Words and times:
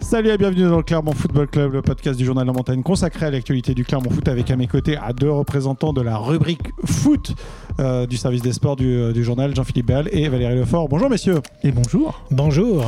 Salut 0.00 0.30
et 0.30 0.38
bienvenue 0.38 0.62
dans 0.62 0.78
le 0.78 0.82
Clermont 0.82 1.12
Football 1.12 1.48
Club, 1.48 1.72
le 1.74 1.82
podcast 1.82 2.18
du 2.18 2.24
journal 2.24 2.44
de 2.44 2.50
la 2.50 2.56
montagne 2.56 2.82
consacré 2.82 3.26
à 3.26 3.30
l'actualité 3.30 3.74
du 3.74 3.84
Clermont 3.84 4.08
Foot 4.10 4.26
avec 4.28 4.50
à 4.50 4.56
mes 4.56 4.66
côtés 4.66 4.96
à 4.96 5.12
deux 5.12 5.30
représentants 5.30 5.92
de 5.92 6.00
la 6.00 6.16
rubrique 6.16 6.62
foot 6.86 7.32
euh, 7.78 8.06
du 8.06 8.16
service 8.16 8.40
des 8.40 8.52
sports 8.52 8.76
du, 8.76 8.86
euh, 8.86 9.12
du 9.12 9.22
journal, 9.22 9.54
Jean-Philippe 9.54 9.86
Béal 9.86 10.08
et 10.12 10.28
Valérie 10.28 10.56
Lefort. 10.56 10.88
Bonjour 10.88 11.10
messieurs. 11.10 11.40
Et 11.62 11.72
bonjour. 11.72 12.22
Bonjour. 12.30 12.84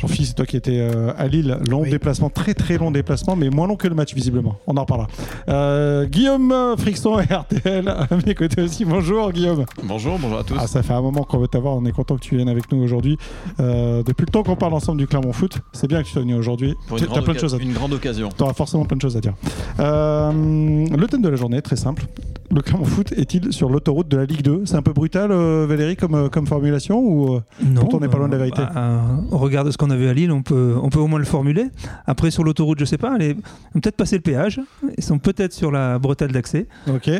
Jean-Philippe, 0.00 0.26
c'est 0.28 0.34
toi 0.34 0.46
qui 0.46 0.56
étais 0.56 0.78
euh, 0.80 1.12
à 1.18 1.26
Lille. 1.28 1.58
Long 1.68 1.82
Oui. 1.82 1.90
déplacement, 1.90 2.30
très 2.30 2.54
très 2.54 2.78
long 2.78 2.90
déplacement, 2.90 3.36
mais 3.36 3.50
moins 3.50 3.66
long 3.66 3.76
que 3.76 3.86
le 3.88 3.94
match 3.94 4.14
visiblement. 4.14 4.56
On 4.66 4.76
en 4.76 4.80
reparlera. 4.82 5.08
Euh, 5.48 6.06
Guillaume 6.06 6.54
Frixon 6.78 7.20
et 7.20 7.24
RTL 7.34 7.86
à 7.88 8.08
mes 8.26 8.34
côtés 8.34 8.62
aussi. 8.62 8.84
Bonjour 8.86 9.30
Guillaume. 9.30 9.64
Bonjour, 9.84 10.18
bonjour 10.18 10.38
à 10.38 10.44
tous. 10.44 10.56
Ah, 10.58 10.66
ça 10.66 10.82
fait 10.82 10.94
un 10.94 11.02
moment 11.02 11.24
qu'on 11.24 11.38
veut 11.38 11.48
t'avoir. 11.48 11.76
On 11.76 11.84
est 11.84 11.92
content 11.92 12.14
que 12.16 12.22
tu 12.22 12.36
viennes 12.36 12.48
avec 12.48 12.72
nous 12.72 12.82
aujourd'hui. 12.82 13.18
Euh, 13.60 14.02
depuis 14.02 14.24
le 14.26 14.32
temps 14.32 14.42
qu'on 14.42 14.56
parle 14.56 14.74
ensemble 14.74 14.98
du 14.98 15.06
Clermont 15.06 15.32
Foot, 15.32 15.58
c'est 15.72 15.86
bien 15.88 16.00
que 16.02 16.06
tu 16.06 16.12
sois 16.12 16.22
venu 16.22 16.34
aujourd'hui. 16.34 16.51
Pour 16.88 16.98
Tu 16.98 17.04
une 17.04 17.10
as 17.10 17.12
grande, 17.12 17.24
plein 17.24 17.34
de 17.34 17.38
choses 17.38 17.54
à 17.54 17.56
oca- 17.58 17.62
une 17.64 17.72
grande 17.72 17.92
occasion. 17.92 18.28
Tu 18.36 18.42
auras 18.42 18.52
forcément 18.54 18.84
plein 18.84 18.96
de 18.96 19.02
choses 19.02 19.16
à 19.16 19.20
dire. 19.20 19.34
Euh, 19.80 20.32
le 20.32 21.06
thème 21.06 21.22
de 21.22 21.28
la 21.28 21.36
journée, 21.36 21.60
très 21.62 21.76
simple. 21.76 22.04
Le 22.50 22.60
Clermont 22.60 22.84
Foot 22.84 23.12
est-il 23.12 23.50
sur 23.52 23.70
l'autoroute 23.70 24.08
de 24.08 24.16
la 24.18 24.26
Ligue 24.26 24.42
2 24.42 24.66
C'est 24.66 24.76
un 24.76 24.82
peu 24.82 24.92
brutal, 24.92 25.30
euh, 25.32 25.64
Valérie, 25.66 25.96
comme, 25.96 26.14
euh, 26.14 26.28
comme 26.28 26.46
formulation 26.46 26.98
ou, 27.00 27.34
euh, 27.36 27.40
Non, 27.64 27.88
on 27.92 28.00
n'est 28.00 28.08
pas 28.08 28.18
loin 28.18 28.26
de 28.28 28.32
la 28.32 28.38
vérité. 28.38 28.62
bah, 28.74 29.00
au 29.30 29.38
regard 29.38 29.64
de 29.64 29.70
ce 29.70 29.78
qu'on 29.78 29.88
a 29.90 29.96
vu 29.96 30.06
à 30.06 30.12
Lille, 30.12 30.30
on 30.30 30.42
peut, 30.42 30.74
on 30.82 30.90
peut 30.90 30.98
au 30.98 31.06
moins 31.06 31.18
le 31.18 31.24
formuler. 31.24 31.68
Après, 32.06 32.30
sur 32.30 32.44
l'autoroute, 32.44 32.78
je 32.78 32.84
sais 32.84 32.98
pas, 32.98 33.16
ils 33.20 33.36
ont 33.74 33.80
peut-être 33.80 33.96
passé 33.96 34.16
le 34.16 34.22
péage. 34.22 34.60
Ils 34.98 35.04
sont 35.04 35.18
peut-être 35.18 35.54
sur 35.54 35.70
la 35.70 35.98
bretelle 35.98 36.32
d'accès. 36.32 36.66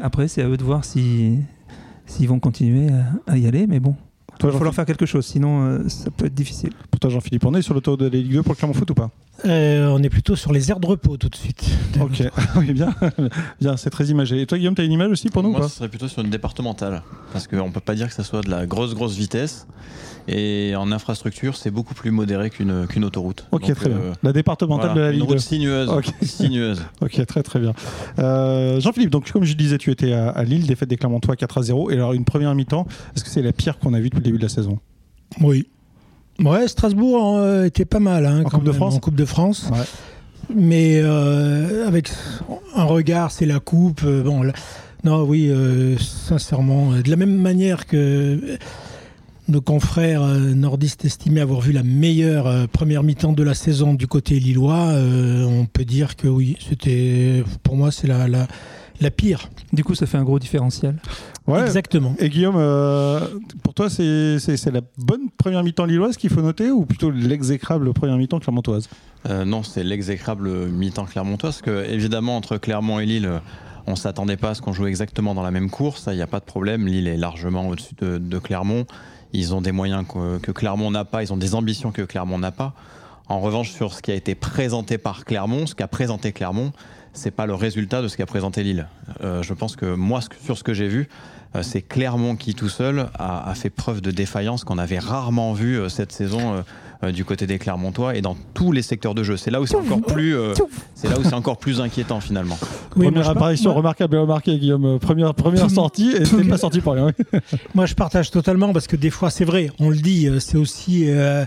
Après, 0.03 0.29
c'est 0.29 0.43
à 0.43 0.49
eux 0.49 0.57
de 0.59 0.65
voir 0.65 0.85
si 0.85 1.39
s'ils 2.05 2.29
vont 2.29 2.39
continuer 2.41 2.89
à, 3.27 3.33
à 3.33 3.39
y 3.39 3.47
aller. 3.47 3.67
Mais 3.67 3.81
bon, 3.81 3.95
il 4.41 4.47
va 4.47 4.53
falloir 4.53 4.75
faire 4.75 4.85
quelque 4.85 5.07
chose, 5.07 5.25
sinon 5.25 5.63
euh, 5.65 5.89
ça 5.89 6.11
peut 6.11 6.27
être 6.27 6.35
difficile. 6.35 6.73
pour 6.91 7.01
toi, 7.01 7.09
Jean-Philippe, 7.09 7.47
on 7.47 7.55
est 7.55 7.63
sur 7.63 7.73
l'autoroute 7.73 8.01
de 8.01 8.05
la 8.07 8.11
Ligue 8.11 8.33
2 8.33 8.43
pour 8.43 8.53
le 8.53 8.57
Clermont 8.57 8.75
Foot 8.75 8.91
ou 8.91 8.95
pas? 8.95 9.09
Euh, 9.45 9.89
on 9.89 10.03
est 10.03 10.09
plutôt 10.09 10.37
sur 10.37 10.53
les 10.53 10.71
aires 10.71 10.79
de 10.81 10.87
repos 10.87 11.17
tout 11.17 11.29
de 11.29 11.35
suite. 11.37 11.65
Ok. 12.01 12.23
oui, 12.57 12.73
bien. 12.73 12.95
bien, 13.61 13.77
c'est 13.77 13.91
très 13.91 14.07
imagé. 14.07 14.41
Et 14.41 14.47
toi, 14.47 14.57
Guillaume, 14.59 14.75
tu 14.75 14.83
as 14.83 14.85
une 14.85 14.93
image 14.93 15.11
aussi 15.11 15.29
pour 15.31 15.43
nous 15.43 15.49
ou 15.49 15.53
Moi, 15.53 15.61
pas 15.63 15.69
ce 15.69 15.77
serait 15.77 15.89
plutôt 15.89 16.09
sur 16.09 16.23
une 16.23 16.31
départementale. 16.31 17.03
Parce 17.33 17.47
qu'on 17.49 17.67
ne 17.69 17.73
peut 17.73 17.81
pas 17.81 17.95
dire 17.95 18.09
que 18.09 18.15
ça 18.15 18.23
soit 18.25 18.43
de 18.43 18.51
la 18.51 18.67
grosse, 18.67 18.95
grosse 18.95 19.17
vitesse. 19.17 19.67
Et 20.29 20.75
en 20.77 20.93
infrastructure, 20.93 21.57
c'est 21.57 21.73
beaucoup 21.73 21.95
plus 21.95 22.13
modéré 22.13 22.49
qu'une 22.51 22.87
qu'une 22.87 23.05
autoroute. 23.05 23.47
Ok, 23.51 23.67
Donc, 23.67 23.75
très 23.75 23.89
bien. 23.89 23.99
euh, 23.99 24.13
La 24.23 24.33
départementale 24.33 24.91
voilà, 24.93 24.95
de 24.95 25.01
la 25.07 25.13
une 25.13 25.19
Ligue 25.21 25.29
2. 25.29 25.35
route 25.35 25.41
sinueuse. 25.43 25.89
Ok. 25.89 26.05
sinueuse. 26.23 26.81
Ok, 27.01 27.27
très 27.27 27.43
très 27.43 27.59
bien. 27.59 27.73
Euh, 28.21 28.79
Jean-Philippe, 28.79 29.11
donc 29.11 29.33
comme 29.33 29.43
je 29.43 29.55
disais, 29.55 29.79
tu 29.79 29.91
étais 29.91 30.13
à, 30.13 30.29
à 30.29 30.45
Lille, 30.45 30.65
défaite 30.69 30.89
des 30.89 30.97
Clermontois 30.97 31.35
4 31.35 31.59
à 31.59 31.63
0. 31.63 31.91
Et 31.91 31.95
alors, 31.95 32.13
une 32.13 32.25
première 32.25 32.55
mi-temps, 32.55 32.87
est-ce 33.17 33.25
que 33.25 33.31
c'est 33.31 33.43
la 33.43 33.53
pire 33.53 33.81
qu'on 33.81 33.95
a 33.95 33.99
vue 33.99 34.11
depuis 34.11 34.19
le 34.19 34.25
début 34.25 34.39
de 34.39 34.43
la 34.45 34.49
saison? 34.49 34.79
Oui. 35.41 35.67
Ouais, 36.41 36.67
Strasbourg 36.69 37.37
euh, 37.39 37.65
était 37.65 37.85
pas 37.85 38.01
mal. 38.01 38.27
hein, 38.27 38.43
En 38.45 38.49
Coupe 38.51 38.65
de 38.65 38.73
France 38.73 38.95
En 38.95 38.99
Coupe 39.01 39.15
de 39.15 39.25
France. 39.25 39.69
Ouais. 39.73 39.79
Mais 40.55 41.01
euh, 41.03 41.87
avec 41.87 42.11
un 42.75 42.85
regard, 42.85 43.31
c'est 43.31 43.47
la 43.47 43.61
coupe. 43.61 44.03
euh, 44.05 44.23
bon, 44.23 44.43
là- 44.43 44.53
non, 45.05 45.23
oui, 45.25 45.51
sincèrement, 45.99 46.93
de 46.93 47.11
la 47.11 47.17
même 47.17 47.35
manière 47.35 47.87
que 47.87 48.39
nos 49.49 49.61
confrères 49.61 50.23
nordistes 50.25 51.05
estimaient 51.05 51.41
avoir 51.41 51.61
vu 51.61 51.73
la 51.73 51.83
meilleure 51.83 52.69
première 52.69 53.03
mi-temps 53.03 53.33
de 53.33 53.43
la 53.43 53.55
saison 53.55 53.95
du 53.95 54.07
côté 54.07 54.39
lillois, 54.39 54.93
on 54.95 55.67
peut 55.67 55.85
dire 55.85 56.15
que 56.15 56.29
oui, 56.29 56.57
c'était, 56.69 57.43
pour 57.65 57.75
moi, 57.75 57.91
c'est 57.91 58.07
la, 58.07 58.29
la, 58.29 58.47
la 59.03 59.11
pire. 59.11 59.51
Du 59.73 59.85
coup, 59.85 59.95
ça 59.95 60.07
fait 60.07 60.19
un 60.19 60.25
gros 60.25 60.39
différentiel. 60.39 60.97
Ouais. 61.47 61.63
Exactement. 61.63 62.15
Et 62.19 62.29
Guillaume, 62.29 62.57
euh, 62.57 63.21
pour 63.63 63.75
toi, 63.75 63.91
c'est 63.91 64.39
la 64.71 64.81
bonne 64.99 65.29
première 65.37 65.63
mi-temps 65.63 65.85
lilloise 65.85 66.17
qu'il 66.17 66.31
faut 66.31 66.43
noter 66.43 66.71
ou 66.71 66.87
plutôt 66.87 67.11
l'exécrable 67.11 67.93
première 67.93 68.17
mi-temps 68.17 68.39
clermontoise? 68.39 68.89
Euh, 69.29 69.45
non, 69.45 69.63
c'est 69.63 69.85
l'exécrable 69.85 70.69
mi-temps 70.69 71.05
clermontois. 71.05 71.51
Parce 71.51 71.63
que, 71.63 71.85
évidemment, 71.91 72.37
entre 72.37 72.59
Clermont 72.59 73.01
et 73.01 73.07
Lille, 73.07 73.31
on 73.87 73.97
s'attendait 73.97 74.37
pas 74.37 74.51
à 74.51 74.55
ce 74.55 74.63
qu'on 74.63 74.73
joue 74.73 74.87
exactement 74.87 75.35
dans 75.35 75.43
la 75.43 75.51
même 75.51 75.71
course. 75.71 76.03
Ça, 76.03 76.13
il 76.13 76.17
n'y 76.17 76.23
a 76.23 76.27
pas 76.27 76.41
de 76.41 76.45
problème. 76.45 76.87
Lille 76.87 77.09
est 77.09 77.17
largement 77.17 77.69
au-dessus 77.69 77.95
de, 78.01 78.19
de 78.19 78.39
Clermont. 78.39 78.87
Ils 79.33 79.55
ont 79.55 79.61
des 79.61 79.73
moyens 79.73 80.05
que, 80.07 80.39
que 80.39 80.53
Clermont 80.53 80.91
n'a 80.91 81.05
pas. 81.05 81.23
Ils 81.23 81.33
ont 81.33 81.37
des 81.37 81.55
ambitions 81.55 81.91
que 81.91 82.03
Clermont 82.03 82.39
n'a 82.39 82.53
pas. 82.53 82.75
En 83.29 83.41
revanche, 83.41 83.71
sur 83.71 83.95
ce 83.95 84.03
qui 84.03 84.11
a 84.11 84.15
été 84.15 84.35
présenté 84.35 84.99
par 84.99 85.25
Clermont, 85.25 85.67
ce 85.67 85.75
qu'a 85.75 85.89
présenté 85.89 86.33
Clermont, 86.33 86.73
c'est 87.13 87.31
pas 87.31 87.47
le 87.47 87.55
résultat 87.55 88.03
de 88.03 88.09
ce 88.09 88.17
qu'a 88.17 88.27
présenté 88.27 88.63
Lille. 88.63 88.87
Euh, 89.23 89.43
je 89.43 89.53
pense 89.55 89.77
que 89.77 89.95
moi, 89.95 90.21
sur 90.45 90.57
ce 90.59 90.65
que 90.65 90.75
j'ai 90.75 90.89
vu, 90.89 91.09
euh, 91.55 91.63
c'est 91.63 91.83
Clermont 91.83 92.37
qui 92.37 92.55
tout 92.55 92.69
seul 92.71 93.07
a, 93.19 93.51
a 93.51 93.55
fait 93.55 93.71
preuve 93.71 94.01
de 94.01 94.11
défaillance 94.11 94.65
qu'on 94.65 94.79
avait 94.79 94.99
rarement 94.99 95.53
vu 95.53 95.79
euh, 95.79 95.89
cette 95.89 96.13
saison 96.13 96.65
du 97.13 97.25
côté 97.25 97.49
des 97.49 97.59
Clermontois 97.59 98.15
et 98.15 98.21
dans 98.21 98.37
tous 98.55 98.71
les 98.71 98.81
secteurs 98.83 99.13
de 99.17 99.25
jeu. 99.25 99.37
C'est 99.37 99.51
là 99.51 99.61
où 99.61 99.67
c'est 99.67 99.75
encore 99.75 100.03
plus, 100.03 100.37
euh, 100.37 100.55
c'est 100.95 101.09
là 101.09 101.19
où 101.19 101.25
c'est 101.25 101.35
encore 101.35 101.59
plus 101.59 101.81
inquiétant 101.81 102.21
finalement. 102.21 102.57
Oui, 102.95 103.07
Première 103.07 103.29
apparition 103.29 103.71
moi- 103.71 103.79
remarquable 103.79 104.15
et 104.15 104.19
remarquée, 104.21 104.57
Guillaume. 104.57 105.01
Première, 105.01 105.35
première 105.35 105.69
sortie 105.69 106.13
et 106.13 106.25
c'est 106.25 106.45
pas 106.49 106.59
sorti 106.59 106.81
pour 106.81 106.93
rien. 106.93 107.11
Moi, 107.75 107.87
je 107.87 107.95
partage 107.95 108.31
totalement 108.31 108.73
parce 108.73 108.87
que 108.87 108.95
des 108.95 109.11
fois, 109.11 109.31
c'est 109.31 109.45
vrai, 109.45 109.71
on 109.81 109.91
le 109.91 109.97
dit, 109.97 110.29
c'est 110.39 110.57
aussi 110.57 111.07
euh, 111.09 111.45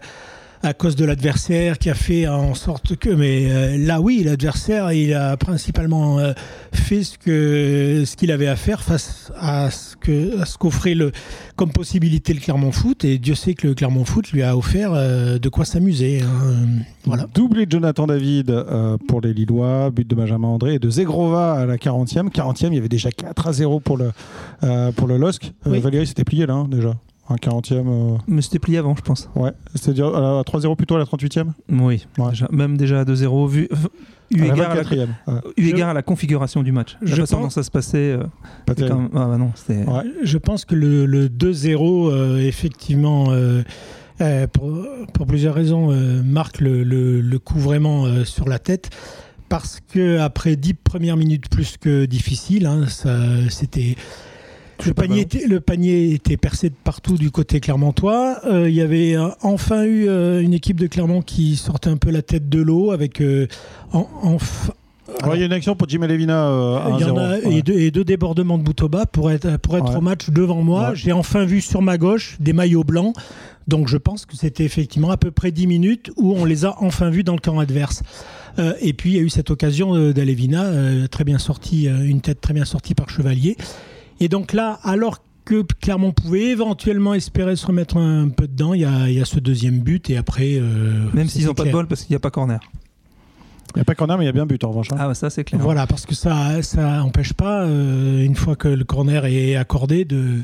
à 0.65 0.73
cause 0.73 0.95
de 0.95 1.05
l'adversaire 1.05 1.77
qui 1.77 1.89
a 1.89 1.93
fait 1.93 2.27
en 2.27 2.55
sorte 2.55 2.95
que. 2.95 3.09
Mais 3.09 3.51
euh, 3.51 3.77
là, 3.77 4.01
oui, 4.01 4.23
l'adversaire, 4.25 4.91
il 4.91 5.13
a 5.13 5.37
principalement 5.37 6.19
euh, 6.19 6.33
fait 6.73 7.03
ce 7.03 7.17
que 7.17 8.03
ce 8.05 8.15
qu'il 8.15 8.31
avait 8.31 8.47
à 8.47 8.55
faire 8.55 8.81
face 8.81 9.31
à 9.39 9.69
ce 9.69 9.95
que 9.95 10.41
à 10.41 10.45
ce 10.45 10.57
qu'offrait 10.57 10.95
le 10.95 11.11
comme 11.55 11.71
possibilité 11.71 12.33
le 12.33 12.39
Clermont 12.39 12.71
Foot. 12.71 13.05
Et 13.05 13.19
Dieu 13.19 13.35
sait 13.35 13.53
que 13.53 13.67
le 13.67 13.73
Clermont 13.75 14.05
Foot 14.05 14.31
lui 14.31 14.41
a 14.41 14.57
offert 14.57 14.91
euh, 14.93 15.37
de 15.37 15.49
quoi 15.49 15.65
s'amuser. 15.65 16.21
hein. 16.21 16.65
Voilà. 17.05 17.27
Doublé 17.33 17.67
de 17.67 17.71
Jonathan 17.71 18.07
David 18.07 18.51
pour 19.07 19.21
les 19.21 19.33
Lillois, 19.33 19.91
but 19.91 20.07
de 20.07 20.15
Benjamin 20.15 20.47
André 20.47 20.75
et 20.75 20.79
de 20.79 20.89
Zegrova 20.89 21.53
à 21.53 21.65
la 21.67 21.77
40e. 21.77 22.29
40e, 22.31 22.67
il 22.69 22.73
y 22.73 22.77
avait 22.79 22.89
déjà 22.89 23.11
4 23.11 23.47
à 23.47 23.53
0 23.53 23.79
pour 23.79 23.97
le, 23.97 24.11
pour 24.95 25.07
le 25.07 25.17
LOSC. 25.17 25.53
Oui. 25.67 25.79
Valérie 25.79 26.07
s'était 26.07 26.23
plié 26.23 26.47
là, 26.47 26.55
hein, 26.55 26.67
déjà. 26.67 26.95
Un 27.29 27.35
40e. 27.35 27.87
euh, 27.87 28.17
Mais 28.27 28.41
c'était 28.41 28.59
plié 28.59 28.77
avant, 28.77 28.95
je 28.95 29.01
pense. 29.01 29.29
ouais. 29.35 29.51
C'est-à-dire 29.73 30.07
euh, 30.07 30.39
à 30.39 30.43
3-0 30.43 30.75
plutôt 30.75 30.95
à 30.95 30.99
la 30.99 31.05
38e 31.05 31.53
Oui. 31.69 32.05
Ouais. 32.19 32.29
Déjà- 32.29 32.47
même 32.51 32.77
déjà 32.77 32.99
à 32.99 33.03
2-0, 33.05 33.47
vu, 33.47 33.67
eu, 34.31 34.41
À 34.43 34.45
la 34.47 34.53
égard 34.53 34.71
à 34.71 34.75
la, 34.75 34.83
24e. 34.83 35.09
Ouais. 35.27 35.33
eu 35.57 35.63
Je- 35.65 35.69
égard 35.71 35.89
à 35.89 35.93
la 35.93 36.03
configuration 36.03 36.61
du 36.61 36.71
match. 36.71 36.97
La 37.01 37.07
Je 37.15 37.15
façon 37.21 37.35
pense- 37.37 37.43
dont 37.45 37.49
ça 37.49 37.63
se 37.63 37.71
passait. 37.71 37.97
euh, 38.11 38.23
même- 38.77 39.09
ah 39.15 39.25
bah 39.25 39.37
non. 39.37 39.51
Ouais. 39.69 40.03
Je 40.23 40.37
pense 40.37 40.65
que 40.65 40.75
le, 40.75 41.05
le 41.07 41.27
2-0, 41.29 42.09
euh, 42.11 42.37
effectivement, 42.39 43.25
euh, 43.29 43.63
euh, 44.21 44.45
pour, 44.47 44.71
pour 45.13 45.25
plusieurs 45.25 45.55
raisons, 45.55 45.91
euh, 45.91 46.21
marque 46.23 46.59
le, 46.61 46.83
le- 46.83 47.21
le 47.21 47.39
coup 47.39 47.57
vraiment 47.59 48.05
euh, 48.05 48.23
sur 48.23 48.47
la 48.47 48.59
tête. 48.59 48.89
Parce 49.49 49.79
que 49.79 50.19
après 50.19 50.55
10 50.55 50.73
premières 50.73 51.17
minutes 51.17 51.49
plus 51.49 51.77
que 51.77 52.05
difficiles, 52.05 52.65
hein, 52.65 52.85
ça, 52.87 53.15
c'était. 53.49 53.95
Le 54.85 54.93
panier, 54.93 55.21
était, 55.21 55.47
le 55.47 55.59
panier 55.61 56.11
était 56.13 56.37
percé 56.37 56.69
de 56.69 56.75
partout 56.83 57.17
du 57.17 57.31
côté 57.31 57.59
clermontois. 57.59 58.39
Euh, 58.45 58.67
Il 58.69 58.75
y 58.75 58.81
avait 58.81 59.15
euh, 59.15 59.29
enfin 59.41 59.83
eu 59.85 60.07
euh, 60.07 60.41
une 60.41 60.53
équipe 60.53 60.79
de 60.79 60.87
Clermont 60.87 61.21
qui 61.21 61.55
sortait 61.55 61.89
un 61.89 61.97
peu 61.97 62.11
la 62.11 62.21
tête 62.21 62.49
de 62.49 62.61
l'eau 62.61 62.91
avec 62.91 63.21
en- 63.93 64.37
Ouais, 65.23 65.35
Il 65.35 65.39
y 65.39 65.43
a 65.43 65.45
une 65.45 65.53
action 65.53 65.75
pour 65.75 65.87
Jim 65.87 65.99
Levina 65.99 66.47
euh, 66.49 66.77
à 66.77 66.89
il 66.99 67.01
y 67.01 67.03
en 67.09 67.15
1-0. 67.15 67.19
a 67.19 67.29
Ouais. 67.47 67.57
et, 67.57 67.61
deux, 67.61 67.73
et 67.79 67.91
deux 67.91 68.03
débordements 68.03 68.57
de 68.57 68.63
Boutoba 68.63 69.05
pour 69.05 69.29
être, 69.31 69.57
pour 69.57 69.77
être 69.77 69.91
Ouais. 69.91 69.97
au 69.97 70.01
match 70.01 70.29
devant 70.31 70.63
moi. 70.63 70.93
J'ai 70.95 71.11
enfin 71.11 71.45
vu 71.45 71.61
sur 71.61 71.81
ma 71.83 71.97
gauche 71.99 72.37
des 72.39 72.53
maillots 72.53 72.83
blancs. 72.83 73.15
Donc 73.67 73.87
je 73.87 73.97
pense 73.97 74.25
que 74.25 74.35
c'était 74.35 74.63
effectivement 74.65 75.11
à 75.11 75.17
peu 75.17 75.29
près 75.31 75.51
10 75.51 75.67
minutes 75.67 76.11
où 76.17 76.33
on 76.33 76.43
les 76.43 76.65
a 76.65 76.75
enfin 76.81 77.09
vus 77.11 77.23
dans 77.23 77.33
le 77.35 77.39
camp 77.39 77.59
adverse. 77.59 78.01
Euh, 78.57 78.73
et 78.81 78.93
puis 78.93 79.11
il 79.11 79.15
y 79.15 79.19
a 79.19 79.21
eu 79.21 79.29
cette 79.29 79.51
occasion 79.51 80.11
d'Alevina, 80.11 80.63
euh, 80.63 81.07
très 81.07 81.23
bien 81.23 81.37
sortie, 81.37 81.85
une 81.87 82.21
tête 82.21 82.41
très 82.41 82.53
bien 82.55 82.65
sortie 82.65 82.95
par 82.95 83.07
Chevalier. 83.09 83.57
Et 84.19 84.29
donc 84.29 84.53
là, 84.53 84.79
alors 84.83 85.19
que 85.43 85.63
Clermont 85.81 86.11
pouvait 86.11 86.45
éventuellement 86.45 87.13
espérer 87.13 87.55
se 87.55 87.67
remettre 87.67 87.97
un 87.97 88.29
peu 88.29 88.47
dedans, 88.47 88.73
il 88.73 88.81
y 88.81 88.85
a, 88.85 89.07
il 89.09 89.13
y 89.15 89.21
a 89.21 89.25
ce 89.25 89.39
deuxième 89.39 89.79
but 89.79 90.09
et 90.09 90.17
après. 90.17 90.55
euh, 90.55 91.05
Même 91.13 91.27
s'ils 91.27 91.45
n'ont 91.45 91.53
pas 91.53 91.65
de 91.65 91.71
bol 91.71 91.87
parce 91.87 92.01
qu'il 92.03 92.13
n'y 92.13 92.17
a 92.17 92.19
pas 92.19 92.31
corner. 92.31 92.59
Il 93.75 93.79
n'y 93.79 93.81
a 93.81 93.85
pas 93.85 93.93
corner, 93.93 94.17
mais 94.17 94.23
il 94.23 94.27
y 94.27 94.29
a 94.29 94.33
bien 94.33 94.45
but 94.45 94.63
en 94.63 94.69
revanche. 94.69 94.87
hein. 94.93 94.97
Ah, 94.97 95.07
bah 95.09 95.13
ça, 95.15 95.29
c'est 95.29 95.43
clair. 95.43 95.59
Voilà, 95.61 95.85
parce 95.85 96.05
que 96.05 96.15
ça 96.15 96.61
ça 96.63 97.03
empêche 97.03 97.33
pas, 97.33 97.63
euh, 97.63 98.23
une 98.23 98.35
fois 98.35 98.55
que 98.55 98.69
le 98.69 98.85
corner 98.85 99.25
est 99.25 99.55
accordé, 99.57 100.05
de, 100.05 100.39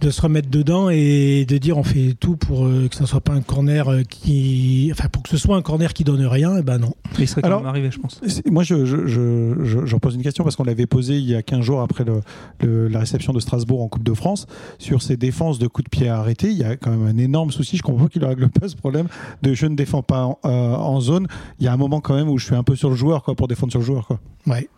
de 0.00 0.10
se 0.10 0.20
remettre 0.20 0.50
dedans 0.50 0.90
et 0.90 1.46
de 1.48 1.56
dire 1.56 1.78
on 1.78 1.82
fait 1.82 2.14
tout 2.20 2.36
pour 2.36 2.66
euh, 2.66 2.86
que 2.88 2.94
ça 2.94 3.06
soit 3.06 3.22
pas 3.22 3.32
un 3.32 3.40
corner 3.40 3.88
euh, 3.88 4.02
qui. 4.02 4.90
Enfin, 4.92 5.08
pour 5.08 5.22
que 5.22 5.30
ce 5.30 5.38
soit 5.38 5.56
un 5.56 5.62
corner 5.62 5.94
qui 5.94 6.04
donne 6.04 6.24
rien, 6.26 6.58
et 6.58 6.62
ben 6.62 6.76
non. 6.78 6.92
Mais 7.18 7.24
il 7.24 7.28
serait 7.28 7.40
quand 7.40 7.46
Alors- 7.48 7.60
même 7.60 7.68
arrivé, 7.68 7.90
je 7.90 7.98
pense. 7.98 8.20
Moi, 8.50 8.62
je, 8.62 8.84
je, 8.84 9.06
je, 9.06 9.54
je- 9.64 9.86
je 9.86 9.94
repose 9.94 10.14
une 10.14 10.22
question 10.22 10.44
parce 10.44 10.54
qu'on 10.54 10.64
l'avait 10.64 10.84
posée 10.86 11.16
il 11.16 11.24
y 11.24 11.34
a 11.34 11.42
15 11.42 11.60
jours 11.62 11.80
après 11.80 12.04
le- 12.04 12.20
le- 12.60 12.88
la 12.88 12.98
réception 13.00 13.32
de 13.32 13.40
Strasbourg 13.40 13.82
en 13.82 13.88
Coupe 13.88 14.02
de 14.04 14.12
France 14.12 14.46
sur 14.78 15.00
ces 15.00 15.16
défenses 15.16 15.58
de 15.58 15.66
coups 15.66 15.84
de 15.84 15.90
pied 15.90 16.08
arrêtés. 16.10 16.50
Il 16.50 16.58
y 16.58 16.64
a 16.64 16.76
quand 16.76 16.90
même 16.90 17.06
un 17.06 17.16
énorme 17.16 17.50
souci. 17.50 17.78
Je 17.78 17.82
comprends 17.82 18.08
qu'il 18.08 18.20
ne 18.20 18.26
règle 18.26 18.48
pas 18.50 18.68
ce 18.68 18.76
problème 18.76 19.06
de 19.42 19.54
je 19.54 19.64
ne 19.64 19.76
défends 19.76 20.02
pas 20.02 20.24
en, 20.24 20.38
euh, 20.44 20.74
en 20.74 21.00
zone. 21.00 21.26
Il 21.58 21.64
y 21.64 21.68
a 21.68 21.72
un 21.72 21.76
moment 21.78 22.00
quand 22.02 22.14
même 22.14 22.28
où 22.28 22.36
je 22.36 22.44
suis 22.44 22.54
un 22.54 22.62
peu 22.64 22.76
sur 22.76 22.90
le 22.90 22.96
joueur 22.96 23.22
quoi, 23.22 23.34
pour 23.34 23.48
défendre 23.48 23.72
sur 23.72 23.80
le 23.80 23.86
joueur. 23.86 24.06
Quoi. 24.06 24.20
Ouais. 24.46 24.68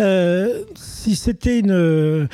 Euh, 0.00 0.64
si 0.74 1.14
c'était 1.14 1.60
une. 1.60 2.28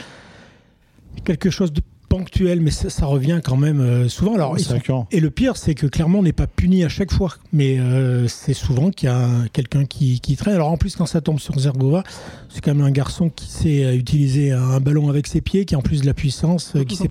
quelque 1.25 1.51
chose 1.51 1.73
de 1.73 1.81
ponctuel, 2.17 2.61
mais 2.61 2.71
ça, 2.71 2.91
ça 2.91 3.07
revient 3.07 3.41
quand 3.43 3.57
même 3.57 3.81
euh, 3.81 4.09
souvent. 4.09 4.35
Alors, 4.35 4.59
sont-. 4.59 5.07
Et 5.11 5.21
le 5.21 5.31
pire, 5.31 5.57
c'est 5.57 5.75
que 5.75 5.87
Clermont 5.87 6.23
n'est 6.23 6.33
pas 6.33 6.47
puni 6.47 6.85
à 6.85 6.89
chaque 6.89 7.13
fois, 7.13 7.35
mais 7.53 7.79
euh, 7.79 8.29
c'est 8.29 8.55
souvent 8.55 8.91
qu'il 8.91 9.09
y 9.09 9.13
a 9.13 9.17
un- 9.19 9.47
quelqu'un 9.49 9.85
qui, 9.85 10.21
qui 10.21 10.37
traîne. 10.37 10.55
Alors 10.55 10.71
en 10.71 10.77
plus, 10.77 10.95
quand 10.97 11.07
ça 11.07 11.21
tombe 11.21 11.41
sur 11.41 11.59
Zergova, 11.59 12.05
c'est 12.49 12.61
quand 12.63 12.75
même 12.75 12.87
un 12.87 12.91
garçon 12.93 13.31
qui 13.31 13.51
sait 13.51 13.85
euh, 13.85 13.97
utiliser 13.97 14.53
un 14.53 14.81
ballon 14.81 15.09
avec 15.09 15.27
ses 15.27 15.41
pieds, 15.41 15.65
qui 15.65 15.75
a 15.75 15.79
en 15.79 15.83
plus 15.83 16.03
de 16.03 16.07
la 16.07 16.15
puissance, 16.15 16.73
euh, 16.77 16.85
qui 16.85 16.97
sait 16.97 17.09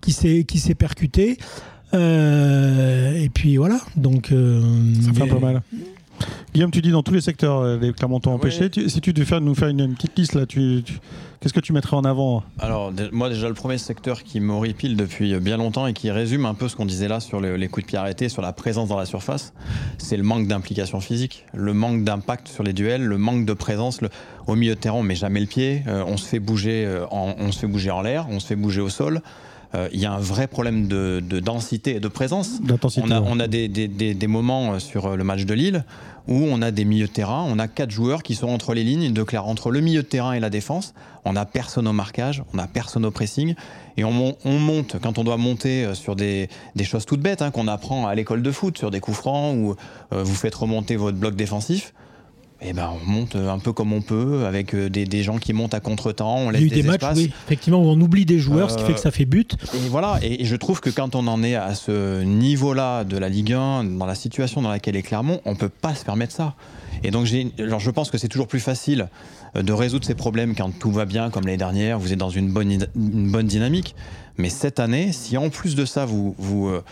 qui 0.00 0.12
s'est 0.12 0.44
qui 0.44 0.58
s'est 0.58 0.74
percuté. 0.74 1.38
Euh, 1.94 3.14
et 3.22 3.28
puis 3.28 3.56
voilà. 3.56 3.80
Donc 3.96 4.32
euh, 4.32 4.60
Ça 5.02 5.12
fait 5.12 5.22
un 5.22 5.26
peu 5.28 5.38
mal. 5.38 5.62
Guillaume, 6.56 6.70
tu 6.70 6.80
dis 6.80 6.90
dans 6.90 7.02
tous 7.02 7.12
les 7.12 7.20
secteurs, 7.20 7.58
euh, 7.60 7.76
les 7.78 7.92
Clermontois 7.92 8.32
Ouais. 8.32 8.38
empêchés. 8.38 8.70
Tu- 8.70 8.88
si 8.88 9.02
tu 9.02 9.12
devais 9.12 9.26
faire, 9.26 9.42
nous 9.42 9.54
faire 9.54 9.68
une, 9.68 9.80
une 9.80 9.94
petite 9.94 10.18
liste, 10.18 10.32
là, 10.34 10.46
tu, 10.46 10.82
tu- 10.82 10.98
qu'est-ce 11.38 11.52
que 11.52 11.60
tu 11.60 11.74
mettrais 11.74 11.98
en 11.98 12.04
avant 12.06 12.44
Alors, 12.58 12.90
moi, 13.12 13.28
déjà, 13.28 13.46
le 13.48 13.52
premier 13.52 13.76
secteur 13.76 14.22
qui 14.22 14.40
m'horripile 14.40 14.96
depuis 14.96 15.38
bien 15.38 15.58
longtemps 15.58 15.86
et 15.86 15.92
qui 15.92 16.10
résume 16.10 16.46
un 16.46 16.54
peu 16.54 16.68
ce 16.68 16.74
qu'on 16.74 16.86
disait 16.86 17.08
là 17.08 17.20
sur 17.20 17.40
le- 17.42 17.56
les 17.56 17.68
coups 17.68 17.84
de 17.84 17.88
pied 17.90 17.98
arrêtés, 17.98 18.30
sur 18.30 18.40
la 18.40 18.54
présence 18.54 18.88
dans 18.88 18.96
la 18.96 19.04
surface, 19.04 19.52
c'est 19.98 20.16
le 20.16 20.22
manque 20.22 20.46
d'implication 20.48 20.98
physique, 21.00 21.44
le 21.52 21.74
manque 21.74 22.04
d'impact 22.04 22.48
sur 22.48 22.62
les 22.62 22.72
duels, 22.72 23.04
le 23.04 23.18
manque 23.18 23.44
de 23.44 23.52
présence. 23.52 24.00
le- 24.00 24.08
au 24.46 24.54
milieu 24.54 24.74
de 24.76 24.80
terrain, 24.80 24.96
on 24.96 25.02
met 25.02 25.14
jamais 25.14 25.40
le 25.40 25.46
pied, 25.46 25.82
euh, 25.88 26.04
on, 26.06 26.16
se 26.16 26.24
fait 26.24 26.38
bouger, 26.40 26.86
euh, 26.86 27.04
en, 27.10 27.34
on 27.38 27.52
se 27.52 27.58
fait 27.58 27.66
bouger 27.66 27.90
en 27.90 28.00
l'air, 28.00 28.28
on 28.30 28.40
se 28.40 28.46
fait 28.46 28.56
bouger 28.56 28.80
au 28.80 28.88
sol. 28.88 29.20
Euh, 29.74 29.88
Il 29.92 29.98
y 30.00 30.06
a 30.06 30.12
un 30.12 30.20
vrai 30.20 30.46
problème 30.46 30.86
de, 30.86 31.20
de 31.28 31.40
densité 31.40 31.96
et 31.96 32.00
de 32.00 32.06
présence. 32.08 32.60
On 33.02 33.10
a, 33.10 33.20
ouais. 33.20 33.26
on 33.28 33.40
a 33.40 33.48
des, 33.48 33.66
des- 33.68 33.88
des- 33.88 34.14
des 34.14 34.26
moments 34.28 34.74
euh, 34.74 34.78
sur 34.78 35.06
euh, 35.06 35.16
le 35.16 35.24
match 35.24 35.44
de 35.44 35.52
Lille 35.54 35.84
où 36.28 36.34
on 36.34 36.62
a 36.62 36.70
des 36.70 36.84
milieux 36.84 37.06
de 37.06 37.12
terrain, 37.12 37.44
on 37.48 37.58
a 37.58 37.68
quatre 37.68 37.90
joueurs 37.90 38.22
qui 38.22 38.34
sont 38.34 38.48
entre 38.48 38.74
les 38.74 38.84
lignes, 38.84 39.12
de 39.12 39.22
clair 39.22 39.46
entre 39.46 39.70
le 39.70 39.80
milieu 39.80 40.02
de 40.02 40.06
terrain 40.06 40.32
et 40.32 40.40
la 40.40 40.50
défense. 40.50 40.94
On 41.24 41.36
a 41.36 41.44
personne 41.44 41.86
au 41.86 41.92
marquage, 41.92 42.42
on 42.54 42.58
a 42.58 42.66
personne 42.66 43.04
au 43.04 43.10
pressing, 43.10 43.54
et 43.96 44.04
on, 44.04 44.36
on 44.44 44.58
monte 44.58 44.96
quand 45.00 45.18
on 45.18 45.24
doit 45.24 45.36
monter 45.36 45.84
euh, 45.84 45.94
sur 45.94 46.16
des, 46.16 46.48
des 46.74 46.84
choses 46.84 47.06
toutes 47.06 47.20
bêtes 47.20 47.42
hein, 47.42 47.50
qu'on 47.50 47.68
apprend 47.68 48.06
à 48.06 48.14
l'école 48.14 48.42
de 48.42 48.50
foot, 48.50 48.78
sur 48.78 48.90
des 48.90 49.00
coups 49.00 49.16
francs 49.16 49.56
où 49.56 49.76
euh, 50.12 50.22
vous 50.22 50.34
faites 50.34 50.54
remonter 50.54 50.96
votre 50.96 51.16
bloc 51.16 51.34
défensif. 51.34 51.92
Et 52.62 52.72
ben 52.72 52.90
on 52.90 53.10
monte 53.10 53.36
euh, 53.36 53.50
un 53.50 53.58
peu 53.58 53.72
comme 53.72 53.92
on 53.92 54.00
peut, 54.00 54.46
avec 54.46 54.74
euh, 54.74 54.88
des, 54.88 55.04
des 55.04 55.22
gens 55.22 55.36
qui 55.36 55.52
montent 55.52 55.74
à 55.74 55.80
contre-temps, 55.80 56.36
on 56.38 56.50
Il 56.52 56.60
y 56.60 56.62
a 56.62 56.66
eu 56.66 56.68
des, 56.70 56.76
des 56.76 56.82
matchs, 56.84 57.02
oui, 57.14 57.30
effectivement, 57.46 57.82
où 57.82 57.86
on 57.86 58.00
oublie 58.00 58.24
des 58.24 58.38
joueurs, 58.38 58.70
ce 58.70 58.76
qui 58.76 58.82
Euh, 58.82 58.86
fait 58.86 58.94
que 58.94 59.00
ça 59.00 59.10
fait 59.10 59.26
but. 59.26 59.56
Et 59.74 59.88
voilà, 59.90 60.18
et, 60.22 60.40
et 60.42 60.44
je 60.46 60.56
trouve 60.56 60.80
que 60.80 60.88
quand 60.88 61.14
on 61.14 61.26
en 61.26 61.42
est 61.42 61.54
à 61.54 61.74
ce 61.74 62.22
niveau-là 62.22 63.04
de 63.04 63.18
la 63.18 63.28
Ligue 63.28 63.52
1, 63.52 63.84
dans 63.84 64.06
la 64.06 64.14
situation 64.14 64.62
dans 64.62 64.70
laquelle 64.70 64.96
est 64.96 65.02
Clermont, 65.02 65.40
on 65.44 65.54
peut 65.54 65.68
pas 65.68 65.94
se 65.94 66.04
permettre 66.04 66.32
ça. 66.32 66.54
Et 67.04 67.10
donc, 67.10 67.28
alors 67.58 67.80
je 67.80 67.90
pense 67.90 68.10
que 68.10 68.16
c'est 68.16 68.28
toujours 68.28 68.48
plus 68.48 68.60
facile 68.60 69.08
euh, 69.54 69.62
de 69.62 69.72
résoudre 69.74 70.06
ces 70.06 70.14
problèmes 70.14 70.54
quand 70.54 70.70
tout 70.78 70.90
va 70.90 71.04
bien, 71.04 71.28
comme 71.30 71.44
l'année 71.44 71.58
dernière, 71.58 71.98
vous 71.98 72.12
êtes 72.12 72.18
dans 72.18 72.30
une 72.30 72.50
bonne, 72.50 72.72
une 72.72 73.30
bonne 73.30 73.46
dynamique. 73.46 73.94
Mais 74.38 74.48
cette 74.48 74.80
année, 74.80 75.12
si 75.12 75.36
en 75.36 75.50
plus 75.50 75.74
de 75.74 75.84
ça, 75.84 76.06
vous, 76.06 76.34
vous 76.38 76.68
euh, 76.68 76.82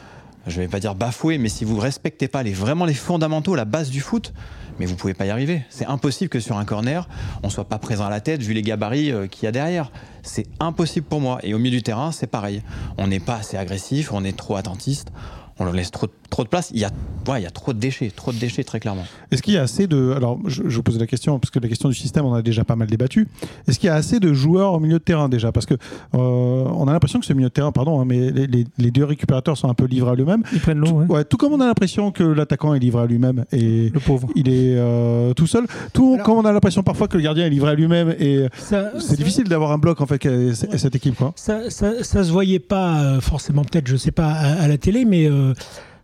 je 0.46 0.60
vais 0.60 0.68
pas 0.68 0.80
dire 0.80 0.94
bafouez, 0.94 1.38
mais 1.38 1.48
si 1.48 1.64
vous 1.64 1.78
respectez 1.78 2.28
pas 2.28 2.42
les, 2.42 2.52
vraiment 2.52 2.84
les 2.84 2.94
fondamentaux, 2.94 3.54
la 3.54 3.64
base 3.64 3.90
du 3.90 4.00
foot, 4.00 4.32
mais 4.78 4.86
vous 4.86 4.96
pouvez 4.96 5.14
pas 5.14 5.26
y 5.26 5.30
arriver. 5.30 5.62
C'est 5.70 5.86
impossible 5.86 6.28
que 6.28 6.40
sur 6.40 6.56
un 6.56 6.64
corner, 6.64 7.08
on 7.42 7.50
soit 7.50 7.64
pas 7.64 7.78
présent 7.78 8.06
à 8.06 8.10
la 8.10 8.20
tête 8.20 8.42
vu 8.42 8.52
les 8.52 8.62
gabarits 8.62 9.12
euh, 9.12 9.26
qu'il 9.26 9.44
y 9.44 9.46
a 9.46 9.52
derrière. 9.52 9.90
C'est 10.22 10.46
impossible 10.60 11.06
pour 11.06 11.20
moi. 11.20 11.38
Et 11.42 11.54
au 11.54 11.58
milieu 11.58 11.76
du 11.76 11.82
terrain, 11.82 12.12
c'est 12.12 12.26
pareil. 12.26 12.62
On 12.98 13.06
n'est 13.06 13.20
pas 13.20 13.36
assez 13.36 13.56
agressif, 13.56 14.12
on 14.12 14.24
est 14.24 14.36
trop 14.36 14.56
attentiste, 14.56 15.12
on 15.58 15.64
leur 15.64 15.72
laisse 15.74 15.90
trop, 15.90 16.06
trop 16.30 16.42
de 16.44 16.48
place. 16.48 16.70
Il 16.74 16.80
y, 16.80 16.84
a, 16.84 16.90
ouais, 17.28 17.40
il 17.40 17.44
y 17.44 17.46
a 17.46 17.50
trop 17.50 17.72
de 17.72 17.78
déchets, 17.78 18.10
trop 18.14 18.32
de 18.32 18.38
déchets 18.38 18.64
très 18.64 18.80
clairement. 18.80 19.04
Est-ce 19.30 19.42
qu'il 19.42 19.54
y 19.54 19.56
a 19.56 19.62
assez 19.62 19.86
de. 19.86 20.12
Alors, 20.16 20.38
je, 20.46 20.62
je 20.66 20.76
vous 20.76 20.82
pose 20.82 20.98
la 20.98 21.06
question, 21.06 21.38
parce 21.38 21.50
que 21.50 21.58
la 21.60 21.68
question 21.68 21.88
du 21.88 21.94
système, 21.94 22.24
on 22.24 22.34
a 22.34 22.42
déjà 22.42 22.64
pas 22.64 22.76
mal 22.76 22.88
débattu. 22.88 23.28
Est-ce 23.68 23.78
qu'il 23.78 23.86
y 23.86 23.90
a 23.90 23.94
assez 23.94 24.18
de 24.20 24.32
joueurs 24.32 24.72
au 24.72 24.80
milieu 24.80 24.94
de 24.98 25.04
terrain 25.04 25.28
déjà? 25.28 25.52
Parce 25.52 25.66
que 25.66 25.74
euh, 25.74 25.78
on 26.18 26.88
a 26.88 26.92
l'impression 26.92 27.20
que 27.20 27.26
ce 27.26 27.32
milieu 27.32 27.48
de 27.48 27.52
terrain, 27.52 27.72
pardon, 27.72 28.00
hein, 28.00 28.04
mais 28.04 28.30
les, 28.30 28.46
les- 28.46 28.66
les 28.78 28.90
deux 28.90 29.04
récupérateurs 29.04 29.56
sont 29.56 29.68
un 29.68 29.74
peu 29.74 29.84
livrés 29.86 30.10
à 30.10 30.14
lui-même. 30.14 30.42
Ils 30.52 30.60
prennent 30.60 30.80
Tout, 30.82 30.90
l'eau, 30.92 30.98
ouais. 31.00 31.06
ouais, 31.18 31.24
tout 31.24 31.36
comme 31.36 31.52
on 31.52 31.60
a 31.60 31.66
l'impression 31.66 32.10
que 32.10 32.22
l'attaquant 32.24 32.74
est 32.74 32.78
livré 32.80 33.02
à 33.02 33.06
lui-même 33.06 33.44
et 33.52 33.90
Le 33.90 34.00
pauvre. 34.00 34.28
il 34.34 34.48
est 34.48 34.76
euh, 34.76 35.32
tout 35.34 35.46
seul. 35.46 35.66
Tout 35.92 36.14
Alors- 36.14 36.26
comme 36.26 36.38
on 36.38 36.44
a 36.44 36.52
l'impression 36.52 36.82
parfois 36.82 37.06
que 37.08 37.16
le 37.16 37.22
gardien 37.22 37.46
est 37.46 37.50
livré 37.50 37.70
à 37.70 37.74
lui-même 37.74 38.14
et 38.18 38.46
c'est 38.58 39.16
difficile 39.16 39.44
d'avoir 39.48 39.72
un 39.72 39.78
bloc 39.78 40.00
en 40.00 40.06
fait, 40.06 40.22
c- 40.22 40.66
cette 40.76 40.96
équipe. 40.96 41.14
Quoi. 41.16 41.32
Ça, 41.36 41.70
ça, 41.70 42.02
ça 42.02 42.24
se 42.24 42.30
voyait 42.32 42.58
pas 42.58 43.00
euh, 43.02 43.20
forcément, 43.20 43.62
peut-être, 43.64 43.86
je 43.86 43.96
sais 43.96 44.10
pas, 44.10 44.30
à, 44.32 44.62
à 44.62 44.68
la 44.68 44.78
télé, 44.78 45.04
mais 45.04 45.26
euh, 45.26 45.43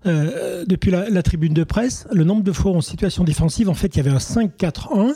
euh, 0.07 0.65
depuis 0.67 0.91
la, 0.91 1.11
la 1.11 1.23
tribune 1.23 1.53
de 1.53 1.65
presse, 1.65 2.07
le 2.13 2.25
nombre 2.25 2.43
de 2.43 2.53
fois 2.53 2.73
en 2.73 2.81
situation 2.81 3.25
défensive, 3.25 3.69
en 3.69 3.75
fait, 3.75 3.89
il 3.89 3.99
y 3.99 4.01
avait 4.01 4.11
un 4.11 4.17
5-4-1, 4.17 5.15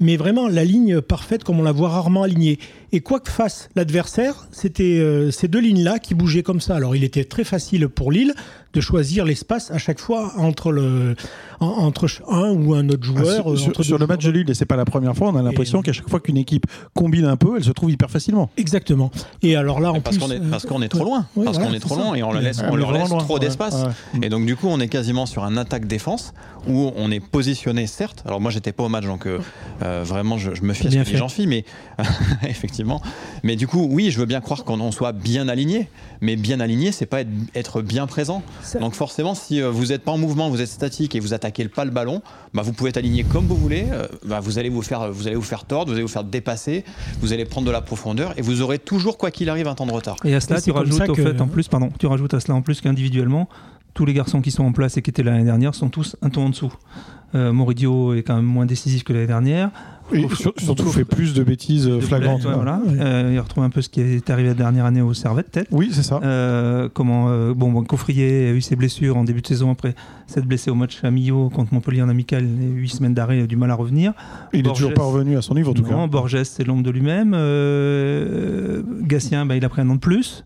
mais 0.00 0.16
vraiment 0.16 0.48
la 0.48 0.64
ligne 0.64 1.00
parfaite 1.00 1.44
comme 1.44 1.60
on 1.60 1.64
la 1.64 1.72
voit 1.72 1.88
rarement 1.88 2.22
alignée. 2.22 2.58
Et 2.94 3.00
quoi 3.00 3.20
que 3.20 3.30
fasse 3.30 3.70
l'adversaire, 3.74 4.46
c'était 4.52 4.98
euh, 4.98 5.30
ces 5.30 5.48
deux 5.48 5.60
lignes-là 5.60 5.98
qui 5.98 6.14
bougeaient 6.14 6.42
comme 6.42 6.60
ça. 6.60 6.76
Alors 6.76 6.94
il 6.94 7.04
était 7.04 7.24
très 7.24 7.42
facile 7.44 7.88
pour 7.88 8.12
Lille 8.12 8.34
de 8.74 8.80
choisir 8.80 9.24
l'espace 9.26 9.70
à 9.70 9.76
chaque 9.78 9.98
fois 9.98 10.32
entre, 10.38 10.72
le, 10.72 11.14
en- 11.60 11.66
entre 11.66 12.06
un 12.28 12.50
ou 12.52 12.74
un 12.74 12.88
autre 12.88 13.00
Ah, 13.02 13.22
joueur. 13.22 13.34
sur 13.34 13.52
euh, 13.52 13.56
sur- 13.56 13.68
entre 13.68 13.82
sur 13.82 13.98
deux 13.98 14.04
le 14.04 14.06
match 14.08 14.24
de. 14.24 14.30
Lille, 14.30 14.48
et 14.50 14.54
c'est 14.54 14.64
pas 14.66 14.76
la 14.76 14.84
première 14.86 15.14
fois, 15.14 15.28
on 15.28 15.36
a 15.36 15.42
l'impression 15.42 15.82
qu'à 15.82 15.92
chaque 15.92 16.08
fois 16.08 16.20
qu'une 16.20 16.36
équipe 16.38 16.66
combine 16.94 17.24
un 17.26 17.36
peu, 17.36 17.56
elle 17.58 17.64
se 17.64 17.70
trouve 17.70 17.90
hyper 17.90 18.10
facilement. 18.10 18.50
Exactement. 18.56 19.10
Et 19.42 19.56
alors 19.56 19.78
là, 19.80 19.92
en 19.92 20.00
parce 20.00 20.16
plus, 20.16 20.26
qu'on 20.26 20.32
est, 20.32 20.40
euh, 20.40 20.50
parce 20.50 20.64
qu'on 20.64 20.80
est 20.82 20.88
trop 20.88 21.04
loin. 21.04 21.26
ouais, 21.36 21.44
parce 21.44 21.56
voilà, 21.58 21.70
qu'on 21.70 21.76
est 21.76 21.80
trop 21.80 21.96
ça. 21.96 22.00
loin 22.02 22.14
et 22.14 22.22
on, 22.22 22.32
leur 22.32 22.40
laisse, 22.42 22.58
Ouais, 22.58 22.64
on 22.68 22.72
mais 22.72 22.76
leur 22.78 22.88
vraiment 22.88 23.04
laisse 23.04 23.10
loin. 23.12 23.18
trop 23.20 23.34
Ouais, 23.34 23.40
d'espace. 23.40 23.74
ouais. 24.14 24.20
Et 24.26 24.28
donc 24.30 24.46
du 24.46 24.56
coup, 24.56 24.68
on 24.68 24.80
est 24.80 24.88
quasiment 24.88 25.26
sur 25.26 25.44
un 25.44 25.56
attaque-défense 25.58 26.32
où 26.66 26.92
on 26.96 27.10
est 27.10 27.20
positionné, 27.20 27.86
certes. 27.86 28.22
Alors 28.26 28.40
moi, 28.40 28.50
j'étais 28.50 28.72
pas 28.72 28.84
au 28.84 28.88
match, 28.88 29.04
donc 29.04 29.26
euh, 29.26 29.38
vraiment, 30.04 30.38
je, 30.38 30.54
je 30.54 30.62
me 30.62 30.72
fie 30.72 30.86
à 30.88 30.90
ce 30.90 30.96
que 30.98 31.04
dit. 31.04 31.16
Jean-Phi, 31.16 31.46
mais 31.46 31.64
effectivement. 32.48 32.81
Mais 33.44 33.56
du 33.56 33.66
coup, 33.66 33.86
oui, 33.90 34.10
je 34.10 34.18
veux 34.18 34.26
bien 34.26 34.40
croire 34.40 34.64
qu'on 34.64 34.80
en 34.80 34.90
soit 34.92 35.12
bien 35.12 35.48
aligné, 35.48 35.88
mais 36.20 36.36
bien 36.36 36.60
aligné, 36.60 36.92
c'est 36.92 37.06
pas 37.06 37.20
être, 37.22 37.30
être 37.54 37.82
bien 37.82 38.06
présent. 38.06 38.42
Ça- 38.62 38.78
Donc 38.78 38.94
forcément, 38.94 39.34
si 39.34 39.60
euh, 39.60 39.70
vous 39.70 39.86
n'êtes 39.86 40.02
pas 40.02 40.12
en 40.12 40.18
mouvement, 40.18 40.48
vous 40.50 40.60
êtes 40.60 40.68
statique 40.68 41.14
et 41.14 41.20
vous 41.20 41.34
attaquez 41.34 41.66
pas 41.68 41.84
le 41.84 41.90
ballon, 41.90 42.22
bah, 42.54 42.62
vous 42.62 42.72
pouvez 42.72 42.90
être 42.90 42.96
aligné 42.96 43.24
comme 43.24 43.46
vous 43.46 43.56
voulez. 43.56 43.86
euh, 43.92 44.06
bah, 44.24 44.40
vous 44.40 44.58
allez 44.58 44.68
vous 44.68 44.82
faire, 44.82 45.10
vous 45.12 45.26
allez 45.26 45.36
vous 45.36 45.42
faire 45.42 45.64
tordre, 45.64 45.88
vous 45.90 45.94
allez 45.94 46.02
vous 46.02 46.08
faire 46.08 46.24
dépasser, 46.24 46.84
vous 47.20 47.32
allez 47.32 47.44
prendre 47.44 47.66
de 47.66 47.72
la 47.72 47.80
profondeur 47.80 48.34
et 48.36 48.42
vous 48.42 48.60
aurez 48.62 48.78
toujours, 48.78 49.18
quoi 49.18 49.30
qu'il 49.30 49.48
arrive, 49.48 49.68
un 49.68 49.74
temps 49.74 49.86
de 49.86 49.92
retard. 49.92 50.16
Et 50.24 50.34
à 50.34 50.40
cela, 50.40 50.58
Et 50.58 50.62
tu 50.62 50.70
rajoutes 50.70 51.08
au 51.08 51.14
que- 51.14 51.22
fait 51.22 51.40
en 51.40 51.48
plus, 51.48 51.68
pardon, 51.68 51.90
tu 51.98 52.06
rajoutes 52.06 52.34
à 52.34 52.40
cela 52.40 52.54
en 52.54 52.62
plus 52.62 52.80
qu'individuellement, 52.80 53.48
tous 53.94 54.04
les 54.06 54.14
garçons 54.14 54.40
qui 54.40 54.50
sont 54.50 54.64
en 54.64 54.72
place 54.72 54.96
et 54.96 55.02
qui 55.02 55.10
étaient 55.10 55.22
l'année 55.22 55.44
dernière 55.44 55.74
sont 55.74 55.88
tous 55.90 56.16
un 56.22 56.30
ton 56.30 56.46
en 56.46 56.50
dessous. 56.50 56.72
Euh, 57.34 57.50
Moridio 57.52 58.12
est 58.12 58.22
quand 58.22 58.36
même 58.36 58.44
moins 58.44 58.66
décisif 58.66 59.04
que 59.04 59.12
l'année 59.14 59.26
dernière. 59.26 59.70
Sur- 60.34 60.52
surtout, 60.58 60.88
fait 60.90 61.06
plus 61.06 61.32
de 61.32 61.42
bêtises 61.42 61.88
euh, 61.88 61.96
De 61.96 62.00
flagrantes. 62.02 62.44
ouais. 62.44 62.52
Euh, 63.00 63.30
il 63.32 63.40
retrouve 63.40 63.64
un 63.64 63.70
peu 63.70 63.80
ce 63.80 63.88
qui 63.88 64.02
est 64.02 64.28
arrivé 64.28 64.48
la 64.48 64.54
dernière 64.54 64.84
année 64.84 65.00
au 65.00 65.14
Servette, 65.14 65.50
peut-être. 65.50 65.68
Oui, 65.70 65.88
c'est 65.92 66.02
ça. 66.02 66.20
Euh, 66.22 66.90
comment 66.92 67.30
euh, 67.30 67.54
bon, 67.54 67.72
bon, 67.72 67.82
Coffrier 67.84 68.48
a 68.48 68.52
eu 68.52 68.60
ses 68.60 68.76
blessures 68.76 69.16
en 69.16 69.24
début 69.24 69.40
de 69.40 69.46
saison 69.46 69.70
après 69.70 69.94
s'être 70.26 70.44
blessé 70.44 70.70
au 70.70 70.74
match 70.74 71.02
à 71.02 71.10
Millau 71.10 71.48
contre 71.48 71.72
Montpellier 71.72 72.02
en 72.02 72.10
amical, 72.10 72.44
et 72.44 72.66
huit 72.66 72.90
semaines 72.90 73.14
d'arrêt, 73.14 73.40
a 73.40 73.46
du 73.46 73.56
mal 73.56 73.70
à 73.70 73.74
revenir. 73.74 74.12
Il 74.52 74.60
est 74.60 74.62
Borges- 74.64 74.80
toujours 74.80 74.92
pas 74.94 75.04
revenu 75.04 75.38
à 75.38 75.42
son 75.42 75.54
niveau, 75.54 75.70
en 75.70 75.74
tout 75.74 75.82
non, 75.82 76.02
cas. 76.02 76.06
Borges, 76.08 76.42
c'est 76.42 76.64
l'ombre 76.64 76.82
de 76.82 76.90
lui-même. 76.90 77.32
Gatien, 79.06 79.46
bah, 79.46 79.56
il 79.56 79.64
a 79.64 79.68
pris 79.70 79.80
un 79.82 79.88
an 79.88 79.94
de 79.94 80.00
plus. 80.00 80.44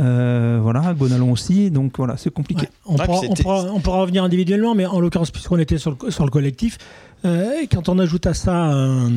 Euh, 0.00 0.58
voilà, 0.62 0.94
Gonalon 0.94 1.30
aussi. 1.32 1.70
Donc 1.70 1.92
voilà, 1.98 2.16
c'est 2.16 2.32
compliqué. 2.32 2.62
Ouais, 2.62 2.68
on, 2.86 2.96
Ouais, 2.96 3.04
pourra, 3.04 3.20
puis 3.20 3.28
on, 3.28 3.34
c'était- 3.36 3.42
pourra, 3.42 3.64
on 3.72 3.80
pourra 3.80 4.00
revenir 4.00 4.24
individuellement, 4.24 4.74
mais 4.74 4.86
en 4.86 4.98
l'occurrence, 5.00 5.30
puisqu'on 5.30 5.58
était 5.58 5.78
sur 5.78 5.96
le, 6.02 6.10
sur 6.10 6.24
le 6.24 6.30
collectif, 6.30 6.78
euh, 7.24 7.50
quand 7.70 7.88
on 7.88 7.98
ajoute 7.98 8.26
à 8.26 8.32
ça 8.34 8.54
un, 8.56 9.10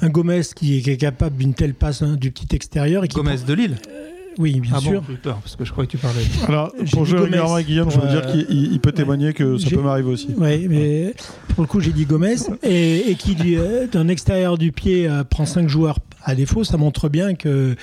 un 0.00 0.08
Gomez 0.10 0.42
qui 0.54 0.76
est, 0.78 0.80
qui 0.82 0.90
est 0.90 0.96
capable 0.98 1.36
d'une 1.38 1.54
telle 1.54 1.74
passe 1.74 2.02
hein, 2.02 2.16
du 2.16 2.30
petit 2.30 2.54
extérieur. 2.54 3.04
Et 3.04 3.08
qui 3.08 3.16
Gomez 3.16 3.36
prend- 3.36 3.46
de 3.46 3.54
Lille. 3.54 3.76
Oui, 4.38 4.60
bien 4.60 4.72
ah 4.76 4.80
sûr. 4.80 5.02
bon, 5.02 5.16
peur 5.20 5.38
parce 5.42 5.56
que 5.56 5.64
je 5.64 5.72
croyais 5.72 5.88
que 5.88 5.92
tu 5.92 5.98
parlais. 5.98 6.22
Alors, 6.46 6.72
pour 6.92 7.04
jouer 7.04 7.18
régulièrement 7.20 7.54
avec 7.54 7.66
Guillaume, 7.66 7.90
je 7.90 7.98
veux 7.98 8.06
Euh, 8.06 8.20
dire 8.20 8.30
qu'il 8.30 8.46
il- 8.56 8.72
il 8.72 8.78
peut 8.80 8.92
témoigner 8.92 9.32
que 9.32 9.58
ça 9.58 9.68
peut 9.70 9.80
m'arriver 9.80 10.10
aussi. 10.12 10.28
Oui, 10.36 10.68
mais 10.68 11.12
pour 11.54 11.62
le 11.62 11.66
coup, 11.66 11.80
j'ai 11.80 11.90
dit 11.92 12.04
Gomez. 12.04 12.36
Et, 12.62 13.10
et 13.10 13.14
qui, 13.16 13.34
du- 13.34 13.58
euh, 13.58 13.88
d'un 13.88 14.06
extérieur 14.06 14.56
du 14.56 14.70
pied, 14.70 15.08
euh, 15.08 15.24
prend 15.24 15.44
cinq 15.46 15.68
joueurs 15.68 15.98
à 16.22 16.36
défaut, 16.36 16.62
ça 16.62 16.76
montre 16.76 17.08
bien 17.08 17.34
que 17.34 17.74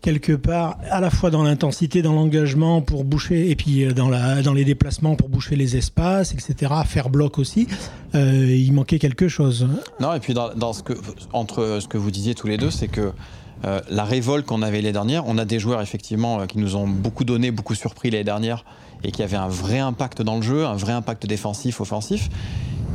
quelque 0.00 0.32
part, 0.32 0.78
à 0.90 1.00
la 1.00 1.10
fois 1.10 1.30
dans 1.30 1.42
l'intensité, 1.42 2.02
dans 2.02 2.12
l'engagement 2.12 2.80
pour 2.80 3.04
boucher, 3.04 3.50
et 3.50 3.56
puis 3.56 3.84
euh, 3.84 3.92
dans, 3.92 4.08
la, 4.08 4.42
dans 4.42 4.54
les 4.54 4.64
déplacements 4.64 5.16
pour 5.16 5.28
boucher 5.28 5.56
les 5.56 5.76
espaces, 5.76 6.32
etc., 6.32 6.72
faire 6.86 7.10
bloc 7.10 7.38
aussi, 7.38 7.66
euh, 8.14 8.46
il 8.46 8.72
manquait 8.72 8.98
quelque 8.98 9.28
chose. 9.28 9.68
Non, 10.00 10.14
et 10.14 10.20
puis 10.20 10.34
dans, 10.34 10.72
ce 10.72 10.82
que, 10.82 10.94
entre 11.32 11.78
ce 11.80 11.88
que 11.88 11.98
vous 11.98 12.10
disiez 12.10 12.34
tous 12.34 12.46
les 12.46 12.56
deux, 12.56 12.70
c'est 12.70 12.88
que 12.88 13.12
euh, 13.64 13.80
la 13.90 14.04
révolte 14.04 14.46
qu'on 14.46 14.62
avait 14.62 14.78
l'année 14.78 14.92
dernière, 14.92 15.26
on 15.26 15.36
a 15.36 15.44
des 15.44 15.58
joueurs 15.58 15.82
effectivement 15.82 16.46
qui 16.46 16.58
nous 16.58 16.76
ont 16.76 16.88
beaucoup 16.88 17.24
donné, 17.24 17.50
beaucoup 17.50 17.74
surpris 17.74 18.10
l'année 18.10 18.24
dernière 18.24 18.64
et 19.04 19.12
qui 19.12 19.22
avaient 19.22 19.36
un 19.36 19.48
vrai 19.48 19.78
impact 19.78 20.22
dans 20.22 20.36
le 20.36 20.42
jeu, 20.42 20.64
un 20.66 20.74
vrai 20.76 20.92
impact 20.92 21.26
défensif, 21.26 21.80
offensif. 21.80 22.28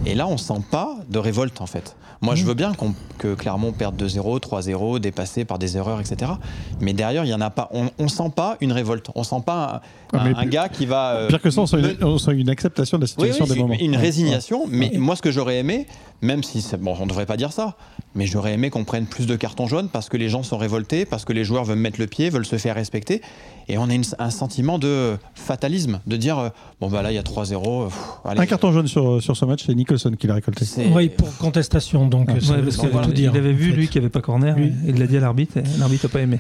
Et 0.06 0.14
là, 0.14 0.28
on 0.28 0.38
sent 0.38 0.62
pas 0.70 0.96
de 1.10 1.18
révolte 1.20 1.62
en 1.62 1.66
fait. 1.66 1.96
Moi, 2.22 2.36
je 2.36 2.44
Mmh. 2.44 2.48
veux 2.48 2.54
bien 2.54 2.72
que 3.18 3.34
Clermont 3.36 3.72
perde 3.74 3.96
2-0, 3.98 4.40
3-0, 4.40 5.00
dépassé 5.00 5.46
par 5.46 5.60
des 5.60 5.78
erreurs, 5.78 6.00
etc. 6.00 6.32
Mais 6.80 6.94
derrière, 6.94 7.26
il 7.26 7.30
y 7.30 7.34
en 7.34 7.42
a 7.42 7.50
pas. 7.50 7.70
On, 7.74 7.90
on 8.00 8.08
sent 8.08 8.32
pas 8.36 8.58
une 8.62 8.72
révolte. 8.72 9.10
On 9.16 9.24
sent 9.24 9.42
pas 9.46 9.82
un, 10.14 10.24
mais 10.24 10.34
un- 10.36 10.40
un 10.40 10.46
gars 10.46 10.70
qui 10.70 10.86
va. 10.86 11.12
euh, 11.16 11.28
Pire 11.28 11.42
que 11.42 11.50
ça, 11.50 11.62
on 11.62 11.66
sent 11.66 11.78
une, 11.80 12.04
on 12.04 12.18
sent 12.18 12.32
une 12.34 12.50
acceptation 12.50 12.98
de 12.98 13.04
la 13.04 13.08
situation 13.08 13.46
oui, 13.46 13.54
des 13.54 13.60
moments. 13.60 13.76
une 13.80 13.98
résignation. 13.98 14.64
Mais 14.70 14.92
moi, 14.96 15.16
ce 15.16 15.22
que 15.22 15.30
j'aurais 15.32 15.58
aimé, 15.58 15.88
même 16.22 16.42
si 16.42 16.66
bon, 16.80 16.96
on 17.00 17.06
devrait 17.06 17.26
pas 17.26 17.38
dire 17.38 17.52
ça, 17.52 17.76
mais 18.16 18.26
j'aurais 18.26 18.54
aimé 18.54 18.70
qu'on 18.70 18.86
prenne 18.86 19.06
plus 19.08 19.28
de 19.28 19.36
cartons 19.36 19.68
jaunes 19.68 19.90
parce 19.90 20.08
que 20.08 20.18
les 20.18 20.30
gens 20.30 20.42
sont 20.42 20.58
révoltés, 20.58 21.06
parce 21.06 21.26
que 21.26 21.34
les 21.34 21.44
joueurs 21.44 21.66
veulent 21.66 21.78
mettre 21.78 22.00
le 22.00 22.08
pied, 22.08 22.30
veulent 22.30 22.46
se 22.46 22.58
faire 22.58 22.76
respecter, 22.76 23.22
et 23.68 23.78
on 23.78 23.90
a 23.90 23.94
une- 23.94 24.04
un 24.20 24.30
sentiment 24.30 24.78
de 24.80 25.16
fatalisme, 25.34 26.00
de 26.06 26.18
dire 26.18 26.38
euh, 26.40 26.50
bon 26.80 26.90
bah 26.90 27.02
là 27.02 27.12
il 27.12 27.16
y 27.16 27.18
a 27.18 27.24
3-0. 27.24 27.86
pff, 27.88 27.96
allez. 28.26 28.40
Un 28.42 28.46
carton 28.46 28.72
jaune 28.72 28.88
sur, 28.88 29.22
sur 29.22 29.36
ce 29.36 29.46
match, 29.46 29.64
c'est 29.66 29.74
Nicholson 29.76 30.12
qui 30.18 30.28
l'a 30.28 30.36
récolté. 30.36 30.66
Oui, 30.94 31.10
pour 31.10 31.36
contestation, 31.38 32.08
donc 32.08 32.30
ça 32.42 32.54
Ouais, 32.56 32.62
parce 32.64 32.76
voilà, 32.78 33.08
tout 33.08 33.14
dire. 33.14 33.32
il 33.34 33.38
avait 33.38 33.54
vu, 33.54 33.72
fait. 33.72 33.76
lui, 33.78 33.88
qu'il 33.88 34.02
n'y 34.02 34.06
avait 34.06 34.12
pas 34.12 34.22
corner. 34.22 34.56
Oui. 34.58 34.72
Il 34.88 35.00
l'a 35.00 35.08
dit 35.08 35.18
à 35.18 35.22
l'arbitre 35.22 35.58
et 35.58 35.64
l'arbitre 35.80 36.06
n'a 36.06 36.12
pas 36.12 36.22
aimé. 36.22 36.40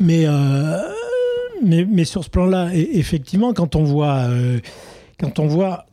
Mais, 0.00 0.24
euh, 0.26 0.78
mais, 1.64 1.84
mais 1.84 2.04
sur 2.04 2.24
ce 2.24 2.30
plan-là, 2.30 2.68
e- 2.74 2.88
effectivement, 2.92 3.52
quand 3.52 3.76
on 3.76 3.84
voit, 3.84 4.16
euh, 4.28 4.58
quand 5.18 5.38
on 5.38 5.46
voit, 5.46 5.86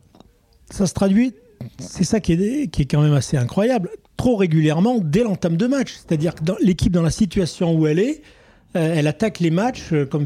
ça 0.70 0.88
se 0.88 0.94
traduit, 0.94 1.34
c'est 1.80 2.04
ça 2.04 2.20
qui 2.20 2.34
est, 2.34 2.68
qui 2.68 2.82
est 2.82 2.86
quand 2.86 3.02
même 3.02 3.14
assez 3.14 3.38
incroyable, 3.38 3.90
trop 4.18 4.36
régulièrement 4.36 5.00
dès 5.02 5.24
l'entame 5.24 5.56
de 5.58 5.68
match. 5.68 5.94
C'est-à-dire 5.94 6.36
que 6.36 6.42
l'équipe, 6.62 6.92
dans 6.92 7.02
la 7.02 7.10
situation 7.12 7.74
où 7.76 7.88
elle 7.88 8.00
est, 8.00 8.22
euh, 8.22 8.22
elle 8.74 9.08
attaque 9.08 9.40
les 9.40 9.52
matchs 9.52 9.94
euh, 9.94 10.06
comme. 10.06 10.26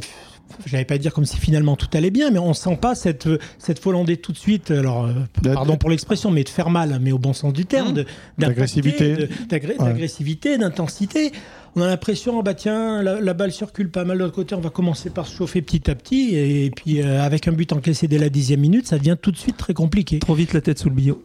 J'allais 0.65 0.85
pas 0.85 0.97
dire 0.97 1.13
comme 1.13 1.25
si 1.25 1.35
finalement 1.35 1.75
tout 1.75 1.89
allait 1.91 2.09
bien, 2.09 2.31
mais 2.31 2.39
on 2.39 2.53
sent 2.53 2.77
pas 2.77 2.95
cette, 2.95 3.27
cette 3.59 3.83
volonté 3.83 4.15
tout 4.15 4.31
de 4.31 4.37
suite, 4.37 4.71
alors 4.71 5.05
euh, 5.05 5.11
pardon 5.53 5.75
pour 5.75 5.89
l'expression, 5.89 6.31
mais 6.31 6.45
de 6.45 6.49
faire 6.49 6.69
mal, 6.69 6.99
mais 7.01 7.11
au 7.11 7.19
bon 7.19 7.33
sens 7.33 7.51
du 7.51 7.65
terme, 7.65 7.91
Mmh. 7.91 8.05
D'agressivité. 8.37 9.27
d'agressivité, 9.49 10.57
d'intensité. 10.57 11.33
On 11.75 11.81
a 11.81 11.87
l'impression, 11.87 12.39
ah 12.39 12.43
bah 12.43 12.53
tiens, 12.53 13.03
la, 13.03 13.19
la 13.19 13.33
balle 13.33 13.51
circule 13.51 13.91
pas 13.91 14.05
mal 14.05 14.17
de 14.17 14.23
l'autre 14.23 14.35
côté, 14.35 14.55
on 14.55 14.61
va 14.61 14.69
commencer 14.69 15.09
par 15.09 15.27
se 15.27 15.35
chauffer 15.35 15.61
petit 15.61 15.91
à 15.91 15.95
petit, 15.95 16.35
et, 16.35 16.71
puis 16.71 17.01
euh, 17.01 17.21
avec 17.21 17.47
un 17.47 17.51
but 17.51 17.71
encaissé 17.73 18.07
dès 18.07 18.17
la 18.17 18.29
dixième 18.29 18.61
minute, 18.61 18.87
ça 18.87 18.97
devient 18.97 19.17
tout 19.21 19.31
de 19.31 19.37
suite 19.37 19.57
très 19.57 19.73
compliqué. 19.73 20.19
Trop 20.19 20.33
vite 20.33 20.53
la 20.53 20.61
tête 20.61 20.79
sous 20.79 20.89
le 20.89 20.95
billot. 20.95 21.21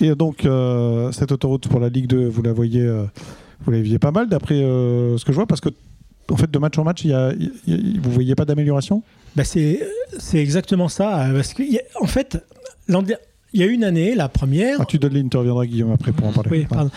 Et 0.00 0.14
donc, 0.14 0.44
euh, 0.44 1.10
cette 1.12 1.32
autoroute 1.32 1.68
pour 1.68 1.80
la 1.80 1.88
Ligue 1.88 2.06
2, 2.06 2.28
vous 2.28 2.42
la 2.42 2.52
voyez, 2.52 2.82
euh, 2.82 3.04
vous 3.64 3.72
la 3.72 3.80
viez 3.80 3.98
pas 3.98 4.12
mal 4.12 4.28
d'après 4.28 4.54
euh, 4.54 5.16
ce 5.18 5.24
que 5.24 5.32
je 5.32 5.36
vois, 5.36 5.46
parce 5.46 5.60
que 5.60 5.70
en 6.30 6.36
fait, 6.36 6.50
de 6.50 6.58
match 6.58 6.78
en 6.78 6.84
match, 6.84 7.04
il 7.04 7.10
y 7.10 7.14
a, 7.14 7.32
il 7.32 7.52
y 7.66 7.74
a- 7.96 8.00
vous 8.00 8.10
voyez 8.10 8.34
pas 8.34 8.44
d'amélioration? 8.44 9.02
Bah 9.36 9.44
c'est, 9.44 9.80
exactement 10.34 10.88
ça, 10.88 11.28
parce 11.34 11.52
qu'en 11.54 12.06
fait, 12.06 12.38
il 12.88 13.60
y 13.60 13.62
a 13.62 13.66
une 13.66 13.84
année, 13.84 14.14
la 14.14 14.28
première, 14.28 14.78
ah, 14.80 14.84
Tu 14.86 14.98
donnes 14.98 15.14
l'interviendra 15.14 15.60
reviendras 15.60 15.66
Guillaume 15.66 15.92
après 15.92 16.12
pour 16.12 16.26
en 16.26 16.32
parler. 16.32 16.50
Oui, 16.50 16.66
pardon. 16.68 16.90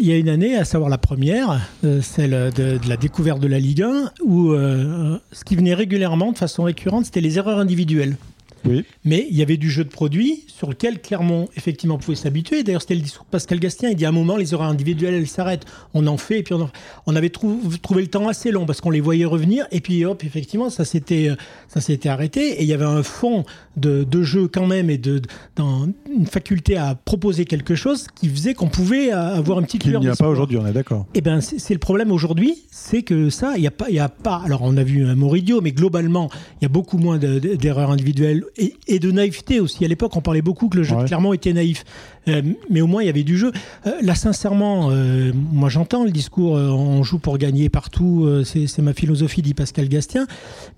Il 0.00 0.06
y 0.06 0.12
a 0.12 0.16
une 0.16 0.28
année, 0.28 0.56
à 0.56 0.64
savoir 0.64 0.90
la 0.90 0.98
première, 0.98 1.60
euh, 1.84 2.00
celle 2.00 2.30
de, 2.56 2.78
de 2.78 2.88
la 2.88 2.96
découverte 2.96 3.40
de 3.40 3.46
la 3.48 3.58
Ligue 3.58 3.82
1, 3.82 4.10
où 4.24 4.52
euh, 4.52 5.18
ce 5.32 5.44
qui 5.44 5.56
venait 5.56 5.74
régulièrement, 5.74 6.32
de 6.32 6.38
façon 6.38 6.64
récurrente, 6.64 7.04
c'était 7.06 7.20
les 7.20 7.38
erreurs 7.38 7.58
individuelles. 7.58 8.16
Oui. 8.64 8.84
Mais 9.04 9.26
il 9.30 9.36
y 9.36 9.42
avait 9.42 9.56
du 9.56 9.70
jeu 9.70 9.84
de 9.84 9.88
produit 9.88 10.44
sur 10.46 10.68
lequel 10.68 11.00
Clermont, 11.00 11.48
effectivement, 11.56 11.98
pouvait 11.98 12.16
s'habituer. 12.16 12.62
D'ailleurs, 12.62 12.82
c'était 12.82 12.94
le 12.94 13.00
discours 13.00 13.24
de 13.24 13.30
Pascal 13.30 13.58
Gastien. 13.58 13.90
Il 13.90 13.96
dit 13.96 14.04
à 14.04 14.10
un 14.10 14.12
moment, 14.12 14.36
les 14.36 14.52
erreurs 14.54 14.68
individuelles, 14.68 15.14
elles 15.14 15.26
s'arrêtent. 15.26 15.64
On 15.94 16.06
en 16.06 16.16
fait, 16.16 16.40
et 16.40 16.42
puis 16.42 16.54
on, 16.54 16.62
en- 16.62 16.70
on 17.06 17.16
avait 17.16 17.28
trou- 17.30 17.60
trouvé 17.82 18.02
le 18.02 18.08
temps 18.08 18.28
assez 18.28 18.50
long 18.50 18.66
parce 18.66 18.80
qu'on 18.80 18.90
les 18.90 19.00
voyait 19.00 19.24
revenir. 19.24 19.66
Et 19.72 19.80
puis, 19.80 20.04
hop, 20.04 20.22
effectivement, 20.24 20.70
ça 20.70 20.84
s'était, 20.84 21.30
euh, 21.30 21.34
ça 21.68 21.80
s'était 21.80 22.08
arrêté. 22.08 22.60
Et 22.60 22.62
il 22.62 22.68
y 22.68 22.72
avait 22.72 22.84
un 22.84 23.02
fond 23.02 23.44
de, 23.76 24.04
de 24.04 24.22
jeu 24.22 24.48
quand 24.48 24.66
même 24.66 24.90
et 24.90 24.98
de, 24.98 25.20
dans 25.56 25.88
une 26.14 26.26
faculté 26.26 26.76
à 26.76 26.94
proposer 26.94 27.44
quelque 27.44 27.74
chose 27.74 28.06
qui 28.14 28.28
faisait 28.28 28.54
qu'on 28.54 28.68
pouvait 28.68 29.12
euh, 29.12 29.34
avoir 29.36 29.58
une 29.60 29.66
petite 29.66 29.82
Qu'il 29.82 29.98
n'y 29.98 30.08
a 30.08 30.14
pas 30.16 30.28
aujourd'hui, 30.28 30.58
on 30.58 30.66
est 30.66 30.72
d'accord. 30.72 31.06
Eh 31.14 31.20
ben, 31.20 31.40
c'est 31.40 31.58
c'est 31.58 31.74
le 31.74 31.80
problème 31.80 32.10
aujourd'hui, 32.12 32.56
c'est 32.70 33.02
que 33.02 33.30
ça, 33.30 33.54
il 33.56 33.62
y 33.62 33.66
a 33.66 33.70
pas, 33.70 33.88
y 33.90 33.98
a 33.98 34.08
pas. 34.08 34.42
Alors, 34.44 34.60
on 34.62 34.76
a 34.76 34.82
vu 34.82 35.04
un 35.06 35.14
Moridio, 35.14 35.60
mais 35.60 35.72
globalement, 35.72 36.28
il 36.60 36.64
y 36.64 36.66
a 36.66 36.68
beaucoup 36.68 36.98
moins 36.98 37.18
de- 37.18 37.38
de- 37.38 37.54
d'erreurs 37.54 37.90
individuelles 37.90 38.44
et, 38.56 38.74
et 38.86 38.98
de 38.98 39.10
naïveté 39.10 39.60
aussi. 39.60 39.84
À 39.84 39.88
l'époque, 39.88 40.16
on 40.16 40.20
parlait 40.20 40.42
beaucoup 40.42 40.68
que 40.68 40.76
le 40.76 40.82
jeu 40.82 40.94
Ouais. 40.96 41.02
de 41.02 41.06
Clermont 41.08 41.32
était 41.32 41.52
naïf, 41.52 41.84
Euh, 42.28 42.40
mais 42.70 42.80
au 42.80 42.86
moins 42.86 43.02
il 43.02 43.06
y 43.06 43.08
avait 43.08 43.24
du 43.24 43.36
jeu. 43.36 43.50
Euh, 43.86 43.90
là, 44.00 44.14
sincèrement, 44.14 44.90
euh, 44.92 45.32
moi 45.34 45.68
j'entends 45.68 46.04
le 46.04 46.10
discours, 46.12 46.52
on 46.52 47.02
joue 47.02 47.18
pour 47.18 47.36
gagner 47.36 47.68
partout. 47.68 48.28
c'est 48.44 48.78
ma 48.78 48.92
philosophie, 48.92 49.42
dit 49.42 49.54
Pascal 49.54 49.88
Gastien. 49.88 50.26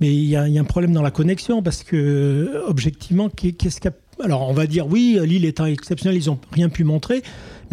Mais 0.01 0.09
il 0.15 0.25
y, 0.25 0.37
a 0.37 0.49
il 0.49 0.55
y 0.55 0.59
a 0.59 0.61
un 0.63 0.65
problème 0.65 0.93
dans 0.95 1.03
la 1.03 1.11
connexion 1.11 1.63
parce 1.63 1.83
que 1.83 2.63
objectivement, 2.67 3.29
qu'est- 3.29 3.53
qu'est-ce 3.53 3.81
qu'a 3.81 3.91
alors 4.21 4.49
on 4.49 4.53
va 4.53 4.67
dire 4.69 4.87
oui, 4.87 5.19
Lille 5.25 5.45
est 5.45 5.59
un 5.61 5.67
exceptionnel, 5.67 6.17
ils 6.17 6.31
ont 6.31 6.39
rien 6.53 6.69
pu 6.69 6.85
montrer, 6.85 7.23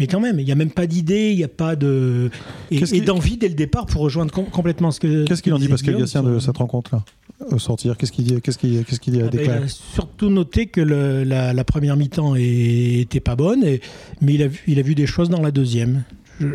mais 0.02 0.08
quand 0.08 0.18
même, 0.18 0.40
il 0.40 0.44
n'y 0.44 0.50
a 0.50 0.56
même 0.56 0.70
pas 0.72 0.88
d'idée, 0.88 1.30
il 1.30 1.36
n'y 1.36 1.44
a 1.44 1.48
pas 1.48 1.76
de 1.76 2.28
et, 2.72 3.00
d'envie 3.02 3.36
dès 3.36 3.46
le 3.48 3.54
départ 3.54 3.86
pour 3.86 4.00
rejoindre 4.00 4.32
com- 4.32 4.46
complètement 4.50 4.90
ce 4.90 4.98
que. 4.98 5.24
Qu'est-ce 5.24 5.42
qu'il 5.44 5.54
en 5.54 5.58
dit 5.60 5.68
Pascal 5.68 6.06
sur- 6.08 6.24
de 6.24 6.38
cette 6.40 6.56
rencontre-là 6.56 7.04
Au 7.52 7.60
sortir, 7.60 7.96
qu'est-ce 7.96 8.10
qu'il 8.10 8.24
dit 8.24 8.40
Qu'est-ce 8.40 8.58
qu'il 8.58 8.84
qu'est-ce 8.84 8.98
qu'il 8.98 9.14
a 9.22 9.26
Ah 9.26 9.28
ben, 9.28 9.30
il 9.34 9.38
déclaré 9.38 9.64
a 9.64 9.68
surtout 9.68 10.28
noté 10.28 10.66
que 10.66 10.80
le- 10.80 11.22
la, 11.22 11.52
la 11.52 11.62
première 11.64 11.96
mi-temps 11.96 12.34
était 12.36 13.20
pas 13.20 13.36
bonne, 13.36 13.62
et- 13.62 13.80
mais 14.20 14.34
il 14.34 14.42
a, 14.42 14.48
vu, 14.48 14.58
il 14.66 14.78
a 14.80 14.82
vu 14.82 14.96
des 14.96 15.06
choses 15.06 15.28
dans 15.30 15.40
la 15.40 15.52
deuxième. 15.52 16.02
Je 16.40 16.46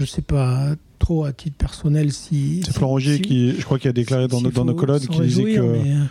ne 0.00 0.06
sais 0.06 0.22
pas 0.22 0.74
trop 1.00 1.24
à 1.24 1.32
titre 1.32 1.56
personnel 1.56 2.12
si. 2.12 2.62
C'est 2.64 2.72
Florent 2.74 2.98
si- 3.00 3.20
qui, 3.22 3.52
je 3.58 3.64
crois, 3.64 3.80
qui 3.80 3.88
a 3.88 3.92
déclaré 3.92 4.28
dans, 4.28 4.40
nos- 4.40 4.50
dans 4.52 4.64
nos 4.64 4.74
colonnes, 4.74 5.00
qui 5.06 5.20
disait 5.22 5.42
que, 5.42 5.60
mais, 5.60 5.90
euh, 5.92 6.04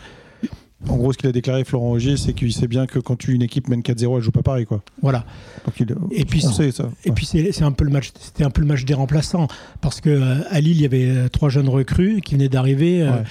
en 0.89 0.97
gros, 0.97 1.13
ce 1.13 1.17
qu'il 1.17 1.29
a 1.29 1.31
déclaré, 1.31 1.63
Florent 1.63 1.91
Augier, 1.91 2.17
c'est 2.17 2.33
qu'il 2.33 2.51
sait 2.53 2.67
bien 2.67 2.87
que 2.87 2.99
quand 2.99 3.15
tu 3.17 3.33
une 3.33 3.41
équipe 3.43 3.67
mène 3.67 3.81
4-0, 3.81 4.17
elle 4.17 4.23
joue 4.23 4.31
pas 4.31 4.41
pareil, 4.41 4.65
quoi. 4.65 4.81
voilà. 5.01 5.25
Donc 5.65 5.79
il, 5.79 5.95
Et 6.11 6.25
puis, 6.25 6.43
on 6.45 6.51
sait 6.51 6.71
ça. 6.71 6.89
Et 7.05 7.09
Ouais. 7.09 7.15
puis 7.15 7.25
c'est 7.25 7.51
c'est 7.51 7.63
un 7.63 7.71
peu 7.71 7.83
le 7.85 7.91
match, 7.91 8.11
c'était 8.19 8.43
un 8.43 8.49
peu 8.49 8.61
le 8.61 8.67
match 8.67 8.83
des 8.85 8.93
remplaçants 8.93 9.47
parce 9.81 10.01
que 10.01 10.09
euh, 10.09 10.41
à 10.49 10.59
Lille 10.59 10.77
il 10.77 10.81
y 10.81 10.85
avait 10.85 11.05
euh, 11.09 11.29
trois 11.29 11.49
jeunes 11.49 11.69
recrues 11.69 12.21
qui 12.21 12.33
venaient 12.35 12.49
d'arriver. 12.49 13.03
Ouais. 13.03 13.09
euh, 13.09 13.23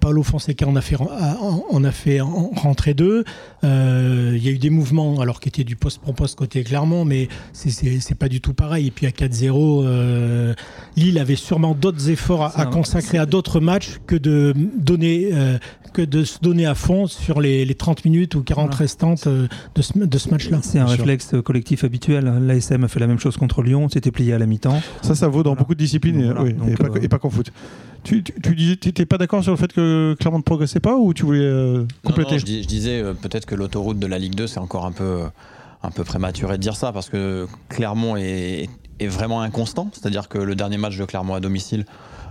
Paolo 0.00 0.22
Fonseca 0.22 0.66
en 0.66 0.76
a 0.76 0.80
fait, 0.80 0.96
en- 0.96 1.64
en 1.70 1.84
a 1.84 1.90
fait 1.92 2.20
en- 2.20 2.50
rentrer 2.54 2.94
deux. 2.94 3.24
Euh, 3.64 4.32
Il 4.36 4.44
y 4.44 4.48
a 4.48 4.52
eu 4.52 4.58
des 4.58 4.70
mouvements 4.70 5.20
alors 5.20 5.40
qui 5.40 5.48
étaient 5.48 5.64
du 5.64 5.76
poste 5.76 6.00
pour 6.00 6.14
poste 6.14 6.36
côté 6.36 6.62
Clermont, 6.64 7.04
mais 7.04 7.28
c'est- 7.52 8.14
pas 8.14 8.28
du 8.28 8.40
tout 8.40 8.54
pareil. 8.54 8.88
Et 8.88 8.90
puis 8.90 9.06
à 9.06 9.10
4-0, 9.12 9.82
euh, 9.84 10.54
Lille 10.96 11.18
avait 11.18 11.36
sûrement 11.36 11.74
d'autres 11.74 12.10
efforts 12.10 12.52
à, 12.58 12.66
consacrer 12.66 13.18
à 13.18 13.26
d'autres 13.26 13.60
matchs 13.60 13.98
que 14.06 14.16
de 14.16 14.54
donner 14.78 15.30
euh, 15.32 15.58
que 15.92 16.02
de 16.02 16.24
se 16.24 16.38
donner 16.40 16.64
à 16.64 16.74
fond 16.74 17.06
sur 17.06 17.40
les, 17.40 17.64
les 17.66 17.74
30 17.74 18.04
minutes 18.06 18.34
ou 18.34 18.42
40 18.42 18.68
Voilà. 18.68 18.76
restantes 18.78 19.26
euh, 19.26 19.46
de 19.74 19.82
ce, 19.82 19.98
de 19.98 20.18
ce 20.18 20.30
match-là. 20.30 20.60
C'est 20.62 20.78
un 20.78 20.86
sûr. 20.86 20.96
réflexe 20.98 21.34
collectif 21.44 21.84
habituel. 21.84 22.32
L'ASM 22.40 22.84
a 22.84 22.88
fait 22.88 22.98
la 23.00 23.06
même 23.06 23.18
chose 23.18 23.36
contre 23.36 23.62
Lyon, 23.62 23.88
s'était 23.90 24.10
plié 24.10 24.32
à 24.32 24.38
la 24.38 24.46
mi-temps. 24.46 24.80
Ça, 25.02 25.14
ça 25.14 25.28
vaut 25.28 25.42
dans 25.42 25.50
Voilà. 25.50 25.58
beaucoup 25.60 25.74
de 25.74 25.78
disciplines, 25.78 26.18
et, 26.20 26.24
Voilà. 26.24 26.42
oui, 26.42 26.52
Donc, 26.54 26.68
et, 26.70 26.74
pas, 26.76 26.88
euh, 26.88 27.00
et 27.02 27.08
pas 27.08 27.18
qu'en 27.18 27.28
foot. 27.30 27.52
Tu, 28.04 28.22
tu, 28.22 28.32
tu 28.42 28.54
disais, 28.56 28.76
t'étais 28.76 29.06
pas 29.06 29.16
d'accord 29.18 29.42
sur 29.42 29.52
le 29.52 29.58
fait 29.66 29.72
que 29.72 30.14
Clermont 30.18 30.38
ne 30.38 30.42
progressait 30.42 30.80
pas 30.80 30.96
ou 30.96 31.14
tu 31.14 31.24
voulais 31.24 31.40
euh, 31.40 31.84
compléter 32.04 32.32
non, 32.32 32.38
je, 32.38 32.44
dis- 32.44 32.62
je 32.62 32.68
disais 32.68 33.00
euh, 33.00 33.14
peut-être 33.14 33.46
que 33.46 33.54
l'autoroute 33.54 33.98
de 33.98 34.06
la 34.06 34.18
Ligue 34.18 34.34
2, 34.34 34.46
c'est 34.46 34.58
encore 34.60 34.84
un 34.86 34.92
peu, 34.92 35.20
un 35.82 35.90
peu 35.90 36.04
prématuré 36.04 36.56
de 36.58 36.62
dire 36.62 36.76
ça 36.76 36.92
parce 36.92 37.08
que 37.08 37.46
Clermont 37.68 38.16
est, 38.16 38.68
est 39.00 39.06
vraiment 39.06 39.40
inconstant. 39.40 39.88
C'est-à-dire 39.92 40.28
que 40.28 40.38
le 40.38 40.54
dernier 40.54 40.78
match 40.78 40.96
de 40.96 41.04
Clermont 41.04 41.34
à 41.34 41.40
domicile 41.40 41.86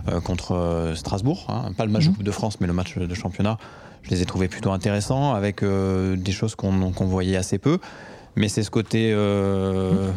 euh, 0.08 0.20
contre 0.20 0.52
euh, 0.52 0.94
Strasbourg, 0.94 1.46
hein, 1.48 1.72
pas 1.76 1.86
le 1.86 1.92
match 1.92 2.04
de 2.04 2.10
Mhm. 2.10 2.14
Coupe 2.16 2.24
de 2.24 2.30
France, 2.32 2.60
mais 2.60 2.66
le 2.66 2.72
match 2.72 2.98
de 2.98 3.14
championnat, 3.14 3.56
je 4.02 4.10
les 4.10 4.20
ai 4.22 4.26
trouvés 4.26 4.48
plutôt 4.48 4.70
intéressants 4.72 5.32
avec 5.34 5.62
euh, 5.62 6.16
des 6.16 6.32
choses 6.32 6.54
qu'on 6.54 6.70
voyait 6.92 7.36
assez 7.36 7.58
peu. 7.58 7.78
Mais 8.36 8.48
c'est 8.48 8.62
ce 8.62 8.70
côté 8.70 9.12
euh, 9.14 10.10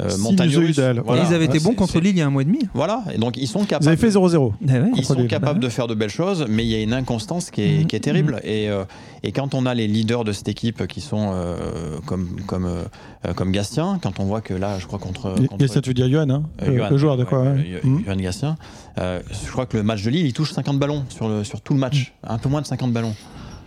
euh, 0.00 0.16
montagne 0.18 0.48
russe. 0.48 0.74
Sinusoïdal. 0.76 1.02
Voilà. 1.04 1.22
Et 1.22 1.26
ils 1.28 1.34
avaient 1.34 1.44
été 1.44 1.60
bons 1.60 1.74
contre 1.74 1.98
Lille 2.00 2.12
il 2.16 2.18
y 2.18 2.22
a 2.22 2.26
un 2.26 2.30
mois 2.30 2.42
et 2.42 2.46
demi. 2.46 2.60
Voilà, 2.74 3.04
et 3.12 3.18
donc 3.18 3.36
ils 3.36 3.46
sont 3.46 3.60
Vous 3.60 3.66
capables. 3.66 3.88
avez 3.88 3.96
fait 3.96 4.08
0-0. 4.10 4.52
Eh 4.62 4.72
ouais. 4.72 4.90
Ils 4.96 5.04
sont 5.04 5.14
Lille. 5.14 5.28
capables 5.28 5.60
Bah 5.60 5.66
de 5.66 5.70
faire 5.70 5.86
de 5.86 5.94
belles 5.94 6.08
choses, 6.10 6.46
mais 6.48 6.64
il 6.64 6.70
y 6.70 6.74
a 6.74 6.80
une 6.80 6.92
inconstance 6.94 7.50
qui 7.50 7.62
est, 7.62 7.78
Mhm. 7.80 7.86
qui 7.86 7.96
est 7.96 8.00
terrible. 8.00 8.40
Et, 8.44 8.68
euh, 8.70 8.84
et 9.22 9.32
quand 9.32 9.54
on 9.54 9.66
a 9.66 9.74
les 9.74 9.86
leaders 9.88 10.24
de 10.24 10.32
cette 10.32 10.48
équipe 10.48 10.86
qui 10.86 11.00
sont 11.00 11.30
euh, 11.34 11.98
comme, 12.06 12.28
comme, 12.46 12.68
comme 13.36 13.52
Gastien, 13.52 13.98
quand 14.02 14.18
on 14.20 14.24
voit 14.24 14.40
que 14.40 14.54
là, 14.54 14.78
je 14.78 14.86
crois 14.86 14.98
contre. 14.98 15.34
contre 15.34 15.56
Gastien, 15.58 15.80
tu 15.80 15.90
veux 15.90 15.94
dire 15.94 16.08
Johan, 16.08 16.28
hein 16.30 16.42
euh, 16.62 16.66
le, 16.68 16.76
Johan, 16.78 16.88
le 16.90 16.96
joueur 16.96 17.16
de 17.16 17.24
quoi 17.24 17.42
ouais, 17.42 17.80
Mhm. 17.84 18.02
Johan 18.06 18.16
Gastien, 18.16 18.56
euh, 18.98 19.20
je 19.46 19.50
crois 19.50 19.66
que 19.66 19.76
le 19.76 19.82
match 19.82 20.02
de 20.02 20.10
Lille, 20.10 20.26
il 20.26 20.32
touche 20.32 20.52
50 20.52 20.78
ballons 20.78 21.04
sur, 21.08 21.28
le, 21.28 21.44
sur 21.44 21.60
tout 21.60 21.74
le 21.74 21.80
match. 21.80 22.12
Un 22.24 22.38
peu 22.38 22.48
moins 22.48 22.60
de 22.62 22.66
50 22.66 22.92
ballons. 22.92 23.14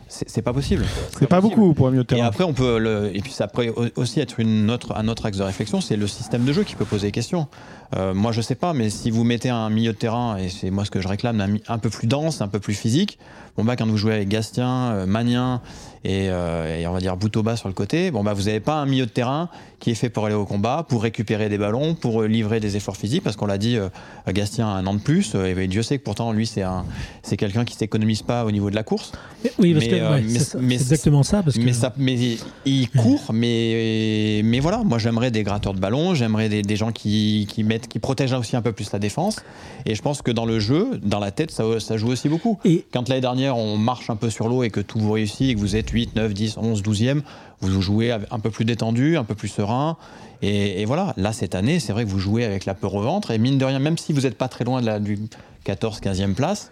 C'est 0.07 0.41
pas 0.43 0.53
possible. 0.53 0.85
C'est 1.19 1.27
pas 1.27 1.41
beaucoup 1.41 1.74
pour 1.74 1.88
un 1.88 1.91
milieu 1.91 2.03
de 2.03 2.13
Et 2.13 2.15
terrain. 2.17 2.27
après, 2.27 2.43
on 2.43 2.53
peut 2.53 2.77
le, 2.77 3.12
et 3.15 3.21
puis 3.21 3.31
ça 3.31 3.47
pourrait 3.47 3.69
au- 3.69 3.88
aussi 3.95 4.19
être 4.19 4.39
une 4.39 4.69
autre, 4.69 4.95
un 4.95 5.07
autre 5.07 5.25
axe 5.25 5.38
de 5.38 5.43
réflexion, 5.43 5.81
c'est 5.81 5.95
le 5.97 6.07
système 6.07 6.45
de 6.45 6.53
jeu 6.53 6.63
qui 6.63 6.75
peut 6.75 6.85
poser 6.85 7.12
question. 7.12 7.47
Euh, 7.95 8.13
moi, 8.13 8.31
je 8.31 8.41
sais 8.41 8.55
pas, 8.55 8.74
mais 8.74 8.89
si 8.89 9.09
vous 9.12 9.24
mettez 9.24 9.50
un 9.50 9.69
milieu 9.69 9.91
de 9.93 9.97
terrain, 9.97 10.38
et 10.38 10.50
c'est 10.50 10.69
moi 10.69 10.85
ce 10.85 10.91
que 10.91 11.01
je 11.01 11.07
réclame, 11.07 11.41
un, 11.41 11.74
un 11.74 11.77
peu 11.79 11.89
plus 11.89 12.07
dense, 12.07 12.41
un 12.41 12.47
peu 12.47 12.59
plus 12.59 12.75
physique, 12.75 13.17
bon 13.57 13.63
bah 13.63 13.75
quand 13.75 13.88
vous 13.88 13.97
jouez 13.97 14.13
avec 14.13 14.29
Gastien, 14.29 14.91
euh, 14.91 15.05
Magnin 15.05 15.62
et, 16.05 16.29
euh, 16.29 16.79
et 16.79 16.88
on 16.88 16.93
va 16.93 17.00
dire 17.00 17.17
bout 17.17 17.35
au 17.35 17.43
bas 17.43 17.55
sur 17.57 17.67
le 17.67 17.74
côté, 17.74 18.12
bon 18.12 18.24
bah 18.24 18.33
vous 18.33 18.43
n'avez 18.43 18.59
pas 18.59 18.75
un 18.75 18.85
milieu 18.85 19.05
de 19.05 19.12
terrain 19.12 19.50
qui 19.79 19.91
est 19.91 19.95
fait 19.95 20.09
pour 20.09 20.25
aller 20.25 20.35
au 20.35 20.45
combat, 20.45 20.85
pour 20.88 21.03
récupérer 21.03 21.50
des 21.50 21.57
ballons, 21.57 21.95
pour 21.95 22.21
euh, 22.21 22.27
livrer 22.27 22.59
des 22.59 22.75
efforts 22.77 22.95
physiques, 22.97 23.24
parce 23.24 23.35
qu'on 23.35 23.45
l'a 23.45 23.57
dit, 23.57 23.77
euh, 23.77 23.89
Gastien 24.29 24.67
a 24.67 24.71
un 24.71 24.85
an 24.88 24.93
de 24.93 25.00
plus, 25.00 25.35
et 25.35 25.67
Dieu 25.67 25.83
sait 25.83 25.97
que 26.00 26.03
pourtant 26.03 26.31
lui 26.31 26.47
c'est 26.47 26.62
un, 26.62 26.85
c'est 27.24 27.38
quelqu'un 27.38 27.65
qui 27.65 27.75
s'économise 27.75 28.21
pas 28.21 28.45
au 28.45 28.51
niveau 28.51 28.69
de 28.69 28.75
la 28.75 28.83
course. 28.83 29.12
Oui, 29.59 29.74
parce 29.74 29.85
Mais, 29.85 29.91
que 29.91 29.95
ouais, 29.95 30.21
mais- 30.21 30.29
c'est 30.29 30.39
ça, 30.39 30.57
mais 30.62 30.77
c'est 30.77 30.81
exactement 30.83 31.24
ça. 31.24 31.43
Parce 31.43 31.57
que, 31.57 31.62
Mais, 31.63 31.74
ça, 31.74 31.93
mais 31.97 32.13
il- 32.13 32.39
il 32.65 32.89
court, 32.89 33.31
mais, 33.33 34.41
mais 34.43 34.59
voilà, 34.59 34.81
moi 34.83 34.97
j'aimerais 34.97 35.31
des 35.31 35.43
gratteurs 35.43 35.74
de 35.74 35.79
ballon, 35.79 36.15
j'aimerais 36.15 36.50
des, 36.50 36.62
des 36.62 36.75
gens 36.75 36.91
qui, 36.91 37.47
qui, 37.50 37.63
mettent, 37.63 37.88
qui 37.88 38.00
protègent 38.00 38.33
aussi 38.33 38.55
un 38.55 38.62
peu 38.62 38.71
plus 38.71 38.91
la 38.91 39.00
défense. 39.00 39.38
Et 39.85 39.93
je 39.95 40.01
pense 40.01 40.21
que 40.21 40.31
dans 40.31 40.45
le 40.45 40.59
jeu, 40.59 41.00
dans 41.03 41.19
la 41.19 41.31
tête, 41.31 41.51
ça, 41.51 41.63
ça 41.79 41.97
joue 41.97 42.07
aussi 42.07 42.29
beaucoup. 42.29 42.57
Et- 42.65 42.85
Quand 42.91 43.07
l'année 43.09 43.21
dernière 43.21 43.57
on 43.57 43.77
marche 43.77 44.09
un 44.09 44.15
peu 44.15 44.29
sur 44.29 44.47
l'eau 44.47 44.63
et 44.63 44.69
que 44.69 44.79
tout 44.79 45.00
vous 45.00 45.12
réussit 45.12 45.50
et 45.50 45.55
que 45.55 45.59
vous 45.59 45.75
êtes 45.75 45.91
8, 45.95 46.15
9, 46.15 46.33
10, 46.33 46.57
11, 46.57 46.83
12e, 46.83 47.21
vous 47.61 47.81
jouez 47.81 48.11
un 48.11 48.39
peu 48.39 48.51
plus 48.51 48.65
détendu, 48.65 49.17
un 49.17 49.23
peu 49.23 49.33
plus 49.33 49.47
serein. 49.47 49.95
Et, 50.41 50.83
voilà, 50.85 51.13
là 51.15 51.31
cette 51.31 51.55
année, 51.55 51.79
c'est 51.79 51.93
vrai 51.93 52.03
que 52.03 52.09
vous 52.09 52.19
jouez 52.19 52.43
avec 52.43 52.65
la 52.65 52.73
peur 52.73 52.93
au 52.93 53.01
ventre. 53.01 53.31
Et 53.31 53.37
mine 53.37 53.57
de 53.57 53.65
rien, 53.65 53.79
même 53.79 53.97
si 53.97 54.11
vous 54.11 54.21
n'êtes 54.21 54.37
pas 54.37 54.49
très 54.49 54.65
loin 54.65 54.81
de 54.81 54.85
la, 54.85 54.99
du 54.99 55.17
14, 55.63 56.01
15e 56.01 56.33
place, 56.33 56.69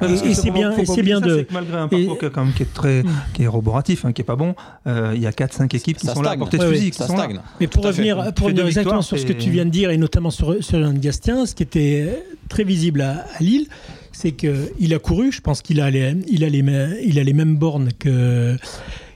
Et- 0.00 0.06
que 0.06 0.26
et 0.28 0.34
c'est 0.34 0.50
bien- 0.50 0.72
c'est 0.86 1.02
bien 1.02 1.20
ça, 1.20 1.26
de- 1.26 1.36
c'est 1.38 1.44
que 1.44 1.52
malgré 1.52 1.76
un 1.76 1.86
et- 1.86 1.88
parcours 1.90 2.18
qui, 2.18 2.24
est 2.26 2.30
quand 2.30 2.44
même, 2.44 2.54
qui 2.54 2.62
est 2.62 2.72
très, 2.74 3.02
qui 3.34 3.42
est 3.42 3.46
roboratif, 3.46 4.04
hein, 4.04 4.12
qui 4.12 4.22
est 4.22 4.24
pas 4.24 4.36
bon, 4.36 4.54
euh, 4.86 5.12
il 5.14 5.20
y 5.20 5.26
a 5.26 5.32
4-5 5.32 5.74
équipes 5.74 5.96
qui 5.98 6.06
ça 6.06 6.14
sont 6.14 6.22
là 6.22 6.30
à 6.30 6.36
portée 6.36 6.56
de 6.58 6.62
Ouais, 6.64 6.70
fusil, 6.70 6.84
ouais, 6.86 6.90
qui 6.90 6.98
ça 6.98 7.06
sont 7.06 7.16
là. 7.16 7.28
Mais 7.60 7.66
pour 7.66 7.84
revenir, 7.84 8.32
pour 8.34 8.46
revenir 8.46 8.66
exactement 8.66 9.02
sur 9.02 9.18
ce 9.18 9.26
que 9.26 9.32
tu 9.34 9.50
viens 9.50 9.64
de 9.66 9.70
dire, 9.70 9.90
et 9.90 9.96
notamment 9.98 10.30
sur, 10.30 10.62
sur 10.64 10.92
Gastien, 10.94 11.44
ce 11.46 11.54
qui 11.54 11.62
était 11.62 12.24
très 12.48 12.64
visible 12.64 13.00
à, 13.02 13.26
à 13.38 13.42
Lille, 13.42 13.66
c'est 14.12 14.32
qu'il 14.32 14.94
a 14.94 14.98
couru, 14.98 15.32
je 15.32 15.40
pense 15.40 15.62
qu'il 15.62 15.80
a, 15.80 15.90
les, 15.90 16.14
il 16.28 16.44
a, 16.44 16.48
les, 16.48 16.62
mêmes- 16.62 16.96
il 17.04 17.18
a 17.18 17.22
les 17.24 17.32
mêmes 17.32 17.56
bornes 17.56 17.88
que, 17.98 18.56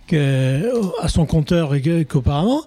que 0.09 0.71
à 1.03 1.09
son 1.09 1.27
compteur 1.27 1.73
qu'auparavant. 2.09 2.61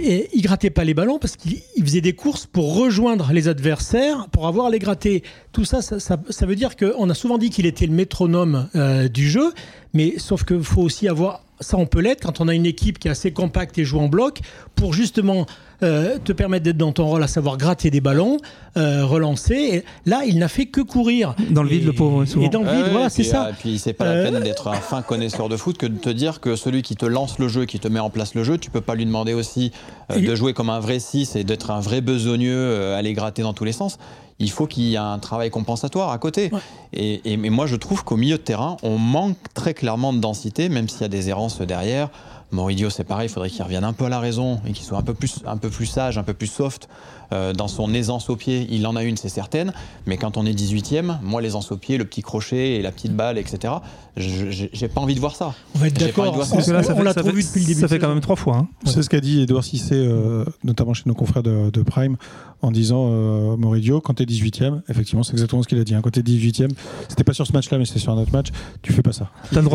Et 0.00 0.28
il 0.32 0.42
grattait 0.42 0.70
pas 0.70 0.84
les 0.84 0.94
ballons 0.94 1.18
parce 1.18 1.36
qu'il 1.36 1.60
il 1.76 1.82
faisait 1.82 2.00
des 2.00 2.12
courses 2.12 2.46
pour 2.46 2.76
rejoindre 2.76 3.30
les 3.32 3.48
adversaires, 3.48 4.28
pour 4.30 4.46
avoir 4.46 4.70
les 4.70 4.78
gratter. 4.78 5.24
Tout 5.52 5.64
ça, 5.64 5.82
ça, 5.82 5.98
ça- 5.98 6.20
ça 6.30 6.46
veut 6.46 6.54
dire 6.54 6.76
qu'on 6.76 7.10
a 7.10 7.14
souvent 7.14 7.36
dit 7.36 7.50
qu'il 7.50 7.66
était 7.66 7.86
le 7.86 7.92
métronome 7.92 8.68
euh, 8.76 9.08
du 9.08 9.28
jeu, 9.28 9.52
mais 9.94 10.14
sauf 10.18 10.44
qu'il 10.44 10.62
faut 10.62 10.82
aussi 10.82 11.08
avoir, 11.08 11.42
ça 11.60 11.76
on 11.78 11.86
peut 11.86 12.00
l'être 12.00 12.22
quand 12.22 12.40
on 12.40 12.46
a 12.46 12.54
une 12.54 12.66
équipe 12.66 12.98
qui 13.00 13.08
est 13.08 13.10
assez 13.10 13.32
compacte 13.32 13.76
et 13.78 13.84
joue 13.84 13.98
en 13.98 14.08
bloc, 14.08 14.38
pour 14.76 14.92
justement 14.94 15.46
euh, 15.82 16.18
te 16.24 16.32
permettre 16.32 16.64
d'être 16.64 16.76
dans 16.76 16.92
ton 16.92 17.06
rôle, 17.06 17.22
à 17.22 17.28
savoir 17.28 17.56
gratter 17.56 17.90
des 17.90 18.00
ballons, 18.00 18.38
euh, 18.76 19.04
relancer. 19.04 19.54
Et 19.54 19.84
là, 20.06 20.22
il 20.26 20.38
n'a 20.38 20.48
fait 20.48 20.66
que 20.66 20.80
courir. 20.80 21.34
Dans 21.50 21.62
le 21.62 21.68
vide, 21.68 21.82
Et- 21.82 21.86
le 21.86 21.92
pauvre, 21.92 22.24
souvent. 22.24 22.44
Et 22.44 22.48
dans 22.48 22.62
le 22.62 22.70
vide, 22.70 22.86
voilà, 22.90 23.06
et 23.06 23.10
c'est 23.10 23.22
puis, 23.22 23.30
ça. 23.30 23.46
euh, 23.46 23.52
puis 23.58 23.78
c'est 23.78 23.92
pas 23.92 24.06
Euh, 24.06 24.24
la 24.24 24.30
peine 24.30 24.42
d'être 24.42 24.68
un 24.68 24.74
fin 24.74 25.02
connaisseur 25.02 25.48
de 25.48 25.56
foot 25.56 25.78
que 25.78 25.86
de 25.86 25.96
te 25.98 26.10
dire 26.10 26.40
que 26.40 26.56
celui 26.56 26.82
qui 26.82 26.96
te 26.96 27.06
lance 27.06 27.38
le 27.38 27.48
jeu, 27.48 27.64
qui 27.64 27.78
te 27.78 27.88
met 27.88 28.00
en 28.00 28.10
place 28.10 28.34
le 28.34 28.44
jeu, 28.44 28.58
tu 28.58 28.70
peux 28.70 28.80
pas 28.80 28.94
lui 28.94 29.06
demander 29.06 29.34
aussi 29.34 29.70
euh, 30.10 30.16
Et- 30.16 30.22
de 30.22 30.34
jouer 30.34 30.52
comme 30.52 30.70
un 30.70 30.80
vrai 30.80 30.98
6 30.98 31.36
et 31.36 31.44
d'être 31.44 31.70
un 31.70 31.80
vrai 31.80 32.00
besogneux, 32.00 32.52
euh, 32.56 32.98
aller 32.98 33.12
gratter 33.12 33.42
dans 33.42 33.52
tous 33.52 33.64
les 33.64 33.72
sens. 33.72 33.98
Il 34.40 34.50
faut 34.52 34.66
qu'il 34.66 34.84
y 34.84 34.94
ait 34.94 34.98
un 34.98 35.18
travail 35.18 35.50
compensatoire 35.50 36.10
à 36.12 36.18
côté. 36.18 36.50
Ouais. 36.52 36.60
Et, 36.92 37.32
et- 37.32 37.36
mais 37.36 37.50
moi, 37.50 37.66
je 37.66 37.74
trouve 37.74 38.04
qu'au 38.04 38.16
milieu 38.16 38.36
de 38.36 38.42
terrain, 38.42 38.76
on 38.84 38.96
manque 38.96 39.36
très 39.52 39.74
clairement 39.74 40.12
de 40.12 40.18
densité, 40.20 40.68
même 40.68 40.88
s'il 40.88 41.00
y 41.02 41.04
a 41.04 41.08
des 41.08 41.28
errances 41.28 41.60
derrière. 41.60 42.08
Moridio, 42.50 42.88
c'est 42.88 43.04
pareil, 43.04 43.28
il 43.28 43.32
faudrait 43.32 43.50
qu'il 43.50 43.62
revienne 43.62 43.84
un 43.84 43.92
peu 43.92 44.06
à 44.06 44.08
la 44.08 44.20
raison 44.20 44.60
et 44.66 44.72
qu'il 44.72 44.84
soit 44.84 44.98
un 44.98 45.02
peu 45.02 45.14
plus, 45.14 45.40
un 45.46 45.58
peu 45.58 45.68
plus 45.68 45.86
sage, 45.86 46.16
un 46.16 46.22
peu 46.22 46.34
plus 46.34 46.46
soft 46.46 46.88
euh, 47.32 47.52
dans 47.52 47.68
son 47.68 47.92
aisance 47.94 48.30
au 48.30 48.36
pied. 48.36 48.66
Il 48.70 48.86
en 48.86 48.96
a 48.96 49.02
une, 49.04 49.16
c'est 49.16 49.28
certaine, 49.28 49.72
mais 50.06 50.16
quand 50.16 50.36
on 50.36 50.46
est 50.46 50.52
18e, 50.54 51.18
moi, 51.22 51.40
l'aisance 51.42 51.70
au 51.72 51.76
pied, 51.76 51.98
le 51.98 52.04
petit 52.04 52.22
crochet 52.22 52.76
et 52.76 52.82
la 52.82 52.90
petite 52.92 53.14
balle, 53.14 53.38
etc., 53.38 53.74
je- 54.16 54.66
j'ai 54.72 54.88
pas 54.88 55.00
envie 55.00 55.14
de 55.14 55.20
voir 55.20 55.36
ça. 55.36 55.54
On 55.74 55.78
va 55.78 55.86
être 55.88 55.98
d'accord. 55.98 56.34
On, 56.34 57.02
l'a 57.02 57.14
trop 57.14 57.28
fait- 57.28 57.32
vu 57.34 57.42
depuis 57.44 57.60
le 57.60 57.66
début. 57.66 57.80
Ça 57.80 57.88
fait 57.88 57.98
quand 57.98 58.08
même 58.08 58.20
trois 58.20 58.36
fois. 58.36 58.56
hein. 58.56 58.68
C'est 58.84 59.02
ce 59.02 59.08
qu'a 59.08 59.20
dit 59.20 59.42
Edouard 59.42 59.62
Cissé, 59.64 59.94
euh, 59.94 60.44
notamment 60.64 60.94
chez 60.94 61.04
nos 61.06 61.14
confrères 61.14 61.42
de, 61.44 61.70
de 61.70 61.82
Prime, 61.82 62.16
en 62.62 62.72
disant 62.72 63.06
euh, 63.10 63.56
Moridio, 63.56 64.00
quand 64.00 64.14
tu 64.14 64.24
es 64.24 64.26
18e, 64.26 64.80
effectivement, 64.88 65.22
c'est 65.22 65.32
exactement 65.32 65.62
ce 65.62 65.68
qu'il 65.68 65.78
a 65.78 65.84
dit. 65.84 65.94
hein, 65.94 66.00
quand 66.02 66.10
tu 66.10 66.18
es 66.18 66.22
18e, 66.22 66.70
c'était 67.08 67.22
pas 67.22 67.32
sur 67.34 67.46
ce 67.46 67.52
match-là, 67.52 67.78
mais 67.78 67.84
c'était 67.84 68.00
sur 68.00 68.12
un 68.12 68.16
autre 68.18 68.32
match, 68.32 68.48
tu 68.82 68.92
fais 68.92 69.02
pas 69.02 69.12
ça. 69.12 69.30
T'as 69.52 69.60
le 69.60 69.68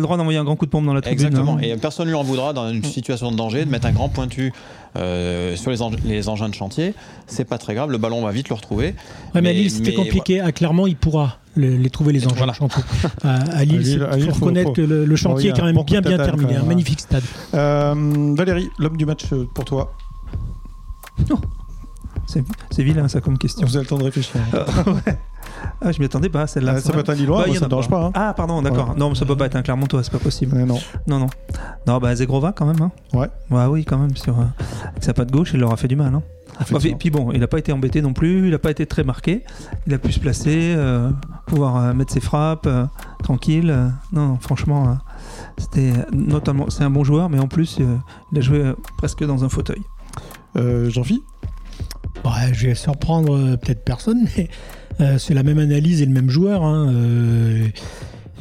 droit, 0.00 0.16
d'envoyer 0.16 0.38
un 0.38 0.44
grand 0.44 0.56
coup 0.56 0.64
de 0.64 0.70
pompe 0.70 0.86
dans 0.86 0.94
la 0.94 1.02
tribune. 1.02 1.26
Exactement. 1.26 1.56
hein. 1.56 1.62
Et 1.62 1.76
personne 1.76 2.06
ne 2.06 2.12
lui 2.12 2.18
en 2.18 2.22
voudra 2.22 2.54
dans 2.54 2.70
une 2.70 2.82
situation 2.84 3.30
de 3.30 3.36
danger 3.36 3.66
de 3.66 3.70
mettre 3.70 3.86
un 3.86 3.92
grand 3.92 4.08
pointu 4.08 4.52
euh, 4.96 5.56
sur 5.56 5.70
les, 5.70 5.82
en- 5.82 5.90
les 6.04 6.28
engins 6.28 6.48
de 6.48 6.54
chantier. 6.54 6.94
C'est 7.26 7.44
pas 7.44 7.58
très 7.58 7.74
grave, 7.74 7.90
le 7.90 7.98
ballon 7.98 8.18
on 8.18 8.24
va 8.24 8.32
vite 8.32 8.48
le 8.48 8.54
retrouver. 8.54 8.88
Ouais, 8.88 8.94
mais, 9.34 9.42
Mais- 9.42 9.50
à 9.50 9.52
Lille, 9.52 9.70
c'était 9.70 9.94
compliqué. 9.94 10.40
À 10.40 10.52
Clermont, 10.52 10.86
il 10.86 10.96
pourra 10.96 11.38
le- 11.54 11.76
les 11.76 11.90
trouver 11.90 12.12
les 12.12 12.26
engins 12.26 12.34
Voilà. 12.36 12.52
de 12.52 12.56
chantier. 12.58 12.82
À, 13.24 13.34
à 13.34 13.64
Lille, 13.64 13.80
Lille, 13.80 13.98
faut 14.00 14.26
faut- 14.34 14.44
reconnaître 14.46 14.68
faut- 14.68 14.74
que 14.74 14.80
le, 14.82 15.04
le 15.04 15.16
chantier 15.16 15.50
il 15.50 15.52
est 15.52 15.58
quand 15.58 15.64
même 15.66 15.82
bien 15.84 16.00
bien 16.00 16.16
terminé. 16.18 16.56
Un 16.56 16.62
magnifique 16.64 17.00
stade. 17.00 17.22
Euh, 17.54 18.34
Valérie, 18.36 18.68
l'homme 18.78 18.96
du 18.96 19.06
match 19.06 19.24
euh, 19.32 19.46
pour 19.54 19.64
toi. 19.64 19.92
C'est 22.26 22.44
c'est 22.70 22.82
vilain, 22.84 23.08
ça, 23.08 23.20
comme 23.20 23.38
question. 23.38 23.66
Vous 23.66 23.76
avez 23.76 23.84
le 23.84 23.88
temps 23.88 23.98
de 23.98 24.04
réfléchir. 24.04 24.36
ouais. 24.86 25.18
Ah, 25.82 25.92
je 25.92 25.98
m'y 25.98 26.04
attendais 26.06 26.28
pas, 26.28 26.46
celle-là. 26.46 26.74
Ah, 26.76 26.80
ça 26.80 26.92
peut 26.92 27.00
être 27.00 27.10
un 27.10 27.14
Lillois, 27.14 27.38
Bah, 27.40 27.46
moi, 27.46 27.56
ça 27.56 27.64
ne 27.64 27.68
dérange 27.70 27.88
pas. 27.88 28.04
hein. 28.06 28.10
Ah, 28.14 28.34
pardon, 28.36 28.62
d'accord. 28.62 28.90
Ouais. 28.90 28.96
Non, 28.96 29.08
mais 29.10 29.14
ça 29.14 29.24
peut 29.26 29.36
pas 29.36 29.46
être 29.46 29.56
un 29.56 29.62
Clermontois, 29.62 30.02
c'est 30.02 30.12
pas 30.12 30.18
possible. 30.18 30.56
Mais 30.56 30.64
non. 30.64 30.78
Non, 31.06 31.18
non. 31.18 31.26
Non, 31.86 31.98
bah 31.98 32.14
Zegrova 32.14 32.52
quand 32.52 32.66
même. 32.66 32.80
Hein. 32.82 32.90
Ouais. 33.12 33.28
Ouais, 33.50 33.64
oui, 33.66 33.84
quand 33.84 33.98
même. 33.98 34.16
Sur, 34.16 34.38
euh, 34.38 34.44
avec 34.90 35.02
sa 35.04 35.12
patte 35.14 35.30
gauche, 35.30 35.50
il 35.54 35.60
leur 35.60 35.72
a 35.72 35.76
fait 35.76 35.88
du 35.88 35.96
mal. 35.96 36.14
Hein. 36.14 36.22
Bah, 36.70 36.78
puis, 36.98 37.10
bon, 37.10 37.32
il 37.32 37.40
n'a 37.40 37.46
pas 37.46 37.58
été 37.58 37.72
embêté 37.72 38.02
non 38.02 38.12
plus, 38.12 38.44
il 38.46 38.50
n'a 38.50 38.58
pas 38.58 38.70
été 38.70 38.84
très 38.84 39.02
marqué. 39.04 39.44
Il 39.86 39.94
a 39.94 39.98
pu 39.98 40.12
se 40.12 40.20
placer, 40.20 40.74
euh, 40.76 41.10
pouvoir 41.46 41.76
euh, 41.76 41.94
mettre 41.94 42.12
ses 42.12 42.20
frappes 42.20 42.66
euh, 42.66 42.84
tranquille. 43.22 43.70
euh. 43.70 43.88
non, 44.12 44.28
non, 44.28 44.38
franchement, 44.40 44.88
euh, 44.88 44.92
c'était 45.56 45.92
notamment. 46.12 46.66
C'est 46.68 46.84
un 46.84 46.90
bon 46.90 47.02
joueur, 47.04 47.30
mais 47.30 47.38
en 47.38 47.48
plus, 47.48 47.78
euh, 47.80 47.96
il 48.32 48.38
a 48.38 48.40
joué 48.42 48.58
euh, 48.58 48.74
presque 48.98 49.24
dans 49.24 49.42
un 49.44 49.48
fauteuil. 49.48 49.80
Euh, 50.56 50.90
Jean-Phi? 50.90 51.22
Ouais, 52.24 52.52
je 52.52 52.66
vais 52.66 52.74
surprendre 52.74 53.34
euh, 53.34 53.56
peut-être 53.56 53.82
personne, 53.84 54.26
mais 54.36 54.50
euh, 55.00 55.18
c'est 55.18 55.34
la 55.34 55.42
même 55.42 55.58
analyse 55.58 56.02
et 56.02 56.06
le 56.06 56.12
même 56.12 56.30
joueur. 56.30 56.62
hein, 56.62 56.92
euh, 56.92 57.68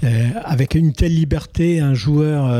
euh, 0.03 0.27
avec 0.43 0.75
une 0.75 0.93
telle 0.93 1.13
liberté, 1.13 1.79
un 1.79 1.93
joueur 1.93 2.53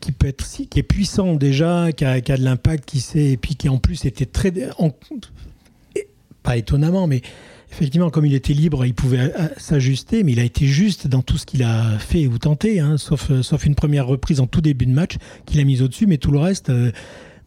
qui 0.00 0.12
peut 0.12 0.26
être 0.26 0.44
qui 0.70 0.78
est 0.78 0.82
puissant 0.82 1.34
déjà, 1.34 1.92
qui 1.92 2.04
a, 2.04 2.20
qui 2.20 2.32
a 2.32 2.36
de 2.36 2.42
l'impact, 2.42 2.84
qui 2.86 3.00
sait, 3.00 3.32
et 3.32 3.36
puis 3.36 3.56
qui 3.56 3.68
en 3.68 3.78
plus 3.78 4.04
était 4.06 4.26
très 4.26 4.52
pas 6.42 6.56
étonnamment, 6.56 7.06
mais 7.06 7.20
effectivement 7.70 8.10
comme 8.10 8.24
il 8.24 8.34
était 8.34 8.54
libre, 8.54 8.86
il 8.86 8.94
pouvait 8.94 9.32
s'ajuster, 9.58 10.24
mais 10.24 10.32
il 10.32 10.40
a 10.40 10.44
été 10.44 10.66
juste 10.66 11.06
dans 11.06 11.20
tout 11.20 11.36
ce 11.36 11.44
qu'il 11.44 11.62
a 11.62 11.98
fait 11.98 12.26
ou 12.26 12.38
tenté, 12.38 12.80
hein, 12.80 12.96
sauf 12.96 13.30
sauf 13.42 13.66
une 13.66 13.74
première 13.74 14.06
reprise 14.06 14.40
en 14.40 14.46
tout 14.46 14.62
début 14.62 14.86
de 14.86 14.92
match 14.92 15.16
qu'il 15.44 15.60
a 15.60 15.64
mise 15.64 15.82
au-dessus, 15.82 16.06
mais 16.06 16.16
tout 16.16 16.30
le 16.32 16.38
reste. 16.38 16.72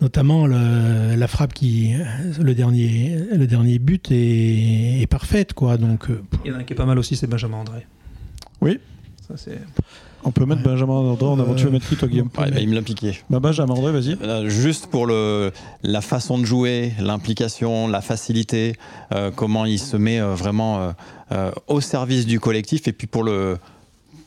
Notamment 0.02 0.46
le- 0.48 1.16
la 1.16 1.28
frappe 1.28 1.54
qui 1.54 1.94
le 2.40 2.54
dernier 2.56 3.18
le 3.34 3.48
dernier 3.48 3.80
but 3.80 4.12
est, 4.12 5.02
est 5.02 5.08
parfaite 5.08 5.54
quoi 5.54 5.78
donc 5.78 6.10
euh, 6.10 6.22
Il 6.44 6.52
y 6.52 6.54
en 6.54 6.58
a 6.58 6.60
un 6.60 6.64
qui 6.64 6.74
est 6.74 6.76
pas 6.76 6.86
mal 6.86 7.00
aussi, 7.00 7.16
c'est 7.16 7.28
Benjamin 7.28 7.58
André. 7.58 7.86
Oui. 8.62 8.80
Ça, 9.28 9.36
c'est. 9.38 9.60
On 10.24 10.32
peut 10.32 10.46
mettre 10.46 10.62
Ouais. 10.66 10.72
Benjamin 10.72 10.94
André 10.94 11.26
en 11.26 11.40
avant. 11.40 11.52
Euh, 11.54 11.56
Tu 11.56 11.66
veux 11.66 11.72
mettre 11.72 11.88
qui, 11.88 11.96
toi, 11.96 12.08
Guillaume 12.08 12.30
Ouais, 12.38 12.50
bah, 12.52 12.60
il 12.60 12.68
me 12.70 12.76
l'a 12.76 12.82
piqué. 12.82 13.20
bah, 13.30 13.40
Benjamin 13.40 13.74
André, 13.74 13.92
vas-y. 13.92 14.18
Euh, 14.22 14.50
Juste 14.50 14.88
pour 14.88 15.06
le, 15.08 15.52
la 15.84 16.02
façon 16.02 16.38
de 16.40 16.46
jouer, 16.46 16.94
l'implication, 17.00 17.88
la 17.88 18.02
facilité, 18.02 18.74
euh, 19.14 19.32
comment 19.36 19.66
il 19.66 19.80
se 19.80 19.98
met 19.98 20.20
euh, 20.20 20.34
vraiment 20.36 20.80
euh, 20.82 20.92
euh, 21.32 21.52
au 21.68 21.80
service 21.82 22.26
du 22.26 22.40
collectif 22.40 22.88
et 22.88 22.92
puis 22.94 23.08
pour 23.08 23.24
le 23.24 23.58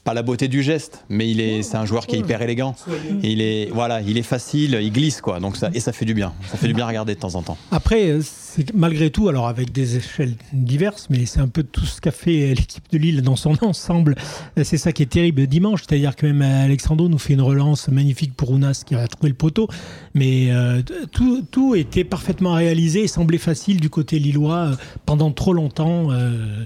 pas 0.08 0.14
la 0.14 0.22
beauté 0.22 0.48
du 0.48 0.62
geste, 0.62 1.04
mais 1.10 1.30
il 1.30 1.38
est 1.38 1.62
c'est 1.62 1.76
un 1.76 1.84
joueur 1.84 2.06
qui 2.06 2.16
est 2.16 2.20
hyper 2.20 2.40
élégant. 2.40 2.74
Il 3.22 3.42
est 3.42 3.68
voilà, 3.70 4.00
il 4.00 4.16
est 4.16 4.22
facile, 4.22 4.78
il 4.80 4.90
glisse 4.90 5.20
quoi. 5.20 5.38
Donc 5.38 5.58
ça 5.58 5.68
et 5.74 5.80
ça 5.80 5.92
fait 5.92 6.06
du 6.06 6.14
bien. 6.14 6.32
Ça 6.50 6.56
fait 6.56 6.66
du 6.66 6.72
bien 6.72 6.86
à 6.86 6.88
regarder 6.88 7.14
de 7.14 7.20
temps 7.20 7.34
en 7.34 7.42
temps. 7.42 7.58
après 7.72 8.08
euh, 8.08 8.20
c'est 8.22 8.72
malgré 8.74 9.10
tout 9.10 9.28
alors 9.28 9.48
avec 9.48 9.70
des 9.70 9.98
échelles 9.98 10.34
diverses 10.54 11.08
mais 11.10 11.26
c'est 11.26 11.40
un 11.40 11.48
peu 11.48 11.62
tout 11.62 11.84
ce 11.84 12.00
qu'a 12.00 12.10
fait 12.10 12.54
l'équipe 12.54 12.84
de 12.90 12.96
Lille 12.96 13.20
dans 13.20 13.36
son 13.36 13.54
ensemble 13.64 14.14
Euh, 14.56 14.64
c'est 14.64 14.78
ça 14.78 14.92
qui 14.92 15.02
est 15.02 15.12
terrible 15.18 15.46
dimanche 15.46 15.82
c'est-à-dire 15.86 16.16
que 16.16 16.24
même 16.24 16.40
Alexandro 16.40 17.08
nous 17.10 17.18
fait 17.18 17.34
une 17.34 17.42
relance 17.42 17.88
magnifique 17.88 18.34
pour 18.34 18.50
Ounas 18.50 18.82
qui 18.86 18.94
a 18.94 19.06
trouvé 19.06 19.28
le 19.28 19.34
poteau 19.34 19.68
mais 20.14 20.50
euh, 20.50 20.80
tout, 21.12 21.42
tout 21.50 21.74
était 21.74 22.04
parfaitement 22.04 22.54
réalisé 22.54 23.02
et 23.02 23.08
semblait 23.08 23.38
facile 23.38 23.78
du 23.80 23.90
côté 23.90 24.18
lillois 24.18 24.56
euh, 24.56 24.76
pendant 25.04 25.30
trop 25.32 25.52
longtemps 25.52 26.08
euh, 26.10 26.64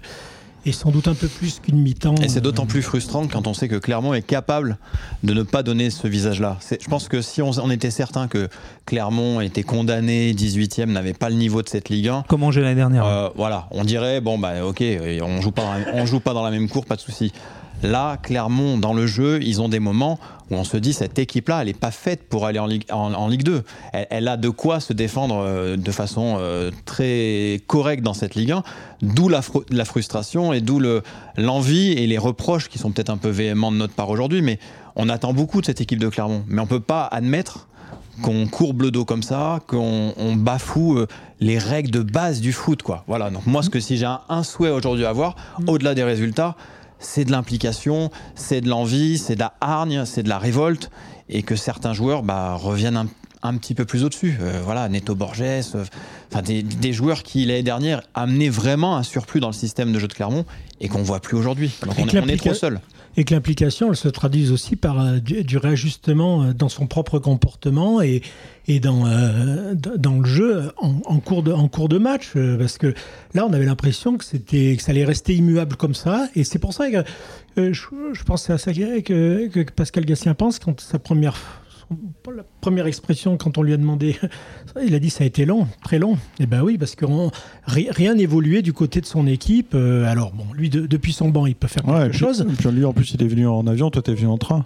et 0.64 0.72
sans 0.72 0.90
doute 0.90 1.08
un 1.08 1.14
peu 1.14 1.28
plus 1.28 1.60
qu'une 1.60 1.78
mi-temps 1.78 2.14
Et 2.16 2.28
c'est 2.28 2.40
d'autant 2.40 2.64
euh, 2.64 2.66
plus 2.66 2.82
frustrant 2.82 3.26
quand 3.26 3.46
on 3.46 3.54
sait 3.54 3.68
que 3.68 3.76
Clermont 3.76 4.14
est 4.14 4.22
capable 4.22 4.78
de 5.22 5.34
ne 5.34 5.42
pas 5.42 5.62
donner 5.62 5.90
ce 5.90 6.06
visage-là. 6.06 6.58
Je 6.70 6.88
pense 6.88 7.08
que 7.08 7.20
si 7.20 7.42
on, 7.42 7.50
on 7.62 7.70
était 7.70 7.90
certain 7.90 8.28
que 8.28 8.48
Clermont 8.86 9.40
était 9.40 9.62
condamné, 9.62 10.32
18e, 10.32 10.86
n'avait 10.86 11.14
pas 11.14 11.30
le 11.30 11.36
niveau 11.36 11.62
de 11.62 11.68
cette 11.68 11.88
Ligue 11.88 12.08
1, 12.08 12.24
Comment 12.28 12.50
j'ai 12.50 12.60
l'année 12.60 12.76
dernière 12.76 13.04
Euh, 13.04 13.28
voilà, 13.36 13.66
on 13.70 13.84
dirait 13.84 14.20
bon 14.20 14.38
bah 14.38 14.64
ok, 14.64 14.82
on 15.22 15.40
joue 15.40 15.52
pas, 15.52 15.76
on 15.92 16.06
joue 16.06 16.20
pas 16.20 16.34
dans 16.34 16.44
la 16.44 16.50
même 16.50 16.68
cour, 16.68 16.84
pas 16.84 16.96
de 16.96 17.00
souci. 17.00 17.32
Là, 17.82 18.16
Clermont, 18.22 18.78
dans 18.78 18.94
le 18.94 19.06
jeu, 19.06 19.40
ils 19.42 19.60
ont 19.60 19.68
des 19.68 19.80
moments 19.80 20.18
où 20.50 20.54
on 20.54 20.64
se 20.64 20.76
dit 20.76 20.92
cette 20.92 21.18
équipe-là, 21.18 21.60
elle 21.62 21.66
n'est 21.66 21.74
pas 21.74 21.90
faite 21.90 22.28
pour 22.28 22.46
aller 22.46 22.58
en 22.58 22.66
Ligue, 22.66 22.84
en, 22.90 23.28
Ligue 23.28 23.42
2. 23.42 23.62
Elle, 23.92 24.28
a 24.28 24.36
de 24.36 24.48
quoi 24.48 24.80
se 24.80 24.92
défendre 24.92 25.42
euh, 25.44 25.76
de 25.76 25.90
façon 25.90 26.36
euh, 26.38 26.70
très 26.84 27.60
correcte 27.66 28.02
dans 28.02 28.14
cette 28.14 28.34
Ligue 28.34 28.52
1, 28.52 28.62
d'où 29.02 29.28
la, 29.28 29.40
la, 29.70 29.84
frustration 29.84 30.52
et 30.52 30.60
d'où 30.60 30.80
l'envie 31.36 31.92
et 31.92 32.06
les 32.06 32.18
reproches 32.18 32.68
qui 32.68 32.78
sont 32.78 32.90
peut-être 32.90 33.10
un 33.10 33.16
peu 33.16 33.30
véhéments 33.30 33.72
de 33.72 33.76
notre 33.76 33.94
part 33.94 34.10
aujourd'hui, 34.10 34.42
mais 34.42 34.58
on 34.94 35.08
attend 35.08 35.32
beaucoup 35.32 35.60
de 35.60 35.66
cette 35.66 35.80
équipe 35.80 35.98
de 35.98 36.08
Clermont. 36.08 36.44
Mais 36.48 36.60
on 36.60 36.64
ne 36.64 36.68
peut 36.68 36.80
pas 36.80 37.06
admettre 37.06 37.66
qu'on 38.20 38.46
courbe 38.46 38.82
le 38.82 38.90
dos 38.90 39.04
comme 39.04 39.22
ça, 39.22 39.60
qu'on 39.66 40.36
bafoue 40.36 40.98
euh, 40.98 41.06
les 41.40 41.58
règles 41.58 41.90
de 41.90 42.02
base 42.02 42.40
du 42.40 42.52
foot. 42.52 42.82
Quoi. 42.82 43.04
Voilà, 43.06 43.30
donc 43.30 43.46
moi, 43.46 43.62
ce 43.62 43.70
que 43.70 43.80
si 43.80 43.96
j'ai 43.96 44.10
un, 44.28 44.42
souhait 44.42 44.70
aujourd'hui 44.70 45.04
à 45.04 45.10
avoir, 45.10 45.36
mm. 45.58 45.68
au-delà 45.68 45.94
des 45.94 46.04
résultats, 46.04 46.56
c'est 47.02 47.24
de 47.24 47.32
l'implication, 47.32 48.10
c'est 48.34 48.60
de 48.60 48.68
l'envie, 48.68 49.18
c'est 49.18 49.34
de 49.34 49.40
la 49.40 49.54
hargne, 49.60 50.04
c'est 50.06 50.22
de 50.22 50.28
la 50.28 50.38
révolte, 50.38 50.90
et 51.28 51.42
que 51.42 51.56
certains 51.56 51.92
joueurs 51.92 52.22
bah, 52.22 52.54
reviennent 52.54 53.08
un, 53.42 53.56
petit 53.56 53.74
peu 53.74 53.84
plus 53.84 54.04
au-dessus. 54.04 54.38
Euh, 54.40 54.60
voilà, 54.64 54.88
Neto 54.88 55.14
Borges, 55.14 55.42
euh, 55.42 55.84
enfin 56.32 56.42
des, 56.42 56.92
joueurs 56.92 57.22
qui 57.22 57.44
l'année 57.44 57.62
dernière 57.62 58.02
amenaient 58.14 58.48
vraiment 58.48 58.96
un 58.96 59.02
surplus 59.02 59.40
dans 59.40 59.48
le 59.48 59.52
système 59.52 59.92
de 59.92 59.98
jeu 59.98 60.08
de 60.08 60.14
Clermont 60.14 60.44
et 60.80 60.88
qu'on 60.88 61.02
voit 61.02 61.20
plus 61.20 61.36
aujourd'hui. 61.36 61.72
Donc 61.84 61.98
on, 61.98 62.02
on, 62.04 62.28
est 62.28 62.36
trop 62.36 62.54
seul 62.54 62.80
et 63.16 63.24
que 63.24 63.34
l'implication 63.34 63.90
elle 63.90 63.96
se 63.96 64.08
traduise 64.08 64.52
aussi 64.52 64.76
par 64.76 65.00
euh, 65.00 65.18
du, 65.18 65.56
réajustement 65.56 66.42
euh, 66.42 66.52
dans 66.52 66.68
son 66.68 66.86
propre 66.86 67.18
comportement 67.18 68.00
et, 68.00 68.22
et 68.68 68.80
dans, 68.80 69.06
euh, 69.06 69.74
dans 69.74 70.18
le 70.18 70.24
jeu 70.26 70.70
en, 70.78 71.18
cours 71.20 71.42
de, 71.42 71.52
en 71.52 71.68
cours 71.68 71.88
de 71.88 71.98
match. 71.98 72.32
Parce 72.58 72.78
que 72.78 72.94
là, 73.34 73.46
on 73.46 73.52
avait 73.52 73.66
l'impression 73.66 74.16
que, 74.16 74.24
c'était, 74.24 74.76
que 74.76 74.82
ça 74.82 74.92
allait 74.92 75.04
rester 75.04 75.34
immuable 75.34 75.76
comme 75.76 75.94
ça. 75.94 76.28
Et 76.34 76.44
c'est 76.44 76.58
pour 76.58 76.72
ça 76.72 76.90
que 76.90 77.04
je, 77.56 77.72
je 78.12 78.24
pense 78.24 78.48
à 78.50 78.58
ça 78.58 78.72
que, 78.72 79.48
que 79.48 79.70
Pascal 79.72 80.04
Gassien 80.04 80.34
pense 80.34 80.58
quand 80.58 80.80
sa 80.80 80.98
première 80.98 81.61
la 82.34 82.44
première 82.60 82.86
expression 82.86 83.36
quand 83.36 83.58
on 83.58 83.62
lui 83.62 83.72
a 83.72 83.76
demandé, 83.76 84.16
il 84.84 84.94
a 84.94 84.98
dit 84.98 85.10
ça 85.10 85.24
a 85.24 85.26
été 85.26 85.44
long, 85.44 85.66
très 85.84 85.98
long. 85.98 86.14
Et 86.14 86.44
eh 86.44 86.46
ben 86.46 86.62
oui, 86.62 86.78
parce 86.78 86.94
que 86.94 87.04
rien 87.66 88.14
n'évoluait 88.14 88.62
du 88.62 88.72
côté 88.72 89.00
de 89.00 89.06
son 89.06 89.26
équipe. 89.26 89.74
Euh, 89.74 90.04
alors 90.06 90.32
bon, 90.32 90.44
lui 90.54 90.70
depuis 90.70 91.12
son 91.12 91.28
banc, 91.28 91.46
il 91.46 91.54
peut 91.54 91.68
faire 91.68 91.84
quelque 91.84 92.16
chose. 92.16 92.46
Et 92.48 92.54
puis 92.54 92.70
lui 92.70 92.84
en 92.84 92.92
plus, 92.92 93.12
il 93.14 93.22
est 93.22 93.28
venu 93.28 93.46
en 93.46 93.66
avion, 93.66 93.90
toi 93.90 94.02
t'es 94.02 94.14
venu 94.14 94.28
en 94.28 94.38
train. 94.38 94.64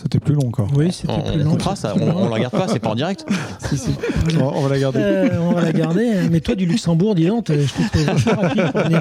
C'était 0.00 0.20
plus 0.20 0.34
long 0.34 0.46
encore. 0.46 0.68
Oui, 0.76 0.92
c'était 0.92 1.12
plus 1.32 1.42
long. 1.42 1.58
ça, 1.74 1.94
on, 1.96 1.98
ne 1.98 2.28
la 2.28 2.34
regarde 2.34 2.52
pas, 2.52 2.68
c'est 2.68 2.78
pas 2.78 2.90
en 2.90 2.94
direct. 2.94 3.26
On, 4.40 4.60
va 4.60 4.68
la 4.68 4.78
garder. 4.78 5.00
Euh, 5.00 5.40
on 5.40 5.52
va 5.52 5.62
la 5.62 5.72
garder. 5.72 6.08
Hein. 6.08 6.28
Mais 6.30 6.40
toi, 6.40 6.54
du 6.54 6.66
Luxembourg, 6.66 7.16
dis 7.16 7.26
donc, 7.26 7.46
je 7.48 7.66
trouve 7.66 8.38
rapide 8.38 9.00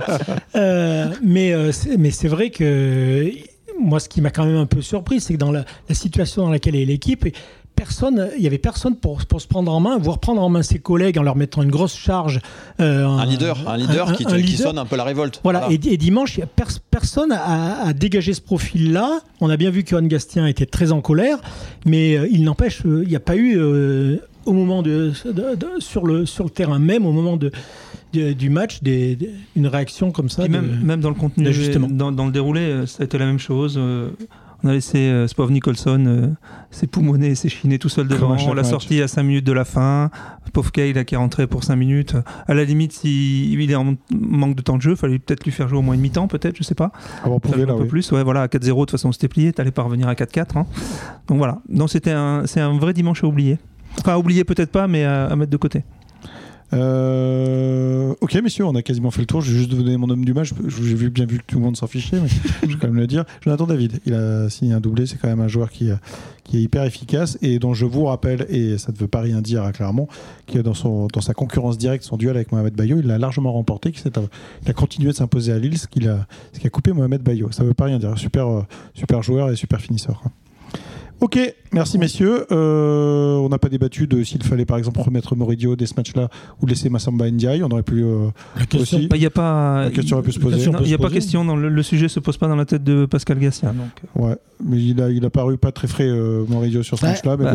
euh, 0.55 1.13
mais 1.23 1.53
mais 1.99 2.09
c'est 2.09 2.27
vrai 2.27 2.49
que 2.49 3.31
moi, 3.79 3.99
ce 3.99 4.09
qui 4.09 4.21
m'a 4.21 4.29
quand 4.29 4.45
même 4.45 4.57
un 4.57 4.65
peu 4.65 4.81
surpris, 4.81 5.19
c'est 5.19 5.33
que 5.33 5.39
dans 5.39 5.51
la, 5.51 5.65
situation 5.91 6.43
dans 6.43 6.51
laquelle 6.51 6.75
est 6.75 6.85
l'équipe, 6.85 7.25
personne, 7.75 8.29
il 8.37 8.43
y 8.43 8.47
avait 8.47 8.57
personne 8.57 8.95
pour, 8.95 9.23
pour, 9.25 9.39
se 9.39 9.47
prendre 9.47 9.71
en 9.71 9.79
main, 9.79 9.97
voire 9.97 10.19
prendre 10.19 10.41
en 10.41 10.49
main 10.49 10.63
ses 10.63 10.79
collègues 10.79 11.19
en 11.19 11.23
leur 11.23 11.35
mettant 11.35 11.61
une 11.61 11.69
grosse 11.69 11.95
charge. 11.95 12.41
Euh, 12.79 13.05
un 13.05 13.25
leader, 13.25 13.57
un 13.67 13.77
leader, 13.77 14.13
qui, 14.13 14.57
sonne 14.57 14.79
un 14.79 14.85
peu 14.85 14.95
la 14.95 15.03
révolte. 15.03 15.39
Voilà. 15.43 15.67
Et, 15.69 15.77
dimanche, 15.77 16.39
personne 16.89 17.31
a, 17.31 17.93
dégagé 17.93 18.33
ce 18.33 18.41
profil-là. 18.41 19.19
On 19.41 19.49
a 19.49 19.57
bien 19.57 19.69
vu 19.69 19.83
que 19.83 19.91
Johan 19.91 20.03
Gastien 20.03 20.47
était 20.47 20.65
très 20.65 20.91
en 20.91 21.01
colère, 21.01 21.37
mais 21.85 22.17
euh, 22.17 22.27
il 22.31 22.43
n'empêche, 22.43 22.81
euh, 22.85 23.03
il 23.03 23.09
n'y 23.09 23.15
a 23.15 23.21
pas 23.21 23.35
eu 23.37 23.57
au 24.47 24.53
moment 24.53 24.81
de, 24.81 25.11
sur 25.79 26.05
le 26.05 26.25
sur 26.25 26.45
le 26.45 26.49
terrain 26.49 26.79
même, 26.79 27.05
au 27.05 27.11
moment 27.11 27.37
de 27.37 27.51
du 28.13 28.49
match 28.49 28.81
des, 28.81 29.17
une 29.55 29.67
réaction 29.67 30.11
comme 30.11 30.29
ça. 30.29 30.47
même, 30.47 30.79
même 30.83 31.01
dans 31.01 31.09
le 31.09 31.15
contenu, 31.15 31.51
dans, 31.89 32.11
dans, 32.11 32.25
le 32.25 32.31
déroulé, 32.31 32.61
euh, 32.61 32.85
ça 32.87 33.03
a 33.03 33.05
été 33.05 33.17
la 33.19 33.25
même 33.25 33.37
chose. 33.37 33.75
Euh, 33.77 34.09
on 34.63 34.69
a 34.69 34.73
laissé 34.73 34.97
euh, 34.97 35.27
Spov 35.27 35.51
Nicholson 35.51 36.03
euh, 36.07 36.27
s'époumoner, 36.71 37.35
s'échiner 37.35 37.77
tout 37.77 37.89
seul 37.89 38.07
devant. 38.07 38.35
On 38.47 38.53
l'a 38.53 38.63
sorti 38.63 39.01
à 39.01 39.07
5 39.07 39.23
minutes 39.23 39.45
de 39.45 39.51
la 39.51 39.65
fin. 39.65 40.09
Pauvre 40.51 40.71
Kay, 40.71 41.05
qui 41.05 41.13
est 41.13 41.17
rentré 41.17 41.45
pour 41.45 41.63
5 41.63 41.75
minutes. 41.75 42.15
À 42.47 42.53
la 42.55 42.63
limite, 42.63 42.93
s'il 42.93 43.61
il 43.61 43.71
est 43.71 43.75
en 43.75 43.95
manque 44.11 44.55
de 44.55 44.61
temps 44.61 44.77
de 44.77 44.81
jeu, 44.81 44.91
il 44.91 44.97
fallait 44.97 45.19
peut-être 45.19 45.43
lui 45.43 45.51
faire 45.51 45.67
jouer 45.67 45.77
au 45.77 45.83
moins 45.83 45.93
une 45.93 46.01
mi-temps, 46.01 46.27
peut-être, 46.27 46.57
je 46.57 46.63
sais 46.63 46.75
pas. 46.75 46.91
Ah 47.23 47.27
un 47.29 47.39
peu 47.39 47.85
plus. 47.85 48.11
Ouais, 48.11 48.23
voilà, 48.23 48.41
à 48.41 48.47
4-0, 48.47 48.59
de 48.59 48.73
toute 48.73 48.91
façon, 48.91 49.11
c'était 49.11 49.27
plié. 49.27 49.53
T'allais 49.53 49.71
pas 49.71 49.83
revenir 49.83 50.07
à 50.07 50.15
4-4. 50.15 50.57
Hein. 50.57 50.65
Donc 51.27 51.37
voilà. 51.37 51.59
Donc 51.69 51.89
c'était 51.91 52.11
un, 52.11 52.43
c'est 52.47 52.61
un 52.61 52.75
vrai 52.77 52.93
dimanche 52.93 53.23
à 53.23 53.27
oublier. 53.27 53.59
Enfin, 53.99 54.13
à 54.13 54.17
oublier 54.17 54.43
peut-être 54.43 54.71
pas, 54.71 54.87
mais 54.87 55.03
à 55.03 55.35
mettre 55.35 55.51
de 55.51 55.57
côté. 55.57 55.83
Euh, 56.73 58.13
ok, 58.19 58.35
messieurs, 58.35 58.65
on 58.65 58.75
a 58.75 58.81
quasiment 58.81 59.11
fait 59.11 59.21
le 59.21 59.25
tour. 59.25 59.41
Je 59.41 59.51
vais 59.51 59.57
juste 59.57 59.71
donner 59.71 59.95
mon 59.97 60.09
homme 60.09 60.25
du 60.25 60.33
match. 60.33 60.51
J'ai 60.67 60.95
vu, 60.95 61.09
bien 61.09 61.25
vu 61.25 61.37
que 61.37 61.43
tout 61.45 61.57
le 61.57 61.63
monde 61.63 61.77
s'en 61.77 61.87
fichait, 61.87 62.19
mais 62.19 62.27
je 62.63 62.67
vais 62.67 62.75
quand 62.79 62.87
même 62.87 62.97
le 62.97 63.07
dire. 63.07 63.23
Jonathan 63.41 63.67
David, 63.67 63.99
il 64.05 64.13
a 64.13 64.49
signé 64.49 64.73
un 64.73 64.79
doublé. 64.79 65.05
C'est 65.05 65.17
quand 65.17 65.29
même 65.29 65.39
un 65.39 65.47
joueur 65.47 65.71
qui, 65.71 65.89
qui 66.43 66.57
est 66.57 66.61
hyper 66.61 66.83
efficace 66.83 67.37
et 67.41 67.59
dont 67.59 67.73
je 67.73 67.85
vous 67.85 68.05
rappelle, 68.05 68.45
et 68.49 68.77
ça 68.77 68.91
ne 68.91 68.97
veut 68.97 69.07
pas 69.07 69.21
rien 69.21 69.41
dire 69.41 69.63
à 69.63 69.71
Clermont, 69.71 70.07
qui 70.45 70.61
dans, 70.61 70.73
son, 70.73 71.07
dans 71.07 71.21
sa 71.21 71.33
concurrence 71.33 71.77
directe, 71.77 72.03
son 72.03 72.17
duel 72.17 72.35
avec 72.35 72.51
Mohamed 72.51 72.73
Bayo, 72.73 72.97
il 72.99 73.07
l'a 73.07 73.17
largement 73.17 73.53
remporté. 73.53 73.91
Qui 73.91 74.01
il 74.05 74.69
a 74.69 74.73
continué 74.73 75.11
de 75.11 75.15
s'imposer 75.15 75.53
à 75.53 75.59
Lille, 75.59 75.77
ce, 75.77 75.87
qui 75.87 76.05
a, 76.07 76.27
qui 76.53 76.67
a 76.67 76.69
coupé 76.69 76.91
Mohamed 76.91 77.21
Bayo. 77.21 77.51
Ça 77.51 77.63
ne 77.63 77.69
veut 77.69 77.73
pas 77.73 77.85
rien 77.85 77.99
dire. 77.99 78.17
Super, 78.17 78.47
euh, 78.47 78.61
super 78.93 79.23
joueur 79.23 79.49
et 79.49 79.55
super 79.55 79.79
finisseur. 79.79 80.21
Ok, 81.19 81.39
merci 81.71 81.97
messieurs. 81.97 82.45
Euh, 82.51 83.37
on 83.37 83.49
n'a 83.49 83.57
pas 83.57 83.69
débattu 83.69 84.05
de 84.05 84.23
s'il 84.23 84.43
fallait 84.43 84.65
par 84.65 84.77
exemple 84.77 85.01
remettre 85.01 85.35
Moridio 85.35 85.75
dès 85.75 85.87
ce 85.87 85.95
match-là 85.97 86.29
ou 86.61 86.67
laisser 86.67 86.89
Massamba 86.89 87.31
Ndiaye. 87.31 87.63
On 87.63 87.71
aurait 87.71 87.81
pu 87.81 88.03
euh, 88.03 88.27
la 88.55 88.67
question, 88.67 88.97
aussi. 88.99 89.07
Bah, 89.07 89.17
y 89.17 89.25
a 89.25 89.31
pas, 89.31 89.85
la 89.85 89.89
question 89.89 90.17
aurait 90.17 90.25
pu 90.25 90.31
se 90.31 90.39
poser. 90.39 90.63
Il 90.63 90.87
n'y 90.87 90.93
a 90.93 90.97
pas 90.99 91.09
question. 91.09 91.43
Dans 91.43 91.55
le, 91.55 91.83
sujet 91.83 92.07
se 92.07 92.19
pose 92.19 92.37
pas 92.37 92.47
dans 92.47 92.55
la 92.55 92.65
tête 92.65 92.83
de 92.83 93.07
Pascal 93.07 93.39
Gassien. 93.39 93.73
Donc. 93.73 93.87
Euh. 94.15 94.27
Ouais, 94.27 94.35
mais 94.63 94.77
il 94.77 95.01
a, 95.01 95.09
il 95.09 95.25
a 95.25 95.31
paru 95.31 95.57
pas 95.57 95.71
très 95.71 95.87
frais 95.87 96.09
Moridio 96.47 96.83
sur 96.83 96.99
ce 96.99 97.05
match-là. 97.05 97.35
Bah, 97.35 97.53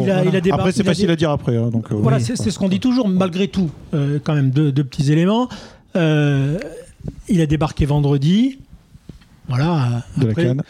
après, 0.53 0.73
c'est 0.73 0.85
facile 0.85 1.11
à 1.11 1.17
dire 1.17 1.31
après. 1.31 1.57
Hein, 1.57 1.71
donc, 1.71 1.93
voilà, 1.93 2.19
c'est 2.19 2.37
ce 2.37 2.59
qu'on 2.59 2.69
dit 2.69 2.81
toujours. 2.81 3.09
Malgré 3.09 3.47
tout, 3.47 3.71
quand 3.93 4.35
même 4.35 4.51
deux, 4.51 4.73
petits 4.73 5.13
éléments. 5.13 5.49
il 5.95 7.41
a 7.41 7.47
débarqué 7.47 7.87
vendredi. 7.87 8.59
Voilà. 9.49 10.03
De 10.17 10.27
la 10.27 10.35
canne 10.35 10.63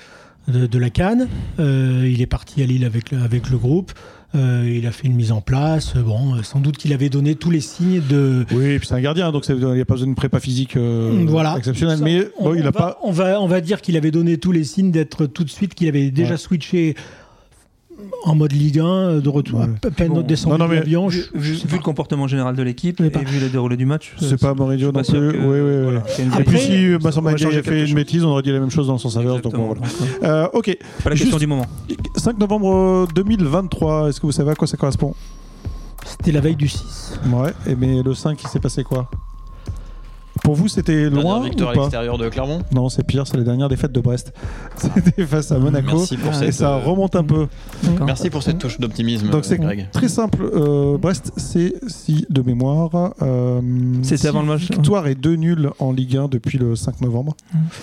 de, 0.48 0.78
la 0.78 0.90
Cannes. 0.90 1.28
Euh, 1.59 2.09
il 2.11 2.20
est 2.20 2.26
parti 2.26 2.62
à 2.62 2.66
Lille 2.66 2.85
avec, 2.85 3.12
avec 3.12 3.50
le 3.50 3.59
groupe. 3.59 3.92
Euh, 4.35 4.72
il 4.74 4.87
a 4.87 4.92
fait 4.92 5.07
une 5.07 5.14
mise 5.14 5.31
en 5.31 5.42
place. 5.42 5.94
Bon, 5.94 6.35
euh, 6.35 6.42
sans 6.42 6.61
doute 6.61 6.78
qu'il 6.78 6.94
avait 6.94 7.11
donné 7.11 7.35
tous 7.35 7.50
les 7.50 7.61
signes 7.61 8.00
de. 8.09 8.46
Oui, 8.50 8.78
puis 8.78 8.88
c'est 8.88 8.94
un 8.94 9.00
gardien, 9.00 9.31
donc 9.31 9.46
il 9.46 9.57
n'y 9.57 9.81
a 9.81 9.85
pas 9.85 9.94
besoin 9.94 10.07
d'une 10.07 10.14
prépa 10.14 10.40
physique 10.40 10.76
voilà. 10.76 11.57
exceptionnelle. 11.59 11.98
mais 12.02 12.28
on, 12.38 12.55
il 12.55 12.62
a 12.62 12.70
va, 12.70 12.72
pas. 12.72 12.98
On 13.02 13.12
va, 13.12 13.40
on 13.42 13.46
va 13.46 13.61
dire 13.61 13.83
qu'il 13.83 13.96
avait 13.96 14.11
donné 14.11 14.38
tous 14.38 14.52
les 14.52 14.64
signes 14.64 14.90
d'être 14.90 15.26
tout 15.26 15.44
de 15.44 15.50
suite, 15.50 15.74
qu'il 15.74 15.88
avait 15.88 16.11
déjà 16.11 16.38
switché 16.38 16.94
en 18.24 18.34
mode 18.34 18.52
Ligue 18.52 18.78
1, 18.78 18.84
euh, 18.84 19.20
de 19.20 19.28
retour 19.28 19.60
ouais. 19.60 19.66
à 19.84 19.90
peine 19.90 20.12
bon. 20.12 20.22
descendre 20.22 20.58
non, 20.58 20.66
non, 20.66 20.72
l'avion. 20.72 21.08
Vu, 21.08 21.24
le 21.34 21.78
comportement 21.78 22.26
général 22.26 22.56
de 22.56 22.62
l'équipe 22.62 23.00
et 23.00 23.08
vu 23.08 23.40
le 23.40 23.48
déroulé 23.48 23.76
du 23.76 23.86
match. 23.86 24.14
C'est 24.18 24.40
pas 24.40 24.54
Mourinho 24.54 24.92
non 24.92 25.02
plus. 25.02 25.12
Que, 25.12 25.36
oui, 25.36 25.60
oui, 25.60 25.82
voilà. 25.84 26.40
Et 26.40 26.44
puis 26.44 26.58
si 26.58 26.94
Vincent 26.96 27.24
a 27.24 27.36
fait 27.36 27.88
une 27.88 27.94
bêtise, 27.94 28.24
on 28.24 28.28
aurait 28.28 28.42
dit 28.42 28.52
la 28.52 28.60
même 28.60 28.70
chose 28.70 28.86
dans 28.86 28.94
le 28.94 28.98
sens 28.98 29.16
inverse. 29.16 29.42
Donc 29.42 29.54
voilà. 29.54 29.80
Euh, 30.22 30.48
ok. 30.52 30.76
Pas 31.02 31.10
la 31.10 31.16
question 31.16 31.38
du 31.38 31.46
moment. 31.46 31.66
5 32.16 32.38
novembre 32.38 33.08
2023, 33.14 34.08
est-ce 34.08 34.20
que 34.20 34.26
vous 34.26 34.32
savez 34.32 34.52
à 34.52 34.54
quoi 34.54 34.66
ça 34.66 34.76
correspond? 34.76 35.14
C'était 36.04 36.32
la 36.32 36.40
veille 36.40 36.56
du 36.56 36.68
6. 36.68 37.20
Ouais, 37.32 37.52
et 37.66 37.74
mais 37.74 38.02
le 38.02 38.14
5, 38.14 38.40
il 38.42 38.48
s'est 38.48 38.60
passé 38.60 38.82
quoi? 38.82 39.08
Pour 40.42 40.55
vous, 40.55 40.68
c'était 40.68 41.09
loin 41.09 41.40
victoire 41.40 41.70
ou 41.70 41.74
pas 41.74 41.81
à 41.81 41.83
l'extérieur 41.85 42.18
de 42.18 42.28
Clermont? 42.28 42.62
Non, 42.72 42.88
c'est 42.88 43.07
pire, 43.07 43.26
c'est 43.26 43.37
les 43.37 43.44
dernières 43.44 43.68
défaites 43.68 43.92
de 43.92 44.00
Brest. 44.00 44.33
C'était 44.76 45.24
face 45.26 45.52
à 45.52 45.59
Monaco. 45.59 45.96
Merci 45.96 46.16
pour 46.16 46.42
et 46.42 46.52
ça 46.52 46.76
remonte 46.76 47.14
un 47.14 47.22
peu. 47.22 47.46
Merci 48.05 48.31
pour 48.31 48.42
cette 48.42 48.59
touche 48.59 48.81
d'optimisme. 48.81 49.28
Donc 49.31 49.44
c'est 49.44 49.61
très 49.92 50.09
simple. 50.09 50.42
Euh, 50.42 50.98
Brest, 50.98 51.33
c'est 51.37 51.74
si 51.87 52.26
de 52.28 52.42
mémoire. 52.42 53.14
Euh, 53.22 53.61
c'était 54.02 54.28
avant 54.28 54.42
le 54.42 54.48
match. 54.48 54.62
Victoire 54.62 55.07
et 55.07 55.14
deux 55.14 55.37
nuls 55.37 55.70
en 55.78 55.92
Ligue 55.92 56.16
1 56.16 56.28
depuis 56.28 56.59
le 56.59 56.74
5 56.74 57.00
novembre. 57.00 57.37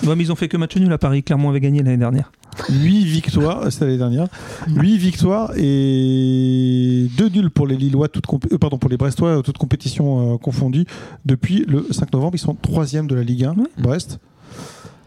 Ouais, 0.06 0.16
mais 0.16 0.24
ils 0.24 0.32
ont 0.32 0.36
fait 0.36 0.48
que 0.48 0.58
match 0.58 0.76
nul 0.76 0.92
à 0.92 0.98
Paris. 0.98 1.24
Clermont 1.24 1.50
avait 1.50 1.60
gagné 1.60 1.82
l'année 1.82 1.98
dernière. 1.98 2.32
8 2.70 3.06
victoires, 3.06 3.72
c'était 3.72 3.86
l'année 3.86 3.98
dernière. 3.98 4.28
8 4.68 4.98
victoires 4.98 5.52
et 5.56 7.08
2 7.18 7.30
nuls 7.30 7.50
pour 7.52 7.68
les 7.68 7.78
Lillois, 7.78 8.10
toutes 8.10 8.26
euh, 8.52 8.58
pardon, 8.58 8.78
pour 8.78 8.90
les 8.90 8.98
Brestois, 8.98 9.42
toutes 9.44 9.58
compétitions 9.58 10.38
confondues. 10.40 10.86
Depuis 11.26 11.64
le 11.68 11.86
5 11.92 12.12
novembre, 12.12 12.36
ils 12.36 12.40
sont 12.40 12.49
3 12.56 12.86
de 13.04 13.16
la 13.16 13.24
Ligue 13.24 13.46
1, 13.46 13.56
Brest. 13.78 14.20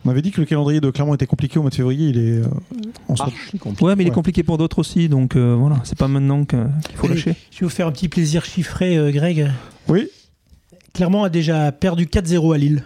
On 0.04 0.10
avait 0.10 0.22
dit 0.22 0.32
que 0.32 0.40
le 0.40 0.46
calendrier 0.46 0.80
de 0.80 0.90
Clermont 0.90 1.14
était 1.14 1.26
compliqué 1.26 1.58
au 1.58 1.62
mois 1.62 1.70
de 1.70 1.76
février. 1.76 2.08
Il 2.08 2.18
est 2.18 2.42
en 3.08 3.14
compliqué. 3.58 3.84
Ouais, 3.84 3.94
mais 3.94 4.02
il 4.02 4.08
est 4.08 4.12
compliqué 4.12 4.42
pour 4.42 4.58
d'autres 4.58 4.80
aussi. 4.80 5.08
Donc 5.08 5.36
voilà, 5.36 5.80
c'est 5.84 5.96
pas 5.96 6.08
maintenant 6.08 6.44
qu'il 6.44 6.58
faut 6.96 7.06
lâcher. 7.06 7.36
Je 7.50 7.60
vais 7.60 7.66
vous 7.66 7.70
faire 7.70 7.86
un 7.86 7.92
petit 7.92 8.08
plaisir 8.08 8.44
chiffré, 8.44 9.12
Greg. 9.12 9.50
Oui. 9.88 10.08
Clermont 10.92 11.22
a 11.24 11.28
déjà 11.28 11.70
perdu 11.72 12.06
4-0 12.06 12.54
à 12.54 12.58
Lille. 12.58 12.84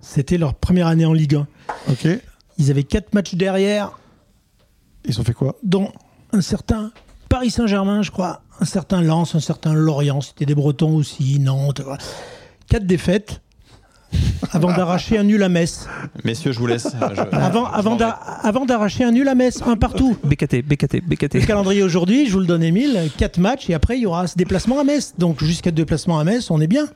C'était 0.00 0.38
leur 0.38 0.54
première 0.54 0.86
année 0.86 1.06
en 1.06 1.12
Ligue 1.12 1.34
1. 1.34 1.46
Ok. 1.90 2.08
Ils 2.58 2.70
avaient 2.70 2.84
4 2.84 3.12
matchs 3.14 3.34
derrière. 3.34 3.98
Ils 5.06 5.18
ont 5.20 5.24
fait 5.24 5.32
quoi? 5.32 5.56
Dont 5.62 5.90
un 6.32 6.40
certain 6.40 6.92
Paris 7.28 7.50
Saint-Germain, 7.50 8.02
je 8.02 8.10
crois, 8.10 8.42
un 8.60 8.64
certain 8.64 9.00
Lens, 9.00 9.34
un 9.34 9.40
certain 9.40 9.72
Lorient, 9.72 10.20
c'était 10.20 10.46
des 10.46 10.54
Bretons 10.54 10.94
aussi, 10.94 11.40
Nantes. 11.40 11.82
Quatre 12.68 12.86
défaites. 12.86 13.40
avant 14.52 14.68
d'arracher 14.72 15.16
un 15.16 15.22
nul 15.22 15.42
à 15.42 15.48
Metz. 15.48 15.86
Messieurs, 16.24 16.52
je 16.52 16.58
vous 16.58 16.66
laisse. 16.66 16.86
Je- 16.92 17.36
Avant, 17.36 17.64
avant, 17.66 17.96
d'a- 17.96 18.08
avant 18.42 18.66
d'arracher 18.66 19.04
un 19.04 19.10
nul 19.10 19.26
à 19.28 19.34
Metz, 19.34 19.60
un 19.66 19.76
partout. 19.76 20.16
BKT, 20.24 20.60
BKT, 20.62 20.94
Le 20.96 21.00
BKT. 21.08 21.46
calendrier 21.46 21.82
aujourd'hui, 21.82 22.26
je 22.26 22.32
vous 22.32 22.40
le 22.40 22.46
donne, 22.46 22.62
Émile, 22.62 23.10
4 23.16 23.38
matchs 23.38 23.70
et 23.70 23.74
après 23.74 23.96
il 23.96 24.02
y 24.02 24.06
aura 24.06 24.26
ce 24.26 24.36
déplacement 24.36 24.80
à 24.80 24.84
Metz. 24.84 25.14
Donc 25.16 25.42
jusqu'à 25.42 25.70
ce 25.70 25.74
déplacement 25.74 26.18
à 26.20 26.24
Metz, 26.24 26.50
on 26.50 26.60
est 26.60 26.66
bien. 26.66 26.86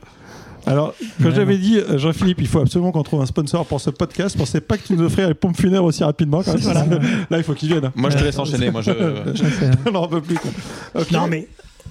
Alors, 0.67 0.95
comme 1.23 1.33
j'avais 1.33 1.57
dit, 1.59 1.79
euh, 1.79 1.97
Jean-Philippe, 1.97 2.41
il 2.41 2.49
faut 2.49 2.59
absolument 2.59 2.91
qu'on 2.91 3.05
trouve 3.05 3.23
un 3.23 3.27
sponsor 3.27 3.65
pour 3.65 3.81
ce 3.81 3.89
podcast. 3.91 4.35
Je 4.35 4.39
pensais 4.41 4.61
pas 4.61 4.77
que 4.77 4.83
tu 4.87 4.95
nous 4.95 5.05
offrirais 5.05 5.29
les 5.29 5.35
pompes 5.35 5.57
funèbres 5.57 5.85
aussi 5.85 6.03
rapidement. 6.03 6.43
quand 6.43 6.53
même. 6.55 7.01
Là, 7.31 7.39
il 7.39 7.45
faut 7.45 7.55
qu'il 7.55 7.69
vienne. 7.69 7.93
Moi, 7.95 8.11
je 8.11 8.19
te 8.19 8.25
laisse 8.25 8.37
enchaîner. 8.39 8.71
Moi, 8.73 8.83
je... 8.83 8.91
On 9.87 9.93
n'en 9.93 10.09
peut 10.09 10.21
plus. 10.21 10.37
Non 11.13 11.29
mais 11.29 11.47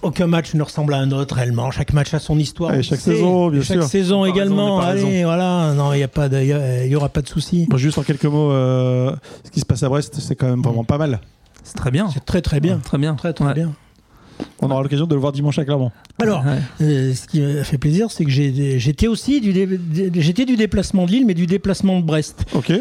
aucun 0.05 0.27
match 0.27 0.53
ne 0.53 0.61
ressemble 0.63 0.93
à 0.93 0.97
un 0.99 1.11
autre 1.11 1.35
réellement. 1.35 1.71
Chaque 1.71 1.93
match 1.93 2.13
a 2.13 2.19
son 2.19 2.37
histoire. 2.39 2.73
Et 2.73 2.79
on 2.79 2.81
chaque 2.81 2.99
saison, 2.99 3.49
bien 3.49 3.59
Et 3.61 3.63
chaque 3.63 3.77
sûr. 3.81 3.87
saison 3.87 4.25
également. 4.25 4.77
raison. 4.77 5.07
Allez, 5.07 5.23
voilà. 5.23 5.73
Non, 5.75 5.91
il 5.93 5.99
y 5.99 6.03
a 6.03 6.07
pas, 6.07 6.27
il 6.27 6.47
y 6.47 6.53
a- 6.53 6.85
il 6.85 6.91
y 6.91 6.95
aura 6.95 7.09
pas 7.09 7.21
de 7.21 7.27
souci. 7.27 7.65
Bon, 7.69 7.77
juste 7.77 7.97
en 7.97 8.03
quelques 8.03 8.25
mots, 8.25 8.51
euh, 8.51 9.15
ce 9.43 9.51
qui 9.51 9.59
se 9.59 9.65
passe 9.65 9.83
à 9.83 9.89
Brest, 9.89 10.15
c'est 10.19 10.35
quand 10.35 10.47
même 10.47 10.61
vraiment 10.61 10.83
pas 10.83 10.97
mal. 10.97 11.19
C'est 11.63 11.75
très 11.75 11.91
bien. 11.91 12.07
C'est 12.13 12.23
très 12.23 12.41
très 12.41 12.59
bien. 12.59 12.77
Très 12.77 12.97
bien. 12.97 13.15
Très 13.15 13.33
très 13.33 13.45
Ouais. 13.45 13.53
bien. 13.53 13.73
On 14.61 14.69
aura 14.69 14.83
l'occasion 14.83 15.07
de 15.07 15.15
le 15.15 15.19
voir 15.21 15.31
dimanche 15.31 15.57
à 15.59 15.63
Clermont. 15.65 15.91
Alors, 16.21 16.43
Ouais. 16.43 16.59
euh, 16.81 17.13
ce 17.13 17.25
qui 17.25 17.39
m'a 17.41 17.63
fait 17.63 17.77
plaisir, 17.77 18.11
c'est 18.11 18.25
que 18.25 18.31
j'étais 18.31 19.07
aussi 19.07 19.39
du, 19.39 19.53
dé- 19.53 19.65
dé- 19.65 20.11
j'étais 20.21 20.43
du 20.45 20.57
déplacement 20.57 21.05
de 21.05 21.11
Lille, 21.11 21.25
mais 21.25 21.33
du 21.33 21.45
déplacement 21.47 21.99
de 22.01 22.05
Brest. 22.05 22.43
Ok. 22.53 22.71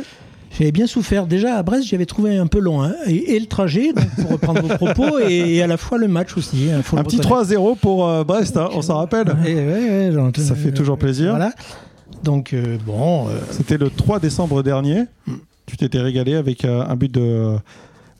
J'avais 0.56 0.72
bien 0.72 0.86
souffert. 0.86 1.26
Déjà 1.26 1.56
à 1.56 1.62
Brest, 1.62 1.86
j'avais 1.88 2.06
trouvé 2.06 2.36
un 2.36 2.46
peu 2.46 2.60
long. 2.60 2.82
hein. 2.82 2.94
Et, 3.06 3.34
et 3.34 3.40
le 3.40 3.46
trajet, 3.46 3.92
donc, 3.92 4.08
pour 4.20 4.30
reprendre 4.30 4.62
vos 4.62 4.68
propos, 4.76 5.18
et, 5.18 5.56
et 5.56 5.62
à 5.62 5.66
la 5.66 5.76
fois 5.76 5.98
le 5.98 6.06
match 6.08 6.36
aussi. 6.36 6.68
hein, 6.70 6.78
Un 6.78 7.02
petit 7.02 7.16
reconnaître. 7.18 7.52
3-0 7.54 7.76
pour 7.78 8.08
euh, 8.08 8.22
Brest, 8.24 8.56
hein, 8.56 8.68
on 8.72 8.80
s'en 8.82 8.96
rappelle. 8.98 9.34
Et 9.46 9.54
ouais, 9.54 9.64
ouais, 9.64 10.10
genre, 10.12 10.30
Ça 10.36 10.54
fait 10.54 10.72
toujours 10.72 10.96
plaisir. 10.98 11.30
Voilà. 11.30 11.52
Donc, 12.22 12.52
euh, 12.52 12.78
bon. 12.86 13.28
euh, 13.28 13.32
C'était 13.50 13.78
le 13.78 13.90
3 13.90 14.20
décembre 14.20 14.62
dernier. 14.62 15.04
Tu 15.66 15.76
t'étais 15.76 16.00
régalé 16.00 16.34
avec 16.34 16.64
un 16.64 16.94
but 16.94 17.12
de 17.12 17.56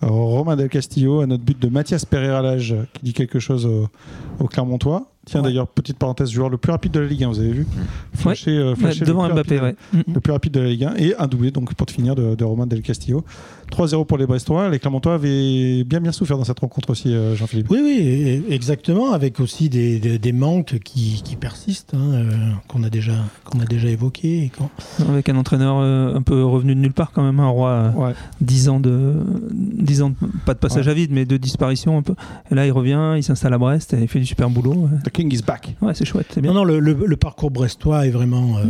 Romain 0.02 0.56
Del 0.56 0.68
Castillo, 0.68 1.20
un 1.20 1.30
autre 1.30 1.44
but 1.44 1.60
de 1.60 1.68
Mathias 1.68 2.04
Pereira 2.04 2.42
Lage, 2.42 2.74
qui 2.94 3.04
dit 3.04 3.12
quelque 3.12 3.38
chose 3.38 3.64
au, 3.66 3.86
au 4.40 4.46
Clermontois. 4.48 5.10
Tiens, 5.26 5.40
Ouais. 5.40 5.48
d'ailleurs, 5.48 5.68
petite 5.68 5.96
parenthèse, 5.98 6.30
joueur 6.30 6.48
le 6.50 6.56
plus 6.58 6.70
rapide 6.72 6.92
de 6.92 7.00
la 7.00 7.06
Ligue 7.06 7.24
1, 7.24 7.28
vous 7.28 7.40
avez 7.40 7.50
vu 7.52 7.60
euh, 7.66 7.80
Ouais, 7.80 8.74
flasher 8.76 9.00
le 9.00 9.06
devant 9.06 9.24
plus 9.24 9.34
Mbappé, 9.34 9.58
rapide- 9.58 9.76
ouais. 9.94 10.00
Mm. 10.08 10.14
le 10.14 10.20
plus 10.20 10.32
rapide 10.32 10.52
de 10.52 10.60
la 10.60 10.68
Ligue 10.68 10.84
1 10.84 10.94
et 10.96 11.14
un 11.18 11.26
doublé 11.26 11.50
donc 11.50 11.72
pour 11.74 11.86
te 11.86 11.92
finir 11.92 12.14
de, 12.14 12.34
de 12.34 12.44
Romain 12.44 12.66
Del 12.66 12.82
Castillo 12.82 13.24
3-0 13.70 14.04
pour 14.06 14.18
les 14.18 14.26
Brestois 14.26 14.68
les 14.68 14.78
Clermontois 14.78 15.14
avaient 15.14 15.82
bien 15.84 16.00
bien 16.00 16.12
souffert 16.12 16.36
dans 16.38 16.44
cette 16.44 16.60
rencontre 16.60 16.90
aussi 16.90 17.12
euh, 17.14 17.34
Jean-Philippe 17.34 17.70
Oui, 17.70 17.80
oui, 17.82 18.44
exactement, 18.50 19.12
avec 19.12 19.40
aussi 19.40 19.68
des, 19.68 19.98
des- 19.98 20.18
des 20.18 20.32
manques 20.32 20.78
qui, 20.84 21.22
qui 21.24 21.36
persistent, 21.36 21.94
hein, 21.94 22.12
euh, 22.12 22.30
qu'on 22.68 22.82
a 22.84 22.90
déjà, 22.90 23.14
qu'on 23.44 23.60
a 23.60 23.64
déjà 23.64 23.88
et 23.88 23.96
qu'on- 24.56 25.08
Avec 25.10 25.28
un 25.28 25.36
entraîneur 25.36 25.78
euh, 25.80 26.14
un 26.14 26.22
peu 26.22 26.44
revenu 26.44 26.74
de 26.74 26.80
nulle 26.80 26.92
part 26.92 27.12
quand 27.12 27.22
même, 27.22 27.40
un 27.40 27.48
roi. 27.48 27.70
euh, 27.70 27.90
ouais 27.92 28.14
10 28.40 28.68
ans 28.68 28.80
de 28.80 29.14
10 29.50 30.02
ans 30.02 30.10
de- 30.10 30.16
pas 30.44 30.54
de 30.54 30.58
passage 30.58 30.86
Ouais. 30.86 30.92
à 30.92 30.94
vide 30.94 31.10
mais 31.12 31.24
de 31.24 31.36
disparition 31.36 31.96
un 31.98 32.02
peu 32.02 32.14
et 32.50 32.54
là 32.54 32.66
il 32.66 32.72
revient 32.72 33.14
il 33.16 33.22
s'installe 33.22 33.54
à 33.54 33.58
Brest 33.58 33.94
et 33.94 34.00
il 34.02 34.08
fait 34.08 34.18
du 34.20 34.26
super 34.26 34.50
boulot 34.50 34.74
ouais, 34.74 34.88
King 35.14 35.32
is 35.32 35.40
back 35.42 35.74
Ouais, 35.80 35.94
c'est 35.94 36.04
chouette 36.04 36.26
c'est 36.34 36.42
bien 36.42 36.52
Non, 36.52 36.58
non, 36.58 36.64
le, 36.64 36.78
le- 36.80 37.06
le 37.06 37.16
parcours 37.16 37.50
brestois 37.50 38.06
est 38.06 38.10
vraiment. 38.10 38.58
euh, 38.58 38.64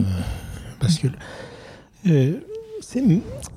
parce 0.78 0.98
que. 0.98 1.08
euh, 2.08 2.34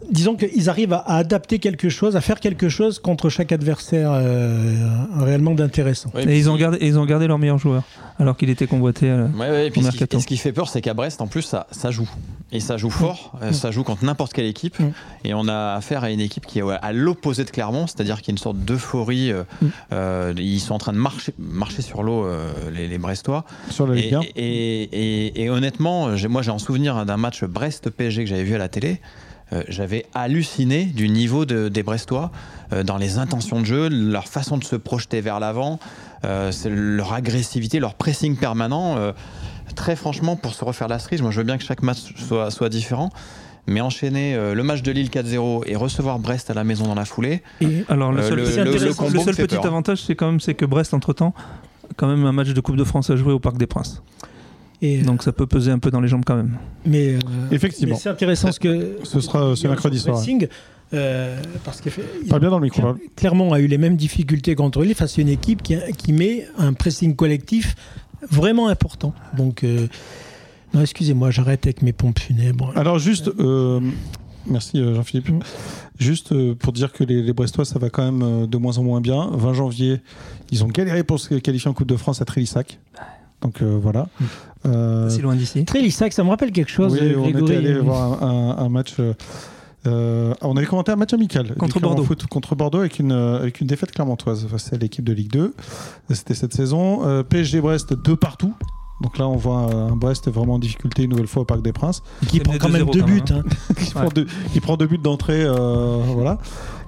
disons 0.09 0.35
qu'ils 0.35 0.69
arrivent 0.69 0.93
à, 0.93 0.99
à 0.99 1.17
adapter 1.17 1.59
quelque 1.59 1.89
chose, 1.89 2.15
à 2.15 2.21
faire 2.21 2.39
quelque 2.39 2.69
chose 2.69 2.97
contre 2.97 3.29
chaque 3.29 3.51
adversaire 3.51 4.09
euh, 4.13 4.73
réellement 5.19 5.53
d'intéressant. 5.53 6.09
Ouais, 6.15 6.23
et 6.25 6.37
ils 6.37 6.49
ont 6.49 6.55
gardé 6.55 6.77
ils 6.81 6.97
ont 6.97 7.05
gardé 7.05 7.27
leur 7.27 7.37
meilleur 7.37 7.57
joueur 7.59 7.83
alors 8.19 8.35
qu'il 8.37 8.49
était 8.49 8.67
convoité 8.67 9.09
euh, 9.09 9.27
Ouais, 9.37 9.49
ouais, 9.49 9.67
et 9.67 9.71
puis 9.71 9.81
au 9.81 9.83
ce 9.85 9.89
qui, 9.91 9.95
mercato. 9.97 10.17
et 10.17 10.21
ce 10.21 10.27
qui 10.27 10.37
fait 10.37 10.51
peur, 10.51 10.69
c'est 10.69 10.81
qu'à 10.81 10.93
Brest, 10.93 11.21
en 11.21 11.27
plus, 11.27 11.41
ça, 11.43 11.67
ça 11.71 11.91
joue. 11.91 12.09
Et 12.53 12.59
ça 12.61 12.77
joue 12.77 12.89
fort, 12.89 13.33
euh, 13.43 13.51
ça 13.51 13.71
joue 13.71 13.83
contre 13.83 14.05
n'importe 14.05 14.31
quelle 14.33 14.45
équipe. 14.45 14.79
Mm. 14.79 14.91
Et 15.25 15.33
on 15.33 15.47
a 15.49 15.73
affaire 15.75 16.03
à 16.05 16.11
une 16.11 16.21
équipe 16.21 16.45
qui 16.45 16.59
est 16.59 16.63
à 16.81 16.93
l'opposé 16.93 17.43
de 17.43 17.49
Clermont, 17.49 17.87
c'est-à-dire 17.87 18.17
qu'il 18.21 18.29
y 18.29 18.31
a 18.31 18.35
une 18.35 18.37
sorte 18.37 18.57
d'euphorie. 18.59 19.31
euh, 19.31 19.43
Mm. 19.61 19.65
euh, 19.93 20.33
ils 20.37 20.59
sont 20.61 20.73
en 20.73 20.77
train 20.77 20.93
de 20.93 20.97
marcher, 20.97 21.33
marcher 21.37 21.81
sur 21.81 22.03
l'eau, 22.03 22.25
euh, 22.25 22.49
les, 22.73 22.87
les 22.87 22.97
Brestois. 22.97 23.43
sur 23.69 23.85
la 23.85 23.95
Et, 23.95 24.01
Ligue 24.01 24.13
1 24.15 24.21
et- 24.21 24.83
et- 24.83 25.41
et 25.43 25.49
honnêtement, 25.49 26.09
moi 26.29 26.41
j'ai 26.41 26.51
en 26.51 26.59
souvenir 26.59 27.05
d'un 27.05 27.17
match 27.17 27.43
Brest-PSG 27.43 28.23
que 28.23 28.29
j'avais 28.29 28.43
vu 28.43 28.55
à 28.55 28.59
la 28.59 28.69
télé. 28.69 29.01
Euh, 29.53 29.63
j'avais 29.69 30.05
halluciné 30.13 30.83
du 30.83 31.07
niveau 31.07 31.45
de- 31.45 31.69
des 31.69 31.81
Brestois 31.81 32.31
euh, 32.73 32.83
dans 32.83 32.97
les 32.97 33.17
intentions 33.17 33.61
de 33.61 33.65
jeu, 33.65 33.87
leur 33.89 34.27
façon 34.27 34.57
de 34.57 34.63
se 34.65 34.75
projeter 34.75 35.21
vers 35.21 35.39
l'avant, 35.39 35.79
euh, 35.79 36.06
leur 36.23 37.13
agressivité, 37.13 37.79
leur 37.79 37.93
pressing 37.95 38.35
permanent. 38.35 38.97
euh, 38.97 39.11
très 39.75 39.95
franchement, 39.95 40.35
pour 40.35 40.53
se 40.53 40.63
refaire 40.65 40.87
la 40.87 40.97
cerise, 40.99 41.21
moi 41.21 41.31
je 41.31 41.37
veux 41.39 41.43
bien 41.43 41.57
que 41.57 41.63
chaque 41.63 41.83
match 41.83 41.99
soit, 42.15 42.49
soit 42.51 42.69
différent. 42.69 43.09
Mais 43.69 43.81
enchaîner 43.81 44.33
euh, 44.33 44.53
le 44.55 44.63
match 44.63 44.81
de 44.81 44.91
Lille 44.93 45.09
4-0 45.09 45.63
et 45.67 45.75
recevoir 45.75 46.19
Brest 46.19 46.49
à 46.49 46.53
la 46.53 46.63
maison 46.63 46.85
dans 46.85 46.95
la 46.95 47.03
foulée, 47.03 47.43
Et, 47.59 47.83
alors 47.89 48.13
le 48.13 48.21
Euh, 48.21 48.29
seul, 48.29 48.43
petit- 48.43 48.55
le- 48.57 48.63
le 48.63 48.71
le 48.71 48.79
seul- 48.79 48.95
combo 48.95 49.11
le 49.11 49.19
me 49.19 49.23
seul 49.25 49.33
fait 49.35 49.43
petit 49.43 49.55
peur. 49.55 49.65
avantage 49.65 50.01
c'est 50.03 50.15
quand 50.15 50.27
même 50.27 50.39
c'est 50.39 50.53
que 50.53 50.63
Brest 50.65 50.93
entre 50.93 51.11
temps 51.11 51.33
quand 51.97 52.07
même 52.07 52.23
un 52.25 52.31
match 52.31 52.53
de 52.53 52.61
Coupe 52.61 52.77
de 52.77 52.85
France 52.85 53.09
à 53.09 53.17
jouer 53.17 53.33
au 53.33 53.39
Parc 53.39 53.57
des 53.57 53.67
Princes 53.67 54.01
et, 54.81 54.99
donc 55.01 55.21
ça 55.21 55.33
peut 55.33 55.47
peser 55.47 55.71
un 55.71 55.79
peu 55.79 55.91
dans 55.91 55.99
les 55.99 56.07
jambes 56.07 56.23
quand 56.25 56.37
même 56.37 56.55
mais, 56.85 57.15
euh, 57.15 57.19
Effectivement. 57.51 57.97
c'est 57.97 58.07
intéressant 58.07 58.53
ce 58.53 58.59
que. 58.61 58.99
ce 59.03 59.19
sera 59.19 59.41
euh, 59.43 59.55
ce 59.57 59.67
mercredi 59.67 59.99
soir 59.99 60.15
Pressing, 60.15 60.47
euh, 60.93 61.41
parce 61.65 61.81
que 61.81 61.89
parle 62.29 62.41
bien 62.41 62.49
dans 62.49 62.59
le 62.59 62.63
micro. 62.65 62.95
Clermont 63.15 63.53
a 63.53 63.59
eu 63.59 63.67
les 63.67 63.77
mêmes 63.77 63.95
difficultés 63.97 64.55
contre 64.55 64.83
Lille 64.83 64.95
face 64.95 65.17
à 65.17 65.21
une 65.21 65.29
équipe 65.29 65.61
qui, 65.63 65.75
qui 65.97 66.13
met 66.13 66.47
un 66.57 66.73
pressing 66.73 67.15
collectif 67.15 67.75
vraiment 68.29 68.67
important. 68.67 69.13
Donc, 69.37 69.63
euh, 69.63 69.87
non, 70.73 70.81
excusez-moi, 70.81 71.31
j'arrête 71.31 71.65
avec 71.65 71.81
mes 71.81 71.93
pompes 71.93 72.19
funèbres. 72.19 72.71
alors 72.75 72.99
juste 72.99 73.29
euh, 73.39 73.79
merci 74.45 74.79
euh, 74.79 74.95
Jean-Philippe 74.95 75.29
juste 75.99 76.31
euh, 76.31 76.55
pour 76.55 76.73
dire 76.73 76.91
que 76.93 77.03
les, 77.03 77.21
les 77.21 77.33
Brestois 77.33 77.65
ça 77.65 77.79
va 77.79 77.89
quand 77.89 78.03
même 78.03 78.21
euh, 78.21 78.47
de 78.47 78.57
moins 78.57 78.77
en 78.77 78.83
moins 78.83 79.01
bien 79.01 79.29
20 79.33 79.53
janvier 79.53 79.99
ils 80.51 80.63
ont 80.63 80.67
galéré 80.67 81.03
pour 81.03 81.19
se 81.19 81.33
qualifier 81.35 81.69
en 81.69 81.73
Coupe 81.73 81.87
de 81.87 81.95
France 81.97 82.21
à 82.21 82.25
Trélissac 82.25 82.79
donc 83.41 83.61
euh, 83.61 83.77
voilà 83.81 84.07
Euh, 84.65 85.09
si 85.09 85.21
loin 85.21 85.35
d'ici 85.35 85.63
Trélissac, 85.65 86.11
ça 86.13 86.23
me 86.23 86.29
rappelle 86.29 86.51
quelque 86.51 86.71
chose, 86.71 86.93
Oui, 86.93 86.99
euh, 87.13 87.17
on 87.17 87.23
Grégory. 87.29 87.43
était 87.53 87.57
allé 87.57 87.73
voir 87.79 88.21
un, 88.23 88.57
un- 88.57 88.57
un 88.65 88.69
match. 88.69 88.95
Euh, 89.85 90.33
on 90.41 90.57
avait 90.57 90.65
commenté 90.65 90.91
un 90.91 90.95
match 90.95 91.13
amical 91.13 91.55
Contre 91.55 91.79
Bordeaux. 91.79 92.03
Foot 92.03 92.25
contre 92.27 92.55
Bordeaux 92.55 92.79
avec 92.79 92.99
une, 92.99 93.11
euh, 93.11 93.39
avec 93.39 93.61
une 93.61 93.67
défaite 93.67 93.91
clermontoise 93.91 94.47
face 94.47 94.73
à 94.73 94.77
l'équipe 94.77 95.05
de 95.05 95.13
Ligue 95.13 95.31
2. 95.31 95.53
C'était 96.11 96.33
cette 96.33 96.53
saison. 96.53 97.07
Euh, 97.07 97.23
PSG 97.23 97.61
Brest 97.61 97.93
deux 97.93 98.15
partout. 98.15 98.53
Donc 99.01 99.19
là, 99.19 99.27
on 99.27 99.35
voit 99.35 99.57
un 99.57 99.95
Brest 99.95 100.27
vraiment 100.29 100.55
en 100.55 100.59
difficulté 100.59 101.03
une 101.03 101.11
nouvelle 101.11 101.27
fois 101.27 101.43
au 101.43 101.45
Parc 101.45 101.61
des 101.61 101.71
Princes, 101.71 102.01
Qui 102.27 102.37
Il 102.37 102.43
prend 102.43 102.57
quand 102.57 102.69
même 102.69 102.87
2-0 102.87 102.93
deux 102.93 103.01
buts. 103.03 103.21
même, 103.29 103.43
hein. 103.45 103.73
qui, 103.77 103.91
prend 103.91 104.07
deux, 104.09 104.25
qui 104.53 104.59
prend 104.59 104.75
deux 104.75 104.87
buts 104.87 104.97
d'entrée, 104.97 105.43
euh, 105.43 106.01
voilà. 106.07 106.39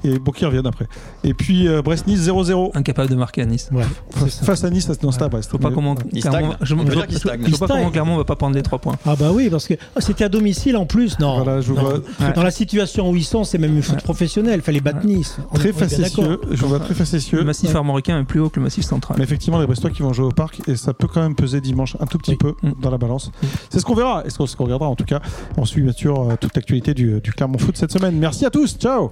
Et 0.04 0.18
bon, 0.20 0.32
qui 0.32 0.46
reviennent 0.46 0.68
après. 0.68 0.88
Et 1.24 1.34
puis 1.34 1.68
euh, 1.68 1.82
Brest-Nice 1.82 2.22
0-0 2.28 2.72
incapable 2.76 3.10
de 3.10 3.16
marquer 3.16 3.42
à 3.42 3.46
Nice 3.46 3.70
Ouais, 3.72 3.84
ça. 4.30 4.46
face 4.46 4.64
à 4.64 4.70
Nice, 4.70 4.90
non, 5.04 5.12
c'était 5.12 5.24
à 5.26 5.30
Brest. 5.30 5.50
faut 5.52 5.58
pas 5.58 5.72
comment 5.72 5.96
Il 6.14 6.22
stagne. 6.22 6.50
je, 6.62 6.66
je 6.68 6.74
vois 6.76 6.86
pas 6.96 7.06
Il 7.40 7.52
comment. 7.68 7.92
Clermont 7.92 8.18
va 8.18 8.24
pas 8.26 8.36
prendre 8.36 8.56
les 8.56 8.62
3 8.64 8.80
points 8.80 8.96
Ah 9.06 9.16
bah 9.18 9.32
oui, 9.34 9.50
parce 9.50 9.68
que 9.68 9.74
oh, 9.96 10.00
c'était 10.00 10.24
à 10.24 10.30
domicile 10.30 10.78
en 10.78 10.86
plus. 10.86 11.18
Non, 11.20 11.36
Voilà, 11.44 11.62
je 11.62 11.70
vous 11.70 11.76
non. 11.76 11.82
vois 11.82 11.94
Ouais. 11.94 12.34
Dans 12.36 12.44
la 12.44 12.52
situation 12.52 13.10
où 13.10 13.16
ils 13.16 13.24
sont, 13.24 13.44
c'est 13.44 13.58
même 13.58 13.76
une 13.76 13.84
foot 13.84 13.96
Ouais. 13.96 14.02
professionnelle. 14.02 14.62
Fallait 14.62 14.80
battre 14.82 15.06
Nice. 15.06 15.38
Très 15.54 15.74
facétieux. 15.74 16.40
Je 16.52 16.66
vois 16.66 16.80
très 16.80 16.90
le 16.90 16.96
facétieux. 16.96 17.44
massif 17.44 17.74
armoricain 17.76 18.20
est 18.20 18.24
plus 18.24 18.40
haut 18.40 18.50
que 18.50 18.60
le 18.60 18.64
massif 18.66 18.86
central 18.86 19.18
Mais 19.18 19.24
effectivement, 19.24 19.60
les 19.60 19.66
Brestois 19.68 19.90
qui 19.90 20.02
vont 20.02 20.14
jouer 20.14 20.26
au 20.26 20.32
parc, 20.32 20.62
et 20.68 20.76
ça 20.76 20.94
peut 20.94 21.08
quand 21.08 21.22
même 21.22 21.36
peser 21.36 21.62
dimanche 21.62 21.96
un 22.00 22.06
tout 22.06 22.18
petit 22.18 22.32
Oui. 22.32 22.38
peu 22.38 22.56
Mm. 22.64 22.72
dans 22.82 22.90
la 22.92 22.98
balance. 22.98 23.32
C'est 23.70 23.80
ce 23.80 23.86
qu'on 23.86 23.96
verra, 23.96 24.24
et 24.26 24.30
ce 24.30 24.38
qu'on 24.38 24.64
regardera 24.64 24.90
en 24.90 24.96
tout 24.96 25.06
cas. 25.06 25.20
On 25.58 25.66
suit 25.66 25.82
bien 25.82 25.92
sûr 25.92 26.20
euh, 26.22 26.36
toute 26.40 26.56
l'actualité 26.56 26.94
du, 26.94 27.20
du 27.22 27.32
Clermont 27.34 27.58
Foot 27.58 27.78
cette 27.78 27.92
semaine. 27.92 28.16
Merci 28.18 28.46
à 28.46 28.50
tous, 28.50 28.78
ciao 28.78 29.12